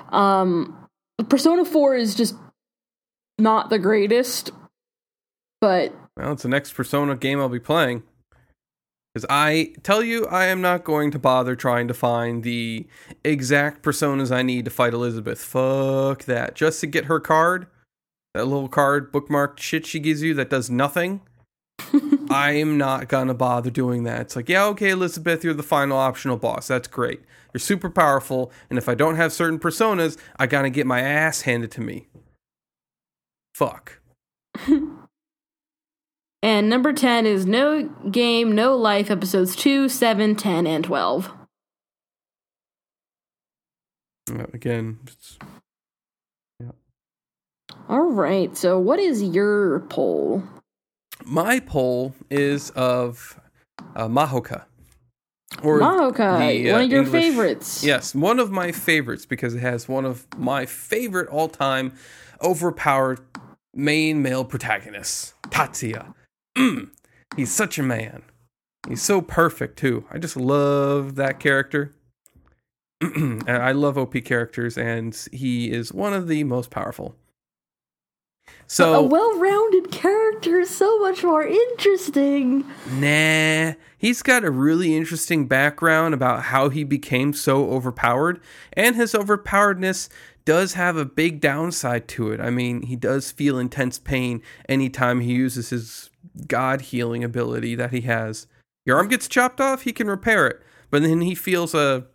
Um, 0.09 0.87
Persona 1.29 1.65
4 1.65 1.95
is 1.95 2.15
just 2.15 2.35
not 3.37 3.69
the 3.69 3.79
greatest, 3.79 4.51
but 5.61 5.93
Well, 6.15 6.33
it's 6.33 6.43
the 6.43 6.49
next 6.49 6.73
Persona 6.73 7.15
game 7.15 7.39
I'll 7.39 7.49
be 7.49 7.59
playing. 7.59 8.03
Because 9.13 9.25
I 9.29 9.73
tell 9.81 10.03
you, 10.03 10.27
I 10.27 10.45
am 10.45 10.61
not 10.61 10.83
going 10.83 11.09
to 11.11 11.19
bother 11.19 11.55
trying 11.55 11.87
to 11.87 11.93
find 11.93 12.43
the 12.43 12.85
exact 13.23 13.81
personas 13.81 14.31
I 14.31 14.43
need 14.43 14.65
to 14.65 14.71
fight 14.71 14.93
Elizabeth. 14.93 15.39
Fuck 15.39 16.25
that. 16.25 16.53
Just 16.53 16.81
to 16.81 16.87
get 16.87 17.05
her 17.05 17.19
card, 17.19 17.65
that 18.35 18.45
little 18.45 18.69
card 18.69 19.11
bookmarked 19.11 19.59
shit 19.59 19.87
she 19.87 19.99
gives 19.99 20.21
you 20.21 20.35
that 20.35 20.51
does 20.51 20.69
nothing. 20.69 21.21
I 22.29 22.51
am 22.51 22.77
not 22.77 23.07
gonna 23.07 23.33
bother 23.33 23.69
doing 23.69 24.03
that. 24.03 24.21
It's 24.21 24.35
like, 24.35 24.49
yeah, 24.49 24.65
okay, 24.65 24.89
Elizabeth, 24.89 25.43
you're 25.43 25.53
the 25.53 25.63
final 25.63 25.97
optional 25.97 26.37
boss. 26.37 26.67
That's 26.67 26.87
great. 26.87 27.21
You're 27.53 27.59
super 27.59 27.89
powerful, 27.89 28.51
and 28.69 28.77
if 28.77 28.89
I 28.89 28.95
don't 28.95 29.15
have 29.15 29.33
certain 29.33 29.59
personas, 29.59 30.17
I 30.37 30.47
gotta 30.47 30.69
get 30.69 30.85
my 30.85 31.01
ass 31.01 31.41
handed 31.41 31.71
to 31.71 31.81
me. 31.81 32.07
Fuck. 33.53 33.99
and 36.43 36.69
number 36.69 36.93
10 36.93 37.25
is 37.25 37.45
No 37.45 37.89
Game, 38.11 38.53
No 38.53 38.75
Life 38.75 39.09
episodes 39.09 39.55
2, 39.55 39.89
7, 39.89 40.35
10 40.35 40.67
and 40.67 40.83
12. 40.83 41.31
Uh, 44.29 44.45
Again, 44.53 44.99
it's 45.07 45.37
All 47.89 48.11
right. 48.11 48.55
So 48.57 48.77
what 48.77 48.99
is 48.99 49.23
your 49.23 49.79
poll? 49.89 50.43
My 51.25 51.59
poll 51.59 52.13
is 52.29 52.69
of 52.71 53.39
uh, 53.95 54.07
Mahouka. 54.07 54.65
Or 55.63 55.79
Mahouka, 55.79 56.39
the, 56.39 56.69
uh, 56.69 56.73
one 56.73 56.83
of 56.83 56.91
your 56.91 57.03
English- 57.03 57.23
favorites. 57.23 57.83
Yes, 57.83 58.13
one 58.13 58.39
of 58.39 58.51
my 58.51 58.71
favorites 58.71 59.25
because 59.25 59.55
it 59.55 59.59
has 59.59 59.87
one 59.87 60.05
of 60.05 60.27
my 60.37 60.65
favorite 60.65 61.29
all 61.29 61.47
time 61.49 61.93
overpowered 62.41 63.19
main 63.73 64.21
male 64.21 64.43
protagonists, 64.45 65.33
Tatsuya. 65.49 66.13
Mm, 66.57 66.89
he's 67.35 67.51
such 67.51 67.79
a 67.79 67.83
man. 67.83 68.23
He's 68.87 69.01
so 69.01 69.21
perfect 69.21 69.77
too. 69.79 70.05
I 70.11 70.17
just 70.17 70.37
love 70.37 71.15
that 71.15 71.39
character. 71.39 71.93
I 73.01 73.71
love 73.73 73.97
OP 73.97 74.13
characters, 74.25 74.77
and 74.77 75.15
he 75.31 75.71
is 75.71 75.93
one 75.93 76.13
of 76.13 76.27
the 76.27 76.43
most 76.43 76.69
powerful. 76.71 77.15
So 78.69 78.95
a 78.95 79.01
well-rounded 79.01 79.91
character 79.91 80.59
is 80.59 80.69
so 80.69 80.99
much 80.99 81.23
more 81.23 81.45
interesting. 81.45 82.65
Nah, 82.91 83.73
he's 83.97 84.21
got 84.21 84.43
a 84.43 84.51
really 84.51 84.95
interesting 84.95 85.47
background 85.47 86.13
about 86.13 86.43
how 86.43 86.67
he 86.67 86.83
became 86.83 87.31
so 87.31 87.69
overpowered, 87.71 88.41
and 88.73 88.97
his 88.97 89.13
overpoweredness 89.13 90.09
does 90.43 90.73
have 90.73 90.97
a 90.97 91.05
big 91.05 91.39
downside 91.39 92.09
to 92.09 92.31
it. 92.31 92.41
I 92.41 92.49
mean, 92.49 92.81
he 92.81 92.97
does 92.97 93.31
feel 93.31 93.57
intense 93.57 93.99
pain 93.99 94.41
anytime 94.67 95.21
he 95.21 95.33
uses 95.33 95.69
his 95.69 96.09
god 96.47 96.81
healing 96.81 97.23
ability 97.23 97.73
that 97.75 97.91
he 97.91 98.01
has. 98.01 98.47
Your 98.85 98.97
arm 98.97 99.07
gets 99.07 99.29
chopped 99.29 99.61
off, 99.61 99.83
he 99.83 99.93
can 99.93 100.07
repair 100.07 100.45
it, 100.45 100.61
but 100.89 101.01
then 101.01 101.21
he 101.21 101.35
feels 101.35 101.73
a 101.73 102.05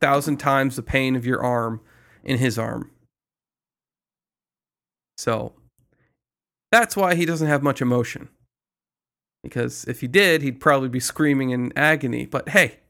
thousand 0.00 0.38
times 0.38 0.74
the 0.74 0.82
pain 0.82 1.14
of 1.14 1.24
your 1.24 1.40
arm 1.40 1.80
in 2.24 2.38
his 2.38 2.58
arm. 2.58 2.90
So, 5.16 5.52
that's 6.70 6.96
why 6.96 7.14
he 7.14 7.24
doesn't 7.24 7.48
have 7.48 7.62
much 7.62 7.82
emotion. 7.82 8.28
Because 9.42 9.84
if 9.84 10.00
he 10.00 10.06
did, 10.06 10.42
he'd 10.42 10.60
probably 10.60 10.88
be 10.88 11.00
screaming 11.00 11.50
in 11.50 11.72
agony. 11.76 12.26
But 12.26 12.50
hey, 12.50 12.80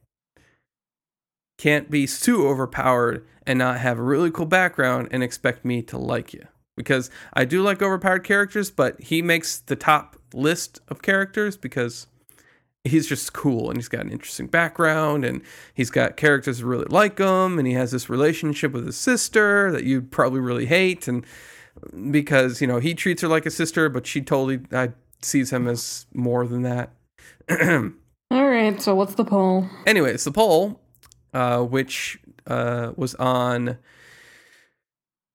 can't 1.59 1.91
be 1.91 2.07
too 2.07 2.47
overpowered 2.47 3.27
and 3.47 3.59
not 3.59 3.79
have 3.79 3.99
a 3.99 4.03
really 4.03 4.31
cool 4.31 4.47
background 4.47 5.09
and 5.11 5.23
expect 5.23 5.65
me 5.65 5.83
to 5.83 5.99
like 5.99 6.33
you. 6.33 6.47
Because 6.77 7.11
I 7.35 7.45
do 7.45 7.63
like 7.63 7.83
overpowered 7.83 8.25
characters, 8.25 8.71
but 8.71 9.01
he 9.01 9.23
makes 9.23 9.59
the 9.59 9.77
top 9.77 10.17
list 10.33 10.81
of 10.89 11.03
characters 11.03 11.57
because 11.57 12.07
he's 12.85 13.07
just 13.07 13.33
cool 13.33 13.69
and 13.69 13.77
he's 13.77 13.89
got 13.89 14.05
an 14.05 14.11
interesting 14.11 14.47
background 14.47 15.25
and 15.25 15.43
he's 15.75 15.91
got 15.91 16.17
characters 16.17 16.59
that 16.59 16.67
really 16.67 16.87
like 16.89 17.19
him 17.19 17.59
and 17.59 17.67
he 17.67 17.75
has 17.75 17.91
this 17.91 18.09
relationship 18.09 18.73
with 18.73 18.87
his 18.87 18.97
sister 18.97 19.71
that 19.71 19.85
you'd 19.85 20.11
probably 20.11 20.41
really 20.41 20.67
hate 20.67 21.07
and 21.07 21.27
because 22.11 22.61
you 22.61 22.67
know 22.67 22.79
he 22.79 22.95
treats 22.95 23.23
her 23.23 23.29
like 23.29 23.47
a 23.47 23.51
sister 23.51 23.89
but 23.89 24.07
she 24.07 24.21
totally 24.21 24.61
uh, 24.73 24.89
sees 25.23 25.53
him 25.53 25.67
as 25.67 26.07
more 26.15 26.47
than 26.47 26.63
that 26.63 26.91
All 28.33 28.49
right. 28.49 28.81
So 28.81 28.95
what's 28.95 29.15
the 29.15 29.25
poll? 29.25 29.67
anyways 29.87 30.25
the 30.25 30.33
poll 30.33 30.81
uh, 31.35 31.63
which 31.63 32.19
uh, 32.47 32.93
was 32.97 33.15
on 33.17 33.79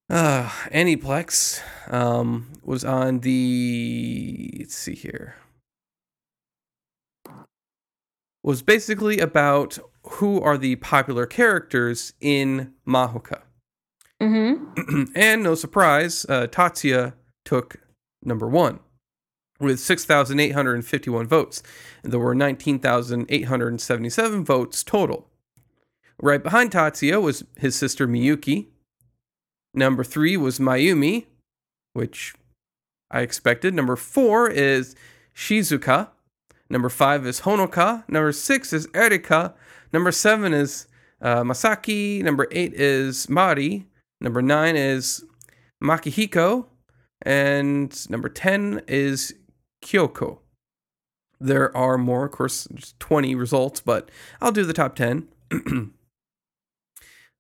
uh, 0.10 0.50
Aniplex 0.72 1.62
um, 1.92 2.52
was 2.64 2.86
on 2.86 3.20
the 3.20 4.56
let's 4.60 4.76
see 4.76 4.96
here 4.96 5.36
was 8.44 8.62
basically 8.62 9.18
about 9.20 9.80
who 10.04 10.40
are 10.40 10.56
the 10.56 10.76
popular 10.76 11.26
characters 11.26 12.14
in 12.22 12.72
Mahouka. 12.88 13.42
Mm-hmm. 14.26 15.03
and 15.15 15.43
no 15.43 15.55
surprise, 15.55 16.26
uh, 16.28 16.47
Tatsuya 16.47 17.13
took 17.43 17.78
number 18.23 18.47
one 18.47 18.80
with 19.59 19.80
6,851 19.80 21.28
votes. 21.28 21.61
And 22.03 22.11
there 22.11 22.19
were 22.19 22.36
19,877 22.36 24.45
votes 24.45 24.84
total. 24.84 25.30
Right 26.21 26.43
behind 26.43 26.71
Tatsuya 26.71 27.21
was 27.21 27.45
his 27.57 27.76
sister 27.76 28.07
Miyuki. 28.07 28.67
Number 29.73 30.03
three 30.03 30.38
was 30.38 30.59
Mayumi, 30.59 31.26
which 31.93 32.36
I 33.11 33.21
expected. 33.21 33.73
Number 33.73 33.95
four 33.95 34.49
is 34.49 34.95
Shizuka. 35.36 36.09
Number 36.69 36.89
five 36.89 37.26
is 37.28 37.41
Honoka. 37.41 38.07
Number 38.09 38.32
six 38.32 38.73
is 38.73 38.88
Erika. 38.93 39.53
Number 39.93 40.11
seven 40.11 40.53
is 40.53 40.88
uh, 41.21 41.43
Masaki. 41.43 42.23
Number 42.23 42.47
eight 42.51 42.73
is 42.73 43.30
Mari. 43.30 43.88
Number 44.22 44.41
nine 44.41 44.76
is 44.76 45.24
Mikihiko. 45.84 46.66
And 47.22 48.09
number 48.09 48.30
10 48.30 48.84
is 48.88 49.34
Kyoko. 49.84 50.39
There 51.39 51.76
are 51.76 51.97
more, 51.97 52.26
of 52.26 52.32
course, 52.32 52.66
there's 52.66 52.93
20 52.99 53.36
results, 53.36 53.82
but 53.82 54.09
I'll 54.41 54.51
do 54.51 54.63
the 54.63 54.74
top 54.74 54.95
10. 54.95 55.28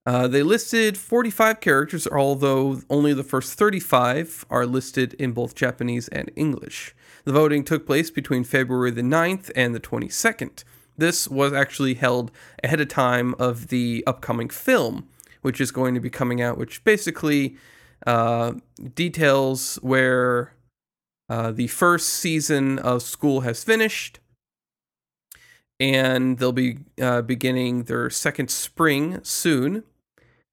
uh, 0.05 0.27
they 0.27 0.43
listed 0.43 0.97
45 0.97 1.61
characters, 1.61 2.07
although 2.07 2.81
only 2.89 3.13
the 3.13 3.23
first 3.23 3.57
35 3.57 4.45
are 4.49 4.65
listed 4.65 5.13
in 5.15 5.31
both 5.31 5.55
Japanese 5.55 6.07
and 6.09 6.31
English. 6.35 6.95
The 7.23 7.31
voting 7.31 7.63
took 7.63 7.85
place 7.85 8.11
between 8.11 8.43
February 8.43 8.91
the 8.91 9.01
9th 9.01 9.51
and 9.55 9.73
the 9.73 9.79
22nd. 9.79 10.63
This 10.97 11.27
was 11.27 11.53
actually 11.53 11.95
held 11.95 12.31
ahead 12.63 12.81
of 12.81 12.87
time 12.87 13.35
of 13.37 13.67
the 13.67 14.03
upcoming 14.07 14.49
film, 14.49 15.07
which 15.45 15.61
is 15.61 15.69
going 15.69 15.93
to 15.93 15.99
be 15.99 16.09
coming 16.09 16.41
out, 16.41 16.57
which 16.57 16.83
basically 16.83 17.55
uh, 18.07 18.53
details 18.95 19.75
where 19.83 20.55
uh, 21.29 21.51
the 21.51 21.67
first 21.67 22.09
season 22.09 22.79
of 22.79 23.03
school 23.03 23.41
has 23.41 23.63
finished, 23.63 24.17
and 25.79 26.39
they'll 26.39 26.51
be 26.51 26.79
uh, 26.99 27.21
beginning 27.21 27.83
their 27.83 28.09
second 28.09 28.49
spring 28.49 29.19
soon. 29.21 29.83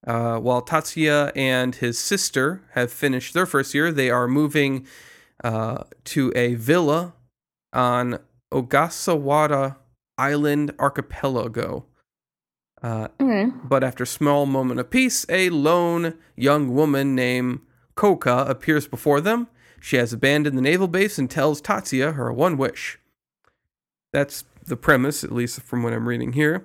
Uh, 0.06 0.36
while 0.36 0.60
Tatsuya 0.60 1.32
and 1.34 1.76
his 1.76 1.98
sister 1.98 2.60
have 2.72 2.92
finished 2.92 3.32
their 3.32 3.46
first 3.46 3.72
year, 3.72 3.90
they 3.90 4.10
are 4.10 4.28
moving 4.28 4.86
uh, 5.42 5.84
to 6.04 6.30
a 6.36 6.54
villa 6.56 7.14
on 7.72 8.18
Ogasawara 8.52 9.76
Island 10.18 10.74
Archipelago. 10.78 11.86
Uh, 12.82 13.08
Okay. 13.20 13.46
but 13.64 13.84
after 13.84 14.02
a 14.02 14.06
small 14.06 14.44
moment 14.44 14.80
of 14.80 14.90
peace, 14.90 15.24
a 15.28 15.50
lone 15.50 16.14
young 16.36 16.74
woman 16.74 17.14
named 17.14 17.60
Koka 17.96 18.48
appears 18.48 18.88
before 18.88 19.20
them. 19.20 19.46
She 19.80 19.96
has 19.96 20.12
abandoned 20.12 20.56
the 20.58 20.62
naval 20.62 20.88
base 20.88 21.18
and 21.18 21.30
tells 21.30 21.60
Tatsuya 21.62 22.14
her 22.14 22.32
one 22.32 22.56
wish. 22.56 22.98
That's 24.12 24.44
the 24.66 24.76
premise, 24.76 25.24
at 25.24 25.32
least 25.32 25.60
from 25.62 25.82
what 25.82 25.92
I'm 25.92 26.08
reading 26.08 26.32
here. 26.32 26.64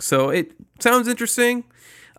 So 0.00 0.28
it 0.30 0.52
sounds 0.78 1.08
interesting. 1.08 1.64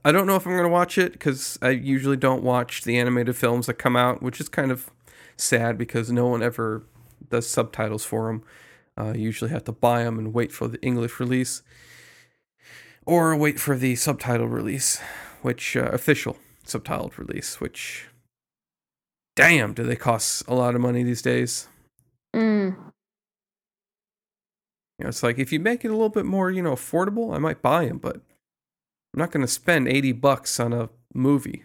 I 0.03 0.11
don't 0.11 0.25
know 0.27 0.35
if 0.35 0.45
I'm 0.45 0.53
going 0.53 0.63
to 0.63 0.69
watch 0.69 0.97
it 0.97 1.13
because 1.13 1.59
I 1.61 1.69
usually 1.71 2.17
don't 2.17 2.43
watch 2.43 2.83
the 2.83 2.97
animated 2.97 3.35
films 3.35 3.65
that 3.67 3.75
come 3.75 3.95
out, 3.95 4.23
which 4.23 4.39
is 4.39 4.49
kind 4.49 4.71
of 4.71 4.89
sad 5.37 5.77
because 5.77 6.11
no 6.11 6.27
one 6.27 6.41
ever 6.41 6.83
does 7.29 7.47
subtitles 7.47 8.05
for 8.05 8.27
them. 8.27 8.43
Uh, 8.97 9.13
you 9.15 9.23
usually 9.23 9.51
have 9.51 9.63
to 9.65 9.71
buy 9.71 10.03
them 10.03 10.17
and 10.17 10.33
wait 10.33 10.51
for 10.51 10.67
the 10.67 10.81
English 10.81 11.19
release 11.19 11.61
or 13.09 13.35
wait 13.35 13.59
for 13.59 13.75
the 13.75 13.95
subtitle 13.95 14.47
release, 14.47 15.01
which 15.41 15.75
uh, 15.75 15.89
official 15.91 16.37
subtitled 16.63 17.17
release, 17.17 17.59
which 17.59 18.05
damn, 19.35 19.73
do 19.73 19.83
they 19.83 19.95
cost 19.95 20.43
a 20.47 20.53
lot 20.53 20.75
of 20.75 20.81
money 20.81 21.01
these 21.01 21.23
days? 21.23 21.67
Mm. 22.35 22.75
You 24.99 25.03
know, 25.03 25.07
it's 25.07 25.23
like 25.23 25.39
if 25.39 25.51
you 25.51 25.59
make 25.59 25.83
it 25.83 25.87
a 25.87 25.93
little 25.93 26.09
bit 26.09 26.25
more, 26.25 26.51
you 26.51 26.61
know, 26.61 26.73
affordable, 26.73 27.33
I 27.33 27.39
might 27.39 27.63
buy 27.63 27.85
them, 27.85 27.97
but 27.97 28.17
I'm 28.17 29.19
not 29.19 29.31
going 29.31 29.45
to 29.45 29.51
spend 29.51 29.87
80 29.87 30.11
bucks 30.11 30.59
on 30.59 30.71
a 30.71 30.89
movie. 31.11 31.63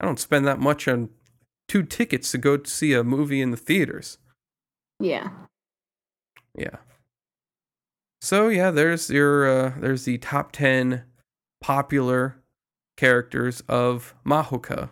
I 0.00 0.06
don't 0.06 0.18
spend 0.18 0.44
that 0.48 0.58
much 0.58 0.88
on 0.88 1.10
two 1.68 1.84
tickets 1.84 2.32
to 2.32 2.38
go 2.38 2.56
to 2.56 2.68
see 2.68 2.94
a 2.94 3.04
movie 3.04 3.40
in 3.40 3.52
the 3.52 3.56
theaters. 3.56 4.18
Yeah. 4.98 5.28
Yeah. 6.56 6.78
So 8.22 8.48
yeah, 8.48 8.70
there's 8.70 9.08
your 9.08 9.48
uh, 9.48 9.72
there's 9.78 10.04
the 10.04 10.18
top 10.18 10.52
10 10.52 11.04
popular 11.60 12.36
characters 12.96 13.62
of 13.66 14.14
Mahouka. 14.26 14.90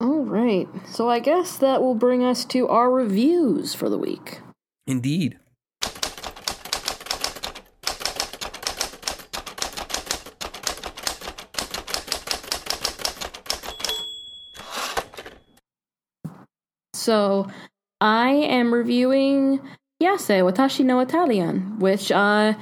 All 0.00 0.24
right. 0.24 0.68
So 0.88 1.08
I 1.08 1.20
guess 1.20 1.56
that 1.58 1.80
will 1.80 1.94
bring 1.94 2.24
us 2.24 2.44
to 2.46 2.66
our 2.66 2.90
reviews 2.90 3.74
for 3.74 3.88
the 3.88 3.98
week. 3.98 4.40
Indeed. 4.88 5.38
So 16.92 17.46
I 18.02 18.30
am 18.30 18.74
reviewing 18.74 19.60
Piace 20.02 20.42
Watashi 20.42 20.84
no 20.84 20.98
Italian, 20.98 21.78
which 21.78 22.10
uh 22.10 22.54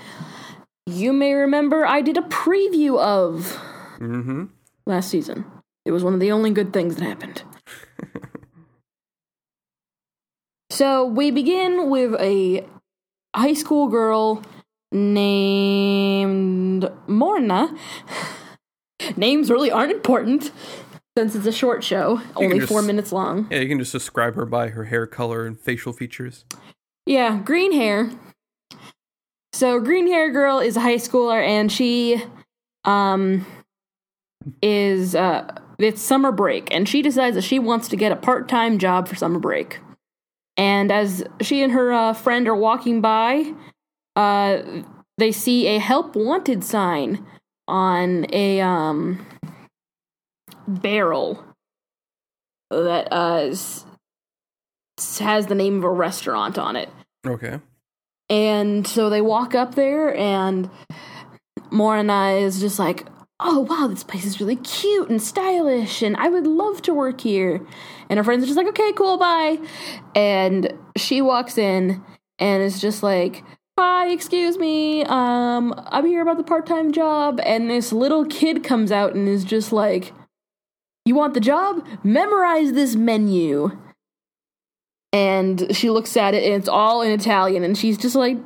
you 0.86 1.12
may 1.14 1.32
remember 1.32 1.86
I 1.86 2.02
did 2.02 2.18
a 2.18 2.22
preview 2.22 2.98
of 2.98 3.58
Mm-hmm. 3.98 4.44
last 4.86 5.10
season. 5.10 5.44
It 5.86 5.92
was 5.92 6.02
one 6.04 6.14
of 6.14 6.20
the 6.20 6.32
only 6.32 6.50
good 6.50 6.72
things 6.72 6.96
that 6.96 7.04
happened. 7.04 7.42
so 10.70 11.04
we 11.06 11.30
begin 11.30 11.90
with 11.90 12.14
a 12.20 12.66
high 13.34 13.54
school 13.54 13.88
girl 13.88 14.42
named 14.92 16.90
Morna. 17.06 17.76
Names 19.16 19.50
really 19.50 19.70
aren't 19.70 19.92
important 19.92 20.50
since 21.16 21.34
it's 21.34 21.46
a 21.46 21.52
short 21.52 21.82
show, 21.84 22.20
only 22.36 22.58
just- 22.60 22.68
four 22.70 22.82
minutes 22.82 23.12
long. 23.12 23.46
Yeah, 23.50 23.58
you 23.58 23.68
can 23.68 23.78
just 23.78 23.92
describe 23.92 24.34
her 24.36 24.46
by 24.46 24.68
her 24.68 24.84
hair 24.84 25.06
color 25.06 25.46
and 25.46 25.58
facial 25.58 25.92
features. 25.92 26.44
Yeah, 27.06 27.38
green 27.44 27.72
hair. 27.72 28.10
So 29.52 29.80
green 29.80 30.06
hair 30.06 30.30
girl 30.30 30.60
is 30.60 30.76
a 30.76 30.80
high 30.80 30.96
schooler 30.96 31.42
and 31.44 31.70
she 31.70 32.22
um 32.84 33.44
is 34.62 35.14
uh 35.14 35.54
it's 35.78 36.00
summer 36.00 36.32
break 36.32 36.72
and 36.72 36.88
she 36.88 37.02
decides 37.02 37.34
that 37.36 37.42
she 37.42 37.58
wants 37.58 37.88
to 37.88 37.96
get 37.96 38.12
a 38.12 38.16
part-time 38.16 38.78
job 38.78 39.08
for 39.08 39.16
summer 39.16 39.38
break. 39.38 39.80
And 40.56 40.90
as 40.92 41.24
she 41.42 41.62
and 41.62 41.72
her 41.72 41.92
uh, 41.92 42.12
friend 42.14 42.46
are 42.48 42.54
walking 42.54 43.00
by, 43.00 43.52
uh 44.16 44.62
they 45.18 45.32
see 45.32 45.66
a 45.66 45.78
help 45.78 46.14
wanted 46.16 46.64
sign 46.64 47.26
on 47.68 48.26
a 48.32 48.60
um 48.60 49.26
barrel 50.66 51.44
that 52.70 53.08
uh 53.12 53.54
has 55.18 55.46
the 55.46 55.54
name 55.54 55.78
of 55.78 55.84
a 55.84 55.90
restaurant 55.90 56.58
on 56.58 56.76
it. 56.76 56.88
Okay. 57.26 57.60
And 58.28 58.86
so 58.86 59.10
they 59.10 59.20
walk 59.20 59.54
up 59.54 59.74
there, 59.74 60.14
and 60.16 60.70
Morana 61.70 62.32
is 62.32 62.60
just 62.60 62.78
like, 62.78 63.06
oh, 63.40 63.60
wow, 63.60 63.88
this 63.88 64.04
place 64.04 64.24
is 64.24 64.40
really 64.40 64.56
cute 64.56 65.08
and 65.08 65.20
stylish, 65.20 66.02
and 66.02 66.16
I 66.16 66.28
would 66.28 66.46
love 66.46 66.82
to 66.82 66.94
work 66.94 67.20
here. 67.22 67.66
And 68.08 68.18
her 68.18 68.24
friends 68.24 68.44
are 68.44 68.46
just 68.46 68.56
like, 68.56 68.68
okay, 68.68 68.92
cool, 68.92 69.18
bye. 69.18 69.58
And 70.14 70.72
she 70.96 71.22
walks 71.22 71.58
in 71.58 72.04
and 72.38 72.62
is 72.62 72.80
just 72.80 73.02
like, 73.02 73.42
hi, 73.78 74.10
excuse 74.10 74.58
me, 74.58 75.02
um, 75.04 75.74
I'm 75.86 76.06
here 76.06 76.22
about 76.22 76.36
the 76.36 76.44
part 76.44 76.66
time 76.66 76.92
job. 76.92 77.40
And 77.42 77.70
this 77.70 77.92
little 77.92 78.26
kid 78.26 78.62
comes 78.62 78.92
out 78.92 79.14
and 79.14 79.28
is 79.28 79.44
just 79.44 79.72
like, 79.72 80.12
you 81.04 81.14
want 81.14 81.34
the 81.34 81.40
job? 81.40 81.84
Memorize 82.02 82.72
this 82.72 82.94
menu 82.96 83.78
and 85.12 85.74
she 85.74 85.90
looks 85.90 86.16
at 86.16 86.34
it 86.34 86.44
and 86.44 86.54
it's 86.54 86.68
all 86.68 87.02
in 87.02 87.10
Italian 87.12 87.64
and 87.64 87.76
she's 87.76 87.98
just 87.98 88.14
like 88.14 88.38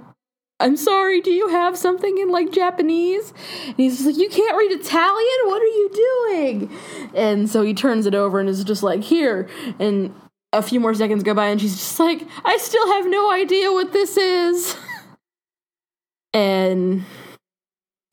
I'm 0.60 0.76
sorry, 0.76 1.20
do 1.20 1.32
you 1.32 1.48
have 1.48 1.76
something 1.76 2.16
in 2.16 2.30
like 2.30 2.52
Japanese? 2.52 3.34
And 3.66 3.76
he's 3.76 3.96
just 3.96 4.06
like, 4.06 4.16
You 4.16 4.28
can't 4.30 4.56
read 4.56 4.70
Italian? 4.70 5.38
What 5.46 5.60
are 5.60 5.64
you 5.64 5.90
doing? 5.94 6.78
And 7.14 7.50
so 7.50 7.62
he 7.62 7.74
turns 7.74 8.06
it 8.06 8.14
over 8.14 8.38
and 8.38 8.48
is 8.48 8.62
just 8.62 8.82
like, 8.82 9.02
Here. 9.02 9.48
And 9.80 10.14
a 10.52 10.62
few 10.62 10.78
more 10.78 10.94
seconds 10.94 11.24
go 11.24 11.34
by 11.34 11.48
and 11.48 11.60
she's 11.60 11.76
just 11.76 11.98
like, 11.98 12.26
I 12.44 12.56
still 12.58 12.86
have 12.92 13.06
no 13.06 13.32
idea 13.32 13.72
what 13.72 13.92
this 13.92 14.16
is. 14.16 14.76
and 16.32 17.04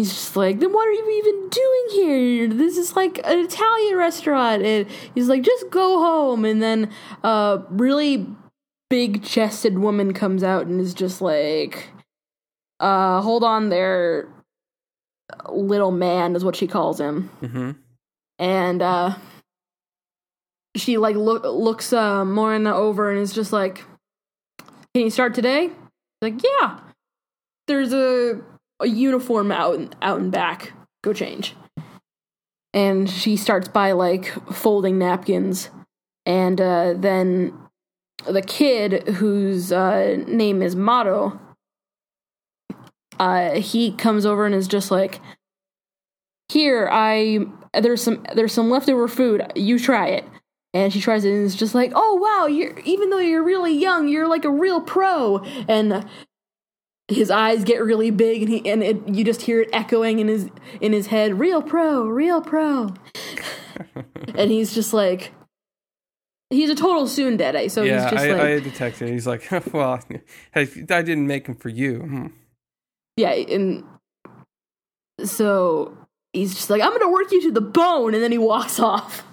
he's 0.02 0.14
just 0.14 0.36
like, 0.36 0.60
Then 0.60 0.74
what 0.74 0.88
are 0.88 0.92
you 0.92 1.10
even 1.24 1.50
doing 1.50 1.86
here? 1.92 2.48
This 2.48 2.78
is 2.78 2.96
like 2.96 3.20
an 3.24 3.40
Italian 3.40 3.98
restaurant. 3.98 4.64
And 4.64 4.88
he's 5.14 5.28
like, 5.28 5.44
Just 5.44 5.70
go 5.70 6.00
home. 6.00 6.44
And 6.44 6.62
then 6.62 6.92
a 7.24 7.62
really 7.70 8.28
big 8.90 9.24
chested 9.24 9.78
woman 9.78 10.14
comes 10.14 10.44
out 10.44 10.66
and 10.66 10.82
is 10.82 10.94
just 10.94 11.22
like, 11.22 11.90
uh, 12.80 13.22
hold 13.22 13.44
on 13.44 13.70
there, 13.70 14.28
little 15.50 15.92
man, 15.92 16.36
is 16.36 16.44
what 16.44 16.56
she 16.56 16.68
calls 16.68 17.00
him. 17.00 17.30
Mm-hmm. 17.42 17.72
And, 18.40 18.82
uh, 18.82 19.16
she 20.76 20.98
like 20.98 21.18
look 21.18 21.44
looks 21.44 21.92
uh 21.92 22.24
Morna 22.24 22.74
over 22.74 23.12
and 23.12 23.20
is 23.20 23.34
just 23.34 23.52
like, 23.52 23.84
"Can 24.94 25.04
you 25.04 25.10
start 25.10 25.34
today?" 25.34 25.70
Like, 26.22 26.42
yeah. 26.42 26.80
There's 27.68 27.92
a 27.92 28.40
a 28.82 28.88
uniform 28.88 29.52
out 29.52 29.76
and 29.76 29.96
out 30.02 30.20
and 30.20 30.32
back. 30.32 30.74
Go 31.04 31.14
change. 31.14 31.56
And 32.74 33.10
she 33.10 33.36
starts 33.36 33.68
by 33.68 33.92
like 33.92 34.28
folding 34.54 34.98
napkins, 34.98 35.70
and 36.26 36.60
uh, 36.62 36.94
then 36.96 37.54
the 38.26 38.42
kid 38.42 39.08
whose 39.08 39.72
uh, 39.72 40.24
name 40.28 40.62
is 40.62 40.76
Mato. 40.76 41.40
Uh, 43.20 43.56
he 43.56 43.92
comes 43.92 44.26
over 44.26 44.46
and 44.46 44.56
is 44.56 44.68
just 44.68 44.90
like, 44.90 45.20
"Here, 46.50 46.88
I 46.92 47.40
there's 47.74 48.02
some 48.02 48.26
there's 48.36 48.54
some 48.54 48.70
leftover 48.70 49.08
food. 49.08 49.52
You 49.56 49.78
try 49.78 50.08
it." 50.08 50.26
And 50.74 50.94
she 50.94 51.02
tries 51.02 51.26
it 51.26 51.34
and 51.34 51.44
is 51.44 51.56
just 51.56 51.76
like, 51.76 51.92
"Oh 51.94 52.16
wow, 52.16 52.48
you're 52.48 52.80
even 52.80 53.10
though 53.10 53.20
you're 53.20 53.44
really 53.44 53.74
young, 53.74 54.08
you're 54.08 54.28
like 54.28 54.46
a 54.46 54.50
real 54.50 54.80
pro." 54.80 55.40
And 55.68 56.06
his 57.12 57.30
eyes 57.30 57.64
get 57.64 57.84
really 57.84 58.12
big, 58.12 58.44
and 58.44 58.52
he 58.52 58.70
and 58.70 58.84
it, 58.84 59.08
you 59.08 59.24
just 59.24 59.42
hear 59.42 59.62
it 59.62 59.70
echoing 59.74 60.20
in 60.20 60.28
his 60.28 60.50
in 60.80 60.94
his 60.94 61.08
head, 61.08 61.40
"Real 61.40 61.62
pro, 61.62 62.04
real 62.04 62.42
pro." 62.42 62.94
and 64.36 64.52
he's 64.52 64.74
just 64.74 64.94
like, 64.94 65.34
he's 66.50 66.70
a 66.70 66.76
total 66.76 67.06
tsundere 67.06 67.70
So 67.70 67.84
yeah, 67.84 68.04
he's 68.04 68.12
just 68.12 68.26
I, 68.26 68.32
like, 68.32 68.42
I 68.42 68.60
detected. 68.60 69.10
He's 69.10 69.28
like, 69.28 69.48
well, 69.74 70.00
I 70.56 70.62
I 70.62 71.02
didn't 71.02 71.28
make 71.28 71.48
him 71.48 71.56
for 71.56 71.70
you. 71.70 72.00
Hmm. 72.00 72.28
yeah, 73.18 73.32
and 73.32 73.84
so 75.24 75.98
he's 76.34 76.54
just 76.56 76.70
like, 76.70 76.82
I'm 76.82 76.92
gonna 76.92 77.10
work 77.12 77.32
you 77.32 77.42
to 77.44 77.52
the 77.52 77.62
bone, 77.62 78.14
and 78.14 78.24
then 78.24 78.32
he 78.32 78.38
walks 78.38 78.80
off. 78.80 79.26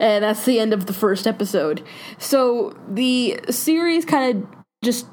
And 0.00 0.24
that's 0.24 0.44
the 0.44 0.58
end 0.58 0.72
of 0.72 0.86
the 0.86 0.92
first 0.92 1.24
episode. 1.26 1.86
So 2.18 2.76
the 2.88 3.40
series 3.48 4.04
kind 4.04 4.42
of 4.42 4.48
just 4.82 5.06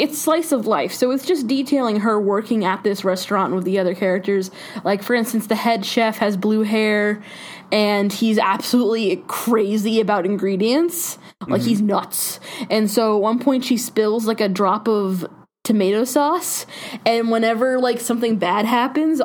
it's 0.00 0.18
slice 0.18 0.50
of 0.50 0.66
life. 0.66 0.92
So 0.92 1.10
it's 1.10 1.26
just 1.26 1.46
detailing 1.46 2.00
her 2.00 2.18
working 2.18 2.64
at 2.64 2.82
this 2.82 3.04
restaurant 3.04 3.54
with 3.54 3.64
the 3.64 3.78
other 3.78 3.94
characters. 3.94 4.50
Like 4.82 5.02
for 5.02 5.14
instance, 5.14 5.46
the 5.46 5.54
head 5.54 5.84
chef 5.84 6.16
has 6.18 6.36
blue 6.36 6.62
hair 6.62 7.22
and 7.70 8.10
he's 8.10 8.38
absolutely 8.38 9.22
crazy 9.28 10.00
about 10.00 10.24
ingredients. 10.24 11.18
Like 11.46 11.62
he's 11.62 11.78
mm-hmm. 11.78 11.88
nuts. 11.88 12.40
And 12.70 12.90
so 12.90 13.16
at 13.16 13.22
one 13.22 13.38
point 13.38 13.64
she 13.64 13.76
spills 13.76 14.26
like 14.26 14.40
a 14.40 14.48
drop 14.48 14.88
of 14.88 15.26
tomato 15.64 16.04
sauce 16.04 16.64
and 17.04 17.30
whenever 17.30 17.78
like 17.78 18.00
something 18.00 18.36
bad 18.38 18.64
happens, 18.64 19.20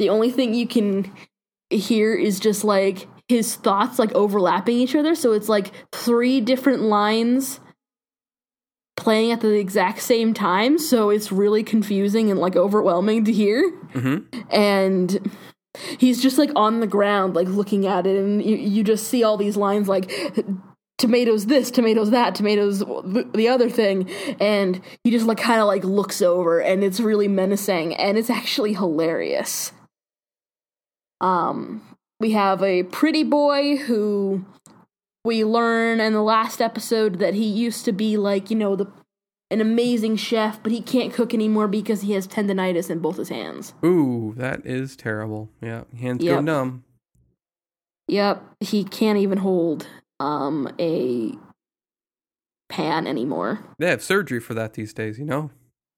the 0.00 0.08
only 0.08 0.30
thing 0.30 0.52
you 0.52 0.66
can 0.66 1.12
hear 1.70 2.14
is 2.14 2.40
just 2.40 2.64
like 2.64 3.06
his 3.28 3.54
thoughts 3.54 3.98
like 3.98 4.12
overlapping 4.14 4.76
each 4.78 4.96
other. 4.96 5.14
So 5.14 5.32
it's 5.32 5.48
like 5.48 5.70
three 5.92 6.40
different 6.40 6.82
lines 6.82 7.60
playing 8.98 9.32
at 9.32 9.40
the 9.40 9.58
exact 9.58 10.02
same 10.02 10.34
time. 10.34 10.76
So 10.76 11.08
it's 11.08 11.32
really 11.32 11.62
confusing 11.62 12.30
and 12.30 12.38
like 12.38 12.56
overwhelming 12.56 13.24
to 13.24 13.32
hear. 13.32 13.72
Mm-hmm. 13.94 14.40
And 14.50 15.32
he's 15.98 16.20
just 16.20 16.36
like 16.36 16.50
on 16.56 16.80
the 16.80 16.86
ground, 16.86 17.34
like 17.34 17.48
looking 17.48 17.86
at 17.86 18.06
it, 18.06 18.18
and 18.18 18.44
you, 18.44 18.56
you 18.56 18.84
just 18.84 19.06
see 19.06 19.22
all 19.22 19.36
these 19.36 19.56
lines 19.56 19.88
like 19.88 20.10
tomatoes 20.98 21.46
this, 21.46 21.70
tomatoes 21.70 22.10
that, 22.10 22.34
tomatoes 22.34 22.84
th- 23.12 23.26
the 23.32 23.48
other 23.48 23.70
thing, 23.70 24.10
and 24.40 24.80
he 25.04 25.10
just 25.10 25.26
like 25.26 25.38
kind 25.38 25.60
of 25.60 25.66
like 25.66 25.84
looks 25.84 26.20
over, 26.20 26.58
and 26.58 26.82
it's 26.82 27.00
really 27.00 27.28
menacing, 27.28 27.94
and 27.94 28.18
it's 28.18 28.30
actually 28.30 28.72
hilarious. 28.74 29.72
Um, 31.20 31.82
we 32.20 32.32
have 32.32 32.62
a 32.62 32.82
pretty 32.82 33.22
boy 33.22 33.76
who 33.76 34.44
we 35.24 35.44
learn 35.44 36.00
in 36.00 36.12
the 36.12 36.22
last 36.22 36.60
episode 36.60 37.18
that 37.18 37.34
he 37.34 37.44
used 37.44 37.84
to 37.84 37.92
be 37.92 38.16
like 38.16 38.50
you 38.50 38.56
know 38.56 38.76
the 38.76 38.86
an 39.50 39.60
amazing 39.60 40.16
chef, 40.16 40.62
but 40.62 40.72
he 40.72 40.82
can't 40.82 41.12
cook 41.12 41.32
anymore 41.32 41.68
because 41.68 42.02
he 42.02 42.12
has 42.12 42.26
tendonitis 42.26 42.90
in 42.90 42.98
both 42.98 43.16
his 43.16 43.30
hands. 43.30 43.72
Ooh, 43.84 44.34
that 44.36 44.66
is 44.66 44.94
terrible. 44.94 45.48
Yeah, 45.62 45.84
hands 45.98 46.22
go 46.22 46.40
numb. 46.40 46.84
Yep, 48.08 48.42
he 48.60 48.84
can't 48.84 49.18
even 49.18 49.38
hold 49.38 49.86
um 50.20 50.68
a 50.78 51.32
pan 52.68 53.06
anymore. 53.06 53.60
They 53.78 53.88
have 53.88 54.02
surgery 54.02 54.40
for 54.40 54.54
that 54.54 54.74
these 54.74 54.92
days, 54.92 55.18
you 55.18 55.24
know. 55.24 55.50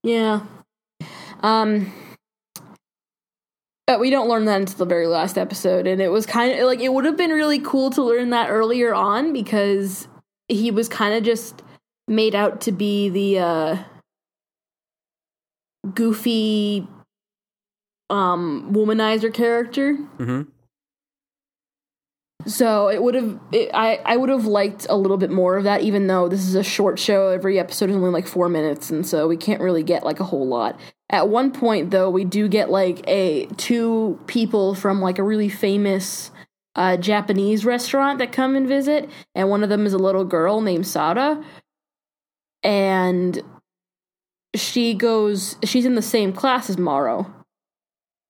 Yeah. 0.03 0.43
Um 1.43 1.93
but 3.87 3.99
we 4.01 4.11
don't 4.11 4.29
learn 4.29 4.45
that 4.45 4.61
until 4.61 4.77
the 4.77 4.85
very 4.85 5.07
last 5.07 5.37
episode 5.37 5.87
and 5.87 6.01
it 6.01 6.09
was 6.09 6.27
kind 6.27 6.53
of 6.59 6.67
like 6.67 6.81
it 6.81 6.93
would 6.93 7.05
have 7.05 7.17
been 7.17 7.31
really 7.31 7.59
cool 7.59 7.91
to 7.91 8.03
learn 8.03 8.31
that 8.31 8.49
earlier 8.51 8.95
on 8.95 9.33
because 9.33 10.07
he 10.49 10.71
was 10.71 10.89
kind 10.89 11.15
of 11.15 11.23
just 11.23 11.63
made 12.09 12.35
out 12.35 12.61
to 12.61 12.73
be 12.73 13.09
the 13.09 13.39
uh 13.39 13.77
goofy 15.95 16.87
um 18.11 18.71
womanizer 18.73 19.33
character 19.33 19.97
Mm-hmm. 20.19 20.43
So 22.47 22.89
it 22.89 23.03
would 23.03 23.15
have 23.15 23.39
i 23.75 24.01
i 24.05 24.17
would 24.17 24.29
have 24.29 24.47
liked 24.47 24.87
a 24.89 24.97
little 24.97 25.17
bit 25.17 25.31
more 25.31 25.57
of 25.57 25.65
that 25.65 25.83
even 25.83 26.07
though 26.07 26.29
this 26.29 26.47
is 26.47 26.55
a 26.55 26.63
short 26.63 26.99
show. 26.99 27.29
Every 27.29 27.59
episode 27.59 27.91
is 27.91 27.97
only 27.97 28.11
like 28.11 28.27
four 28.27 28.49
minutes 28.49 28.91
and 28.91 29.07
so 29.07 29.29
we 29.29 29.37
can't 29.37 29.61
really 29.61 29.83
get 29.83 30.05
like 30.05 30.21
a 30.21 30.25
whole 30.25 30.47
lot. 30.47 30.79
At 31.11 31.29
one 31.29 31.53
point 31.53 31.91
though 31.91 32.11
we 32.11 32.25
do 32.25 32.49
get 32.49 32.71
like 32.71 33.07
a 33.07 33.47
two 33.57 34.19
people 34.27 34.75
from 34.75 35.01
like 35.01 35.19
a 35.19 35.23
really 35.23 35.49
famous 35.49 36.31
uh, 36.77 36.97
japanese 36.97 37.65
restaurant 37.65 38.19
that 38.21 38.33
come 38.33 38.55
and 38.55 38.67
visit 38.67 39.11
and 39.35 39.51
one 39.51 39.63
of 39.63 39.69
them 39.69 39.87
is 39.87 39.93
a 39.93 39.99
little 39.99 40.25
girl 40.25 40.61
named 40.61 40.87
sada. 40.87 41.45
And 42.63 43.43
she 44.55 44.95
goes 44.95 45.57
she's 45.65 45.85
in 45.85 45.95
the 45.95 46.03
same 46.03 46.33
class 46.33 46.71
as 46.71 46.79
Morrow 46.79 47.33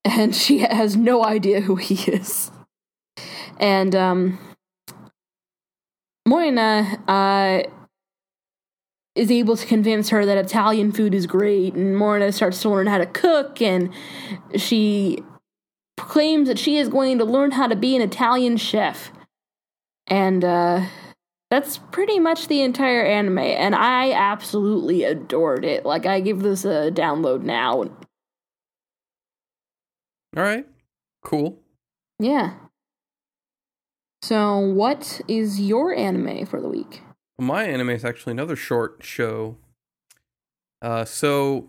and 0.04 0.34
she 0.34 0.58
has 0.58 0.96
no 0.96 1.24
idea 1.24 1.60
who 1.60 1.76
he 1.76 1.94
is 2.10 2.50
and 3.60 3.94
um 3.94 4.38
Moina 6.26 6.98
uh 7.06 7.62
is 9.14 9.30
able 9.30 9.56
to 9.56 9.66
convince 9.66 10.08
her 10.08 10.24
that 10.24 10.38
Italian 10.38 10.92
food 10.92 11.14
is 11.14 11.26
great 11.26 11.74
and 11.74 11.96
Moina 11.96 12.32
starts 12.32 12.62
to 12.62 12.70
learn 12.70 12.86
how 12.86 12.98
to 12.98 13.06
cook 13.06 13.60
and 13.60 13.92
she 14.56 15.22
claims 15.96 16.48
that 16.48 16.58
she 16.58 16.78
is 16.78 16.88
going 16.88 17.18
to 17.18 17.24
learn 17.24 17.50
how 17.50 17.66
to 17.66 17.76
be 17.76 17.94
an 17.94 18.02
Italian 18.02 18.56
chef. 18.56 19.12
And 20.06 20.44
uh 20.44 20.86
that's 21.50 21.78
pretty 21.78 22.20
much 22.20 22.46
the 22.46 22.62
entire 22.62 23.04
anime 23.04 23.38
and 23.38 23.74
I 23.74 24.12
absolutely 24.12 25.04
adored 25.04 25.64
it. 25.64 25.84
Like 25.84 26.06
I 26.06 26.20
give 26.20 26.40
this 26.40 26.64
a 26.64 26.90
download 26.90 27.42
now. 27.42 27.82
All 30.36 30.44
right, 30.44 30.64
cool. 31.24 31.58
yeah 32.20 32.54
so 34.22 34.58
what 34.58 35.20
is 35.28 35.60
your 35.60 35.94
anime 35.94 36.46
for 36.46 36.60
the 36.60 36.68
week 36.68 37.02
My 37.38 37.64
anime 37.64 37.90
is 37.90 38.04
actually 38.04 38.32
another 38.32 38.56
short 38.56 38.98
show. 39.02 39.56
Uh, 40.82 41.04
so 41.04 41.68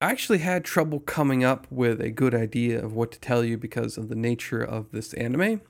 I 0.00 0.10
actually 0.10 0.38
had 0.38 0.64
trouble 0.64 1.00
coming 1.00 1.44
up 1.44 1.66
with 1.70 2.00
a 2.00 2.10
good 2.10 2.34
idea 2.34 2.84
of 2.84 2.92
what 2.94 3.10
to 3.12 3.20
tell 3.20 3.44
you 3.44 3.56
because 3.56 3.96
of 3.96 4.08
the 4.08 4.14
nature 4.14 4.62
of 4.62 4.90
this 4.92 5.12
anime. 5.14 5.60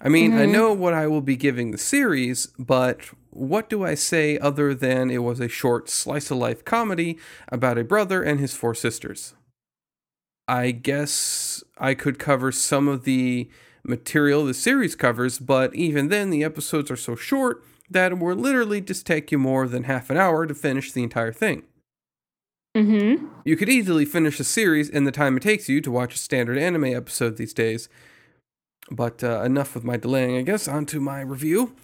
I 0.00 0.08
mean, 0.08 0.32
I 0.32 0.44
Mhm. 0.46 0.52
know 0.52 0.72
what 0.72 0.94
I 0.94 1.06
will 1.06 1.20
be 1.20 1.36
giving 1.36 1.70
the 1.70 1.78
series, 1.78 2.46
but 2.58 3.00
what 3.30 3.68
do 3.68 3.84
I 3.84 3.94
say 3.94 4.38
other 4.38 4.74
than 4.74 5.10
it 5.10 5.22
was 5.22 5.40
a 5.40 5.48
short 5.48 5.88
slice 5.90 6.30
of 6.30 6.38
life 6.38 6.64
comedy 6.64 7.18
about 7.48 7.78
a 7.78 7.84
brother 7.84 8.22
and 8.22 8.38
his 8.40 8.54
four 8.54 8.74
sisters? 8.74 9.34
I 10.46 10.70
guess 10.70 11.64
I 11.78 11.94
could 11.94 12.18
cover 12.18 12.52
some 12.52 12.86
of 12.88 13.04
the 13.04 13.48
material 13.84 14.44
the 14.44 14.54
series 14.54 14.96
covers, 14.96 15.38
but 15.38 15.74
even 15.74 16.08
then, 16.08 16.30
the 16.30 16.44
episodes 16.44 16.90
are 16.90 16.96
so 16.96 17.14
short 17.14 17.62
that 17.90 18.12
it 18.12 18.18
will 18.18 18.34
literally 18.34 18.80
just 18.80 19.06
take 19.06 19.30
you 19.30 19.38
more 19.38 19.68
than 19.68 19.84
half 19.84 20.10
an 20.10 20.16
hour 20.16 20.46
to 20.46 20.54
finish 20.54 20.92
the 20.92 21.02
entire 21.02 21.32
thing. 21.32 21.64
mm-hmm 22.76 23.26
You 23.44 23.56
could 23.56 23.68
easily 23.68 24.04
finish 24.04 24.40
a 24.40 24.44
series 24.44 24.88
in 24.88 25.04
the 25.04 25.12
time 25.12 25.36
it 25.36 25.42
takes 25.42 25.68
you 25.68 25.80
to 25.82 25.90
watch 25.90 26.14
a 26.14 26.18
standard 26.18 26.58
anime 26.58 26.84
episode 26.84 27.36
these 27.36 27.54
days. 27.54 27.88
But 28.90 29.24
uh, 29.24 29.42
enough 29.42 29.74
with 29.74 29.84
my 29.84 29.96
delaying, 29.96 30.36
I 30.36 30.42
guess, 30.42 30.68
on 30.68 30.86
to 30.86 31.00
my 31.00 31.20
review. 31.20 31.74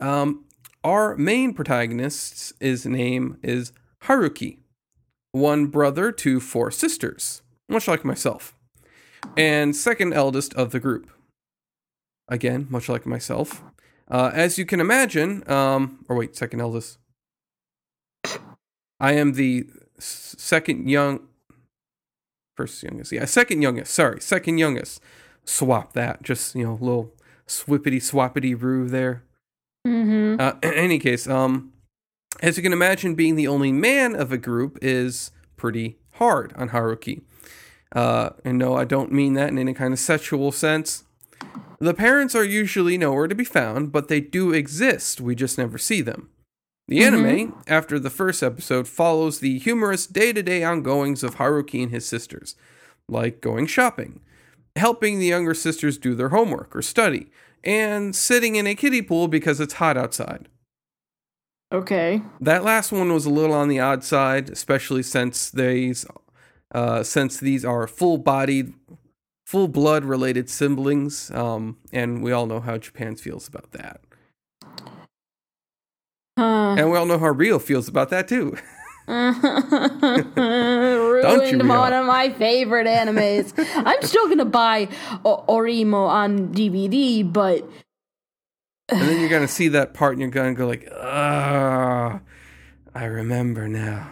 Um, 0.00 0.44
our 0.84 1.16
main 1.16 1.54
protagonist's 1.54 2.52
his 2.60 2.86
name 2.86 3.38
is 3.42 3.72
Haruki, 4.04 4.58
one 5.32 5.66
brother 5.66 6.12
to 6.12 6.40
four 6.40 6.70
sisters, 6.70 7.42
much 7.68 7.86
like 7.88 8.04
myself, 8.04 8.54
and 9.36 9.74
second 9.76 10.14
eldest 10.14 10.54
of 10.54 10.70
the 10.70 10.80
group. 10.80 11.10
Again, 12.28 12.66
much 12.68 12.88
like 12.88 13.06
myself. 13.06 13.62
Uh, 14.10 14.30
as 14.32 14.58
you 14.58 14.66
can 14.66 14.80
imagine, 14.80 15.48
um, 15.50 16.04
or 16.08 16.16
wait, 16.16 16.36
second 16.36 16.60
eldest. 16.60 16.98
I 19.00 19.12
am 19.12 19.34
the 19.34 19.66
second 19.98 20.88
young, 20.88 21.20
first 22.56 22.82
youngest, 22.82 23.12
yeah, 23.12 23.24
second 23.24 23.62
youngest. 23.62 23.92
Sorry, 23.92 24.20
second 24.20 24.58
youngest. 24.58 25.00
Swap 25.44 25.92
that, 25.92 26.22
just 26.22 26.54
you 26.54 26.64
know, 26.64 26.74
little 26.80 27.14
swippity 27.46 27.96
swappity 27.96 28.60
roo 28.60 28.88
there. 28.88 29.22
mm-hmm 29.86 30.40
Uh, 30.40 30.54
in 30.62 30.74
any 30.74 30.98
case, 30.98 31.26
um, 31.26 31.72
as 32.40 32.56
you 32.56 32.62
can 32.62 32.72
imagine, 32.72 33.14
being 33.14 33.36
the 33.36 33.48
only 33.48 33.72
man 33.72 34.14
of 34.14 34.32
a 34.32 34.38
group 34.38 34.78
is 34.82 35.32
pretty 35.56 35.96
hard 36.14 36.52
on 36.56 36.70
Haruki. 36.70 37.22
Uh, 37.94 38.30
and 38.44 38.58
no, 38.58 38.76
I 38.76 38.84
don't 38.84 39.12
mean 39.12 39.34
that 39.34 39.48
in 39.48 39.58
any 39.58 39.74
kind 39.74 39.92
of 39.92 39.98
sexual 39.98 40.52
sense. 40.52 41.04
The 41.80 41.94
parents 41.94 42.34
are 42.34 42.44
usually 42.44 42.98
nowhere 42.98 43.28
to 43.28 43.34
be 43.34 43.44
found, 43.44 43.92
but 43.92 44.08
they 44.08 44.20
do 44.20 44.52
exist. 44.52 45.20
We 45.20 45.34
just 45.34 45.58
never 45.58 45.78
see 45.78 46.00
them. 46.00 46.30
The 46.88 47.04
anime, 47.04 47.62
after 47.66 47.98
the 47.98 48.10
first 48.10 48.42
episode, 48.42 48.88
follows 48.88 49.40
the 49.40 49.58
humorous 49.58 50.06
day 50.06 50.32
to 50.32 50.42
day 50.42 50.64
ongoings 50.64 51.22
of 51.22 51.36
Haruki 51.36 51.82
and 51.82 51.92
his 51.92 52.06
sisters, 52.06 52.56
like 53.08 53.42
going 53.42 53.66
shopping, 53.66 54.20
helping 54.74 55.18
the 55.18 55.26
younger 55.26 55.52
sisters 55.52 55.98
do 55.98 56.14
their 56.14 56.30
homework 56.30 56.74
or 56.74 56.80
study, 56.80 57.30
and 57.62 58.16
sitting 58.16 58.56
in 58.56 58.66
a 58.66 58.74
kiddie 58.74 59.02
pool 59.02 59.28
because 59.28 59.60
it's 59.60 59.74
hot 59.74 59.98
outside. 59.98 60.48
okay 61.72 62.22
That 62.40 62.64
last 62.64 62.90
one 62.90 63.12
was 63.12 63.26
a 63.26 63.30
little 63.30 63.54
on 63.54 63.68
the 63.68 63.80
odd 63.80 64.02
side, 64.02 64.48
especially 64.48 65.02
since 65.02 65.50
these, 65.50 66.06
uh, 66.74 67.02
since 67.02 67.38
these 67.38 67.66
are 67.66 67.86
full-bodied, 67.86 68.72
full-blood 69.48 70.04
related 70.04 70.50
siblings, 70.50 71.30
um, 71.30 71.78
and 71.90 72.22
we 72.22 72.32
all 72.32 72.44
know 72.44 72.60
how 72.60 72.76
Japan 72.76 73.16
feels 73.16 73.48
about 73.48 73.72
that, 73.72 74.02
huh 76.38 76.74
and 76.76 76.90
we 76.90 76.98
all 76.98 77.06
know 77.06 77.18
how 77.18 77.30
Ryo 77.30 77.58
feels 77.58 77.88
about 77.88 78.10
that 78.10 78.28
too. 78.28 78.58
Ruined 79.08 79.42
you, 81.62 81.66
one 81.66 81.94
of 81.94 82.04
my 82.04 82.28
favorite 82.36 82.86
animes. 82.86 83.54
I'm 83.86 84.02
still 84.02 84.28
gonna 84.28 84.44
buy 84.44 84.86
o- 85.24 85.42
OreImo 85.48 86.06
on 86.06 86.52
DVD, 86.52 87.32
but 87.32 87.66
and 88.90 89.00
then 89.00 89.18
you're 89.18 89.30
gonna 89.30 89.48
see 89.48 89.68
that 89.68 89.94
part, 89.94 90.12
and 90.12 90.20
you're 90.20 90.30
gonna 90.30 90.52
go 90.52 90.66
like, 90.66 90.86
"Ah, 90.92 92.20
I 92.94 93.04
remember 93.06 93.66
now." 93.66 94.10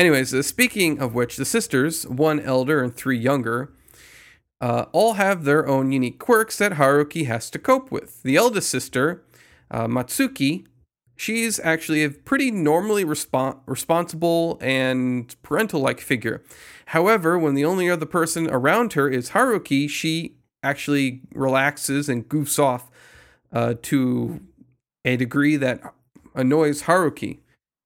Anyways, 0.00 0.32
uh, 0.32 0.40
speaking 0.40 0.98
of 0.98 1.14
which, 1.14 1.36
the 1.36 1.44
sisters, 1.44 2.06
one 2.06 2.40
elder 2.40 2.82
and 2.82 2.96
three 2.96 3.18
younger, 3.18 3.70
uh, 4.58 4.86
all 4.92 5.12
have 5.14 5.44
their 5.44 5.68
own 5.68 5.92
unique 5.92 6.18
quirks 6.18 6.56
that 6.56 6.72
Haruki 6.72 7.26
has 7.26 7.50
to 7.50 7.58
cope 7.58 7.90
with. 7.92 8.22
The 8.22 8.34
eldest 8.34 8.70
sister, 8.70 9.22
uh, 9.70 9.86
Matsuki, 9.88 10.64
she's 11.16 11.60
actually 11.60 12.02
a 12.02 12.08
pretty 12.08 12.50
normally 12.50 13.04
respon 13.04 13.58
responsible 13.66 14.56
and 14.62 15.36
parental 15.42 15.82
like 15.82 16.00
figure. 16.00 16.42
However, 16.86 17.38
when 17.38 17.54
the 17.54 17.66
only 17.66 17.90
other 17.90 18.06
person 18.06 18.48
around 18.48 18.94
her 18.94 19.06
is 19.06 19.32
Haruki, 19.32 19.86
she 19.86 20.36
actually 20.62 21.20
relaxes 21.34 22.08
and 22.08 22.26
goofs 22.26 22.58
off 22.58 22.90
uh, 23.52 23.74
to 23.82 24.40
a 25.04 25.18
degree 25.18 25.56
that 25.56 25.82
annoys 26.34 26.84
Haruki. 26.84 27.40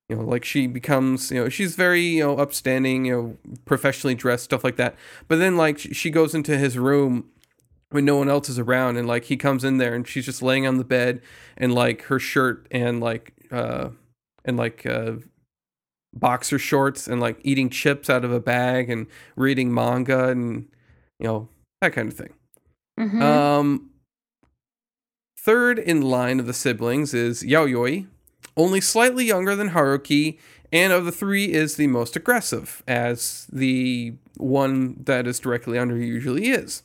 You 0.08 0.16
know, 0.16 0.22
like 0.22 0.44
she 0.44 0.66
becomes, 0.66 1.30
you 1.30 1.42
know, 1.42 1.48
she's 1.48 1.76
very, 1.76 2.02
you 2.02 2.24
know, 2.24 2.36
upstanding, 2.38 3.06
you 3.06 3.12
know, 3.12 3.54
professionally 3.64 4.14
dressed, 4.14 4.44
stuff 4.44 4.62
like 4.62 4.76
that. 4.76 4.96
But 5.28 5.38
then, 5.38 5.56
like, 5.56 5.78
she 5.78 6.10
goes 6.10 6.34
into 6.34 6.58
his 6.58 6.76
room 6.78 7.30
when 7.90 8.04
no 8.04 8.16
one 8.16 8.28
else 8.28 8.48
is 8.48 8.58
around, 8.58 8.96
and 8.98 9.08
like 9.08 9.24
he 9.24 9.36
comes 9.36 9.64
in 9.64 9.78
there, 9.78 9.94
and 9.94 10.06
she's 10.06 10.26
just 10.26 10.42
laying 10.42 10.66
on 10.66 10.78
the 10.78 10.84
bed, 10.84 11.22
and 11.56 11.74
like 11.74 12.02
her 12.04 12.18
shirt 12.18 12.66
and 12.70 13.00
like, 13.00 13.34
uh, 13.52 13.90
and 14.44 14.56
like, 14.58 14.84
uh, 14.86 15.12
boxer 16.12 16.58
shorts, 16.58 17.08
and 17.08 17.20
like 17.20 17.38
eating 17.42 17.70
chips 17.70 18.10
out 18.10 18.24
of 18.24 18.32
a 18.32 18.40
bag, 18.40 18.90
and 18.90 19.06
reading 19.36 19.72
manga, 19.72 20.28
and 20.28 20.68
you 21.18 21.26
know, 21.26 21.48
that 21.80 21.92
kind 21.92 22.08
of 22.08 22.16
thing. 22.18 22.34
Mhm. 23.00 23.22
Um, 23.22 23.90
Third 25.38 25.78
in 25.78 26.00
line 26.02 26.40
of 26.40 26.46
the 26.46 26.54
siblings 26.54 27.12
is 27.12 27.42
Yayoi, 27.42 28.06
only 28.56 28.80
slightly 28.80 29.24
younger 29.24 29.56
than 29.56 29.70
Haruki, 29.70 30.38
and 30.72 30.92
of 30.92 31.04
the 31.04 31.12
three 31.12 31.52
is 31.52 31.76
the 31.76 31.86
most 31.86 32.16
aggressive, 32.16 32.82
as 32.86 33.46
the 33.52 34.14
one 34.36 34.96
that 35.04 35.26
is 35.26 35.38
directly 35.38 35.78
under 35.78 35.96
usually 35.96 36.48
is. 36.48 36.82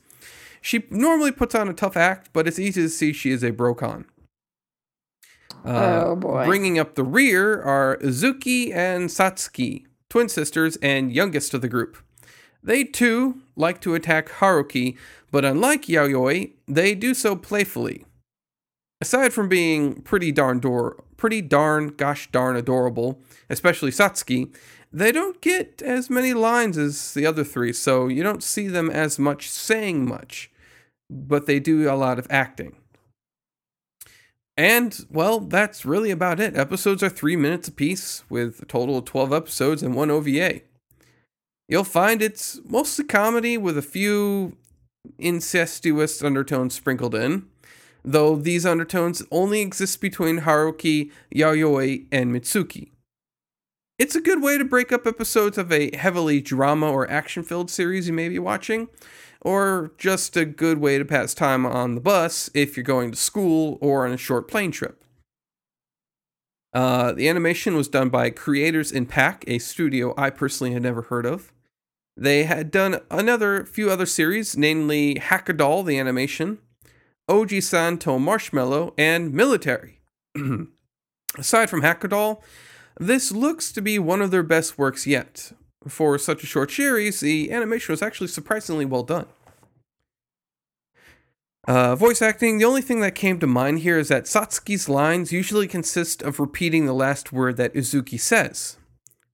She 0.62 0.84
normally 0.90 1.32
puts 1.32 1.56
on 1.56 1.70
a 1.70 1.74
tough 1.74 1.98
act, 1.98 2.30
but 2.34 2.48
it's 2.48 2.60
easy 2.60 2.82
to 2.84 2.90
see 2.90 3.14
she 3.14 3.32
is 3.32 3.44
a 3.44 3.52
brocon. 3.52 4.06
Uh, 5.66 6.04
Oh, 6.08 6.16
boy. 6.16 6.46
Bringing 6.46 6.80
up 6.80 6.96
the 6.96 7.04
rear 7.04 7.62
are 7.62 7.98
Izuki 7.98 8.74
and 8.74 9.10
Satsuki, 9.10 9.86
twin 10.10 10.30
sisters 10.30 10.78
and 10.82 11.14
youngest 11.14 11.54
of 11.54 11.62
the 11.62 11.68
group. 11.70 11.98
They 12.62 12.84
too 12.84 13.42
like 13.56 13.80
to 13.82 13.96
attack 13.96 14.30
Haruki, 14.30 14.98
but 15.32 15.46
unlike 15.46 15.84
Yayoi, 15.84 16.52
they 16.68 16.94
do 16.96 17.14
so 17.14 17.36
playfully. 17.36 18.06
Aside 19.02 19.34
from 19.34 19.48
being 19.48 20.02
pretty 20.02 20.32
darn 20.32 20.60
dor- 20.60 21.04
pretty 21.16 21.42
darn 21.42 21.88
gosh 21.90 22.30
darn 22.32 22.56
adorable, 22.56 23.22
especially 23.50 23.92
Satsuki, 23.92 24.54
they 24.92 25.12
don't 25.12 25.40
get 25.42 25.82
as 25.82 26.10
many 26.10 26.34
lines 26.34 26.78
as 26.78 27.14
the 27.14 27.26
other 27.26 27.44
three, 27.44 27.72
so 27.72 28.08
you 28.08 28.24
don't 28.24 28.44
see 28.44 28.68
them 28.68 28.90
as 28.90 29.20
much 29.20 29.50
saying 29.50 30.08
much, 30.08 30.52
but 31.10 31.46
they 31.46 31.60
do 31.60 31.90
a 31.90 31.94
lot 31.94 32.20
of 32.20 32.28
acting. 32.30 32.76
And, 34.58 35.06
well, 35.10 35.40
that's 35.40 35.86
really 35.86 36.12
about 36.12 36.42
it. 36.42 36.58
Episodes 36.58 37.02
are 37.02 37.10
three 37.10 37.38
minutes 37.38 37.70
apiece, 37.70 38.24
with 38.30 38.62
a 38.62 38.66
total 38.66 38.98
of 38.98 39.06
12 39.06 39.32
episodes 39.32 39.82
and 39.82 39.96
one 39.96 40.12
OVA. 40.12 40.62
You'll 41.70 41.86
find 41.86 42.22
it's 42.22 42.60
mostly 42.66 43.06
comedy 43.06 43.58
with 43.58 43.78
a 43.78 43.84
few 43.84 44.58
incestuous 45.18 46.22
undertones 46.22 46.74
sprinkled 46.74 47.16
in, 47.16 47.48
though 48.04 48.36
these 48.36 48.66
undertones 48.66 49.24
only 49.32 49.62
exist 49.62 50.02
between 50.02 50.42
Haruki, 50.42 51.12
Yayoi, 51.34 52.08
and 52.12 52.34
Mitsuki. 52.34 52.92
It's 53.98 54.16
a 54.16 54.22
good 54.22 54.42
way 54.42 54.58
to 54.58 54.64
break 54.64 54.92
up 54.94 55.06
episodes 55.06 55.58
of 55.58 55.72
a 55.72 55.96
heavily 55.96 56.40
drama 56.40 56.90
or 56.90 57.10
action 57.12 57.44
filled 57.44 57.70
series 57.70 58.08
you 58.08 58.14
may 58.14 58.30
be 58.30 58.40
watching, 58.40 58.88
or 59.42 59.92
just 59.98 60.38
a 60.38 60.46
good 60.46 60.78
way 60.78 60.98
to 60.98 61.06
pass 61.06 61.34
time 61.34 61.66
on 61.66 61.96
the 61.96 62.02
bus 62.02 62.50
if 62.54 62.78
you're 62.78 62.84
going 62.84 63.12
to 63.12 63.18
school 63.18 63.78
or 63.82 64.06
on 64.06 64.14
a 64.14 64.18
short 64.18 64.48
plane 64.48 64.72
trip. 64.72 65.04
Uh, 66.74 67.12
the 67.12 67.28
animation 67.28 67.76
was 67.76 67.88
done 67.88 68.10
by 68.10 68.30
Creators 68.30 68.92
in 68.92 69.06
Pack, 69.06 69.44
a 69.48 69.60
studio 69.60 70.14
I 70.18 70.30
personally 70.30 70.74
had 70.74 70.84
never 70.84 71.04
heard 71.04 71.26
of. 71.26 71.52
They 72.16 72.44
had 72.44 72.70
done 72.70 73.00
another 73.10 73.66
few 73.66 73.90
other 73.90 74.06
series, 74.06 74.56
namely 74.56 75.16
Hackadoll, 75.16 75.86
the 75.86 75.98
animation, 75.98 76.60
Ojisan 77.30 78.00
to 78.02 78.18
Marshmallow, 78.20 78.94
and 78.98 79.32
Military. 79.32 80.02
Aside 81.38 81.70
from 81.70 81.84
Hackadoll, 81.84 82.42
this 83.00 83.32
looks 83.32 83.72
to 83.72 83.82
be 83.82 84.00
one 84.00 84.22
of 84.22 84.32
their 84.32 84.44
best 84.44 84.78
works 84.78 85.06
yet. 85.06 85.54
For 85.88 86.18
such 86.18 86.44
a 86.44 86.48
short 86.48 86.72
series, 86.72 87.22
the 87.22 87.52
animation 87.52 87.94
was 87.94 88.02
actually 88.02 88.28
surprisingly 88.28 88.84
well 88.84 89.04
done. 89.04 89.28
Uh, 91.68 91.96
voice 91.96 92.22
acting, 92.22 92.58
the 92.58 92.66
only 92.66 92.82
thing 92.82 93.00
that 93.02 93.14
came 93.14 93.40
to 93.40 93.46
mind 93.48 93.80
here 93.80 94.00
is 94.00 94.08
that 94.08 94.24
Satsuki's 94.24 94.90
lines 94.90 95.32
usually 95.32 95.68
consist 95.68 96.24
of 96.24 96.40
repeating 96.40 96.86
the 96.86 96.94
last 96.94 97.32
word 97.32 97.58
that 97.58 97.74
Izuki 97.76 98.20
says, 98.20 98.78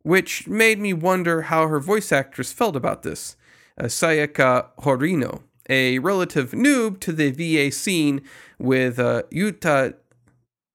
which 0.04 0.48
made 0.48 0.78
me 0.78 0.91
wonder 0.91 1.43
how 1.43 1.68
her 1.68 1.80
voice 1.80 2.12
actress 2.12 2.52
felt 2.52 2.76
about 2.76 3.04
this. 3.04 3.38
Uh, 3.80 3.86
Sayaka 3.86 4.68
Horino, 4.80 5.43
a 5.70 5.99
relative 5.99 6.51
noob 6.51 6.99
to 6.99 7.11
the 7.11 7.32
VA 7.32 7.72
scene 7.72 8.22
with 8.59 8.99
uh, 8.99 9.24
Yuta 9.32 9.95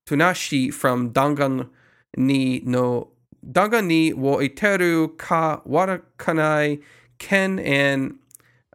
Tunashi 0.05 0.73
from 0.73 1.11
Dangan 1.11 1.69
ni 2.17 2.61
no 2.65 3.09
Dangan 3.45 3.85
ni 3.87 4.13
wo 4.13 4.37
iteru 4.37 5.17
ka 5.17 5.61
warakanai 5.67 6.81
ken 7.17 7.59
and 7.59 8.15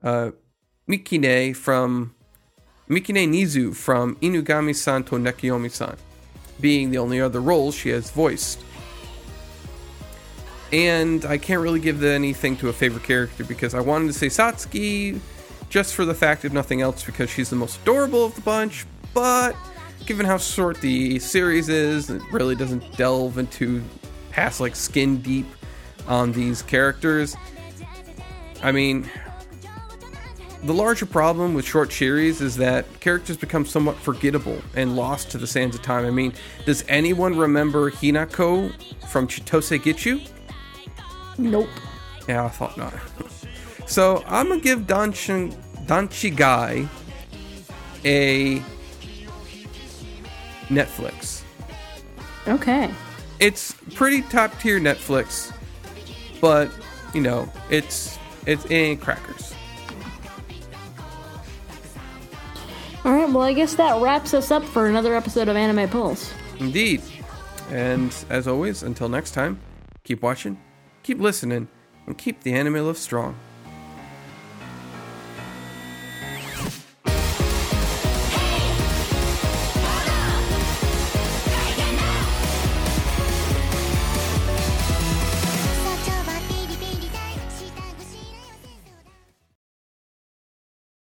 uh, 0.03 0.31
Mikine 0.89 1.55
from 1.55 2.15
Mikine 2.89 3.29
Nizu 3.29 3.75
from 3.75 4.15
Inugami-san 4.17 5.03
to 5.05 5.17
Nekiyomi-san, 5.17 5.97
being 6.61 6.91
the 6.91 6.99
only 6.99 7.21
other 7.21 7.41
roles 7.41 7.75
she 7.75 7.89
has 7.89 8.11
voiced. 8.11 8.61
And 10.73 11.25
I 11.25 11.37
can't 11.39 11.61
really 11.61 11.81
give 11.81 12.05
anything 12.05 12.57
to 12.59 12.69
a 12.69 12.73
favorite 12.73 13.03
character 13.03 13.43
because 13.45 13.75
I 13.75 13.81
wanted 13.81 14.07
to 14.09 14.13
say 14.13 14.29
Satsuki 14.29 15.21
just 15.69 15.95
for 15.95 16.05
the 16.05 16.15
fact 16.15 16.45
if 16.45 16.53
nothing 16.53 16.81
else 16.81 17.03
because 17.03 17.31
she's 17.31 17.51
the 17.51 17.57
most 17.57 17.81
adorable 17.83 18.25
of 18.25 18.35
the 18.35 18.41
bunch, 18.41 18.87
but 19.15 19.57
given 20.07 20.25
how 20.27 20.39
short 20.39 20.81
the 20.81 21.19
series 21.19 21.69
is, 21.69 22.11
it 22.11 22.23
really 22.33 22.55
doesn't 22.55 22.97
delve 22.97 23.39
into 23.39 23.83
past 24.31 24.61
like 24.61 24.77
skin 24.77 25.21
deep 25.21 25.47
on 26.07 26.33
these 26.33 26.63
characters. 26.63 27.37
I 28.63 28.73
mean, 28.73 29.09
the 30.63 30.75
larger 30.75 31.07
problem 31.07 31.55
with 31.55 31.65
short 31.65 31.93
series 31.93 32.41
is 32.41 32.57
that 32.57 32.87
characters 33.01 33.37
become 33.37 33.65
somewhat 33.67 33.97
forgettable 33.97 34.61
and 34.75 34.97
lost 34.97 35.31
to 35.31 35.39
the 35.39 35.47
sands 35.47 35.77
of 35.77 35.83
time. 35.83 36.05
I 36.07 36.11
mean, 36.11 36.33
does 36.65 36.85
anyone 36.89 37.37
remember 37.37 37.91
Hinako 37.91 38.73
from 39.09 39.29
Chitose 39.29 39.83
Get 39.83 40.05
You? 40.05 40.21
Nope. 41.39 41.69
Yeah, 42.29 42.45
I 42.45 42.49
thought 42.49 42.77
not. 42.77 42.95
so 43.87 44.23
I'm 44.27 44.49
gonna 44.49 44.61
give 44.61 44.81
Danchigai 44.81 46.89
a 48.05 48.63
Netflix. 50.69 51.43
Okay. 52.47 52.93
It's 53.39 53.75
pretty 53.95 54.23
top 54.23 54.59
tier 54.61 54.81
Netflix, 54.81 55.53
but 56.41 56.71
you 57.15 57.21
know, 57.21 57.51
it's 57.71 58.19
it's 58.47 58.65
it 58.67 58.73
ain't 58.73 59.01
crackers. 59.01 59.55
All 63.05 63.13
right. 63.13 63.29
Well, 63.29 63.43
I 63.43 63.53
guess 63.53 63.75
that 63.75 64.03
wraps 64.03 64.35
us 64.35 64.51
up 64.51 64.65
for 64.65 64.87
another 64.87 65.15
episode 65.15 65.49
of 65.49 65.57
Anime 65.57 65.89
Pulse. 65.89 66.33
Indeed. 66.59 67.03
And 67.71 68.15
as 68.31 68.49
always, 68.49 68.83
until 68.83 69.09
next 69.09 69.33
time, 69.33 69.61
keep 70.03 70.23
watching, 70.23 70.59
keep 71.03 71.21
listening, 71.21 71.69
and 72.07 72.19
keep 72.19 72.43
the 72.43 72.53
anime 72.53 72.85
love 72.85 72.99
strong. 72.99 73.37